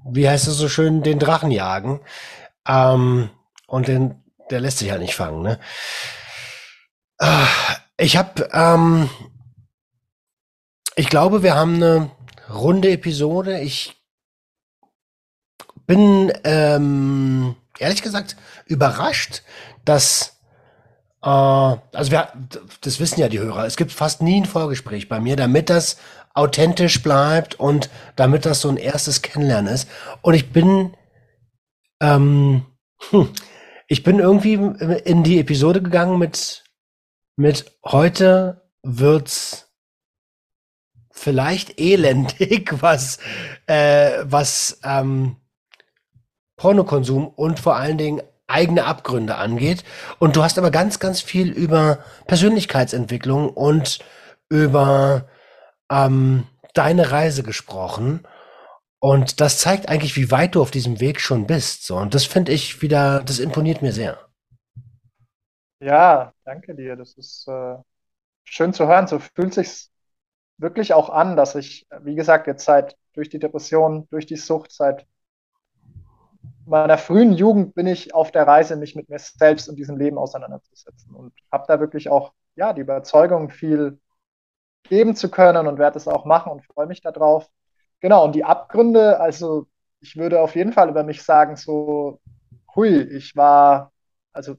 [0.05, 1.99] wie heißt es so schön, den Drachen jagen.
[2.67, 3.31] Ähm,
[3.67, 5.41] und den, der lässt sich halt nicht fangen.
[5.41, 5.59] Ne?
[7.17, 7.45] Äh,
[7.97, 9.09] ich habe, ähm,
[10.95, 12.11] ich glaube, wir haben eine
[12.53, 13.59] runde Episode.
[13.59, 13.95] Ich
[15.87, 18.35] bin ähm, ehrlich gesagt
[18.65, 19.41] überrascht,
[19.83, 20.37] dass
[21.23, 22.31] äh, also wir,
[22.81, 23.65] das wissen ja die Hörer.
[23.65, 25.97] Es gibt fast nie ein Vorgespräch bei mir, damit das
[26.33, 29.89] authentisch bleibt und damit das so ein erstes Kennenlernen ist.
[30.21, 30.95] Und ich bin,
[32.01, 32.65] ähm,
[33.09, 33.29] hm,
[33.87, 36.63] ich bin irgendwie in die Episode gegangen mit,
[37.35, 39.71] mit heute wird's
[41.09, 43.19] vielleicht elendig, was,
[43.67, 45.37] äh, was ähm,
[46.55, 49.83] Pornokonsum und vor allen Dingen eigene Abgründe angeht.
[50.19, 53.99] Und du hast aber ganz, ganz viel über Persönlichkeitsentwicklung und
[54.49, 55.27] über
[55.91, 58.25] ähm, deine Reise gesprochen.
[58.99, 61.85] Und das zeigt eigentlich, wie weit du auf diesem Weg schon bist.
[61.85, 61.97] So.
[61.97, 64.17] Und das finde ich wieder, das imponiert mir sehr.
[65.79, 66.95] Ja, danke dir.
[66.95, 67.75] Das ist äh,
[68.43, 69.07] schön zu hören.
[69.07, 69.89] So fühlt sich
[70.57, 74.71] wirklich auch an, dass ich, wie gesagt, jetzt seit durch die Depression, durch die Sucht,
[74.71, 75.07] seit
[76.65, 80.17] meiner frühen Jugend bin ich auf der Reise, mich mit mir selbst und diesem Leben
[80.17, 83.99] auseinanderzusetzen und habe da wirklich auch ja die Überzeugung, viel
[84.83, 87.49] geben zu können und werde es auch machen und freue mich darauf.
[87.99, 89.67] Genau, und die Abgründe, also
[89.99, 92.19] ich würde auf jeden Fall über mich sagen, so,
[92.75, 93.91] hui, ich war
[94.33, 94.55] also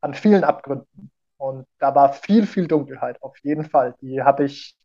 [0.00, 3.94] an vielen Abgründen und da war viel, viel Dunkelheit, auf jeden Fall.
[4.00, 4.76] Die habe ich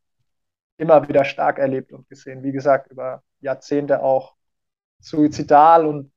[0.77, 2.43] immer wieder stark erlebt und gesehen.
[2.43, 4.35] Wie gesagt, über Jahrzehnte auch
[4.99, 6.11] suizidal und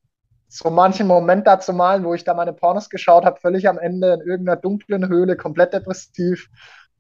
[0.49, 3.79] so manchen Moment da zu malen, wo ich da meine Pornos geschaut habe, völlig am
[3.79, 6.49] Ende in irgendeiner dunklen Höhle, komplett depressiv.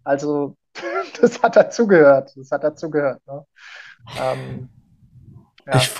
[0.05, 0.56] Also
[1.20, 2.32] das hat dazugehört.
[2.36, 3.20] Das hat dazugehört.
[3.27, 3.47] Ne?
[4.20, 4.69] Ähm,
[5.66, 5.77] ja.
[5.77, 5.90] Ich,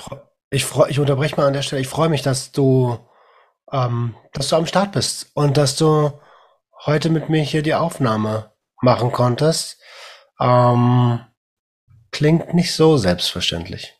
[0.49, 1.81] ich, ich unterbreche mal an der Stelle.
[1.81, 2.97] Ich freue mich, dass du,
[3.71, 6.11] ähm, dass du am Start bist und dass du
[6.85, 8.51] heute mit mir hier die Aufnahme
[8.81, 9.81] machen konntest.
[10.39, 11.19] Ähm,
[12.11, 13.99] klingt nicht so selbstverständlich.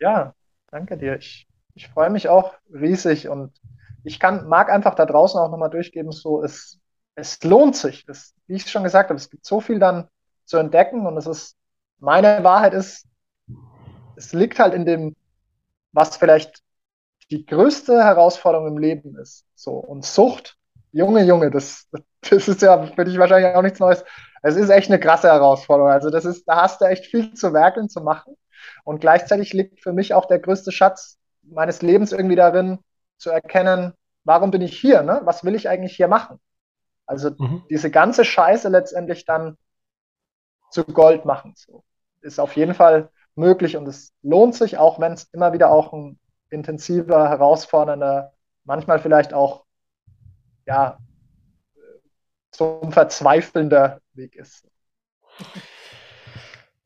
[0.00, 0.34] Ja,
[0.70, 1.16] danke dir.
[1.16, 3.52] Ich, ich freue mich auch riesig und
[4.04, 6.81] ich kann, mag einfach da draußen auch nochmal durchgeben, so es
[7.14, 8.04] es lohnt sich.
[8.08, 10.08] Es, wie ich schon gesagt habe, es gibt so viel dann
[10.44, 11.56] zu entdecken und es ist,
[11.98, 13.06] meine Wahrheit ist,
[14.16, 15.16] es liegt halt in dem,
[15.92, 16.62] was vielleicht
[17.30, 19.44] die größte Herausforderung im Leben ist.
[19.54, 20.56] So, und Sucht,
[20.92, 21.88] Junge, Junge, das,
[22.30, 24.04] das ist ja für dich wahrscheinlich auch nichts Neues.
[24.42, 25.90] Es ist echt eine krasse Herausforderung.
[25.90, 28.36] Also, das ist, da hast du echt viel zu werkeln, zu machen.
[28.84, 32.78] Und gleichzeitig liegt für mich auch der größte Schatz meines Lebens irgendwie darin,
[33.18, 33.94] zu erkennen,
[34.24, 35.02] warum bin ich hier?
[35.02, 35.20] Ne?
[35.24, 36.40] Was will ich eigentlich hier machen?
[37.12, 37.62] Also mhm.
[37.68, 39.58] diese ganze Scheiße letztendlich dann
[40.70, 41.52] zu Gold machen.
[41.54, 41.84] So.
[42.22, 45.92] Ist auf jeden Fall möglich und es lohnt sich, auch wenn es immer wieder auch
[45.92, 46.18] ein
[46.48, 48.32] intensiver, herausfordernder,
[48.64, 49.64] manchmal vielleicht auch
[50.66, 50.98] ja,
[52.50, 54.66] zum verzweifelnder Weg ist.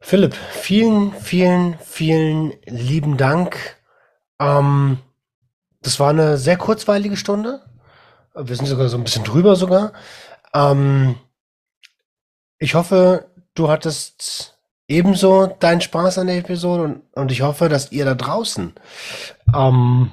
[0.01, 3.77] Philipp, vielen, vielen, vielen lieben Dank.
[4.41, 4.99] Ähm,
[5.83, 7.63] das war eine sehr kurzweilige Stunde.
[8.37, 9.93] Wir sind sogar so ein bisschen drüber sogar.
[10.55, 11.17] Ähm,
[12.59, 14.59] ich hoffe, du hattest
[14.89, 18.75] ebenso deinen Spaß an der Episode und, und ich hoffe, dass ihr da draußen
[19.55, 20.13] ähm,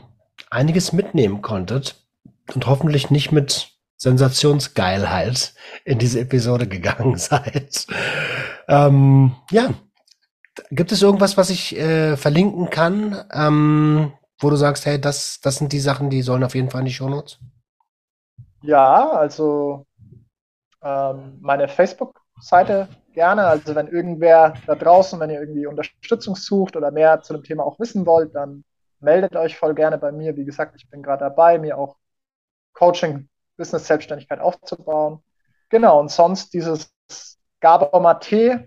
[0.49, 1.95] einiges mitnehmen konntet
[2.53, 5.53] und hoffentlich nicht mit Sensationsgeilheit
[5.85, 7.87] in diese Episode gegangen seid.
[8.67, 9.73] Ähm, ja,
[10.71, 15.57] gibt es irgendwas, was ich äh, verlinken kann, ähm, wo du sagst, hey, das, das
[15.57, 17.39] sind die Sachen, die sollen auf jeden Fall in die Shownotes?
[18.63, 19.85] Ja, also
[20.83, 23.45] ähm, meine Facebook-Seite gerne.
[23.47, 27.63] Also wenn irgendwer da draußen, wenn ihr irgendwie Unterstützung sucht oder mehr zu dem Thema
[27.65, 28.63] auch wissen wollt, dann
[28.99, 30.35] meldet euch voll gerne bei mir.
[30.37, 31.97] Wie gesagt, ich bin gerade dabei, mir auch
[32.73, 35.23] Coaching, Business, Selbstständigkeit aufzubauen.
[35.69, 36.93] Genau, und sonst dieses
[37.61, 38.59] Gabaumer Tee,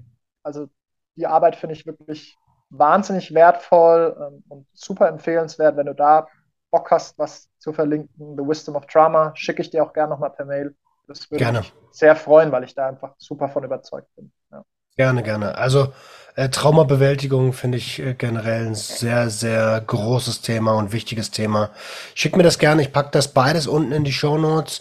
[0.42, 0.68] also
[1.16, 2.36] die Arbeit finde ich wirklich
[2.70, 5.76] wahnsinnig wertvoll ähm, und super empfehlenswert.
[5.76, 6.28] Wenn du da
[6.70, 10.30] Bock hast, was zu verlinken, The Wisdom of Drama, schicke ich dir auch gerne nochmal
[10.30, 10.76] per Mail.
[11.08, 11.58] Das würde gerne.
[11.58, 14.30] mich sehr freuen, weil ich da einfach super von überzeugt bin.
[14.52, 14.64] Ja.
[14.96, 15.58] Gerne, gerne.
[15.58, 15.92] Also
[16.36, 21.70] äh, Traumabewältigung finde ich äh, generell ein sehr, sehr großes Thema und wichtiges Thema.
[22.14, 24.80] Schick mir das gerne, ich packe das beides unten in die Show Notes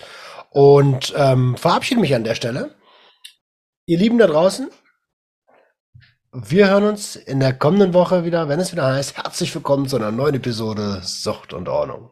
[0.52, 2.76] und ähm, verabschiede mich an der Stelle.
[3.88, 4.70] Ihr Lieben da draußen,
[6.34, 9.95] wir hören uns in der kommenden Woche wieder, wenn es wieder heißt, herzlich willkommen zu
[9.95, 12.12] einer neuen Episode Sucht und Ordnung.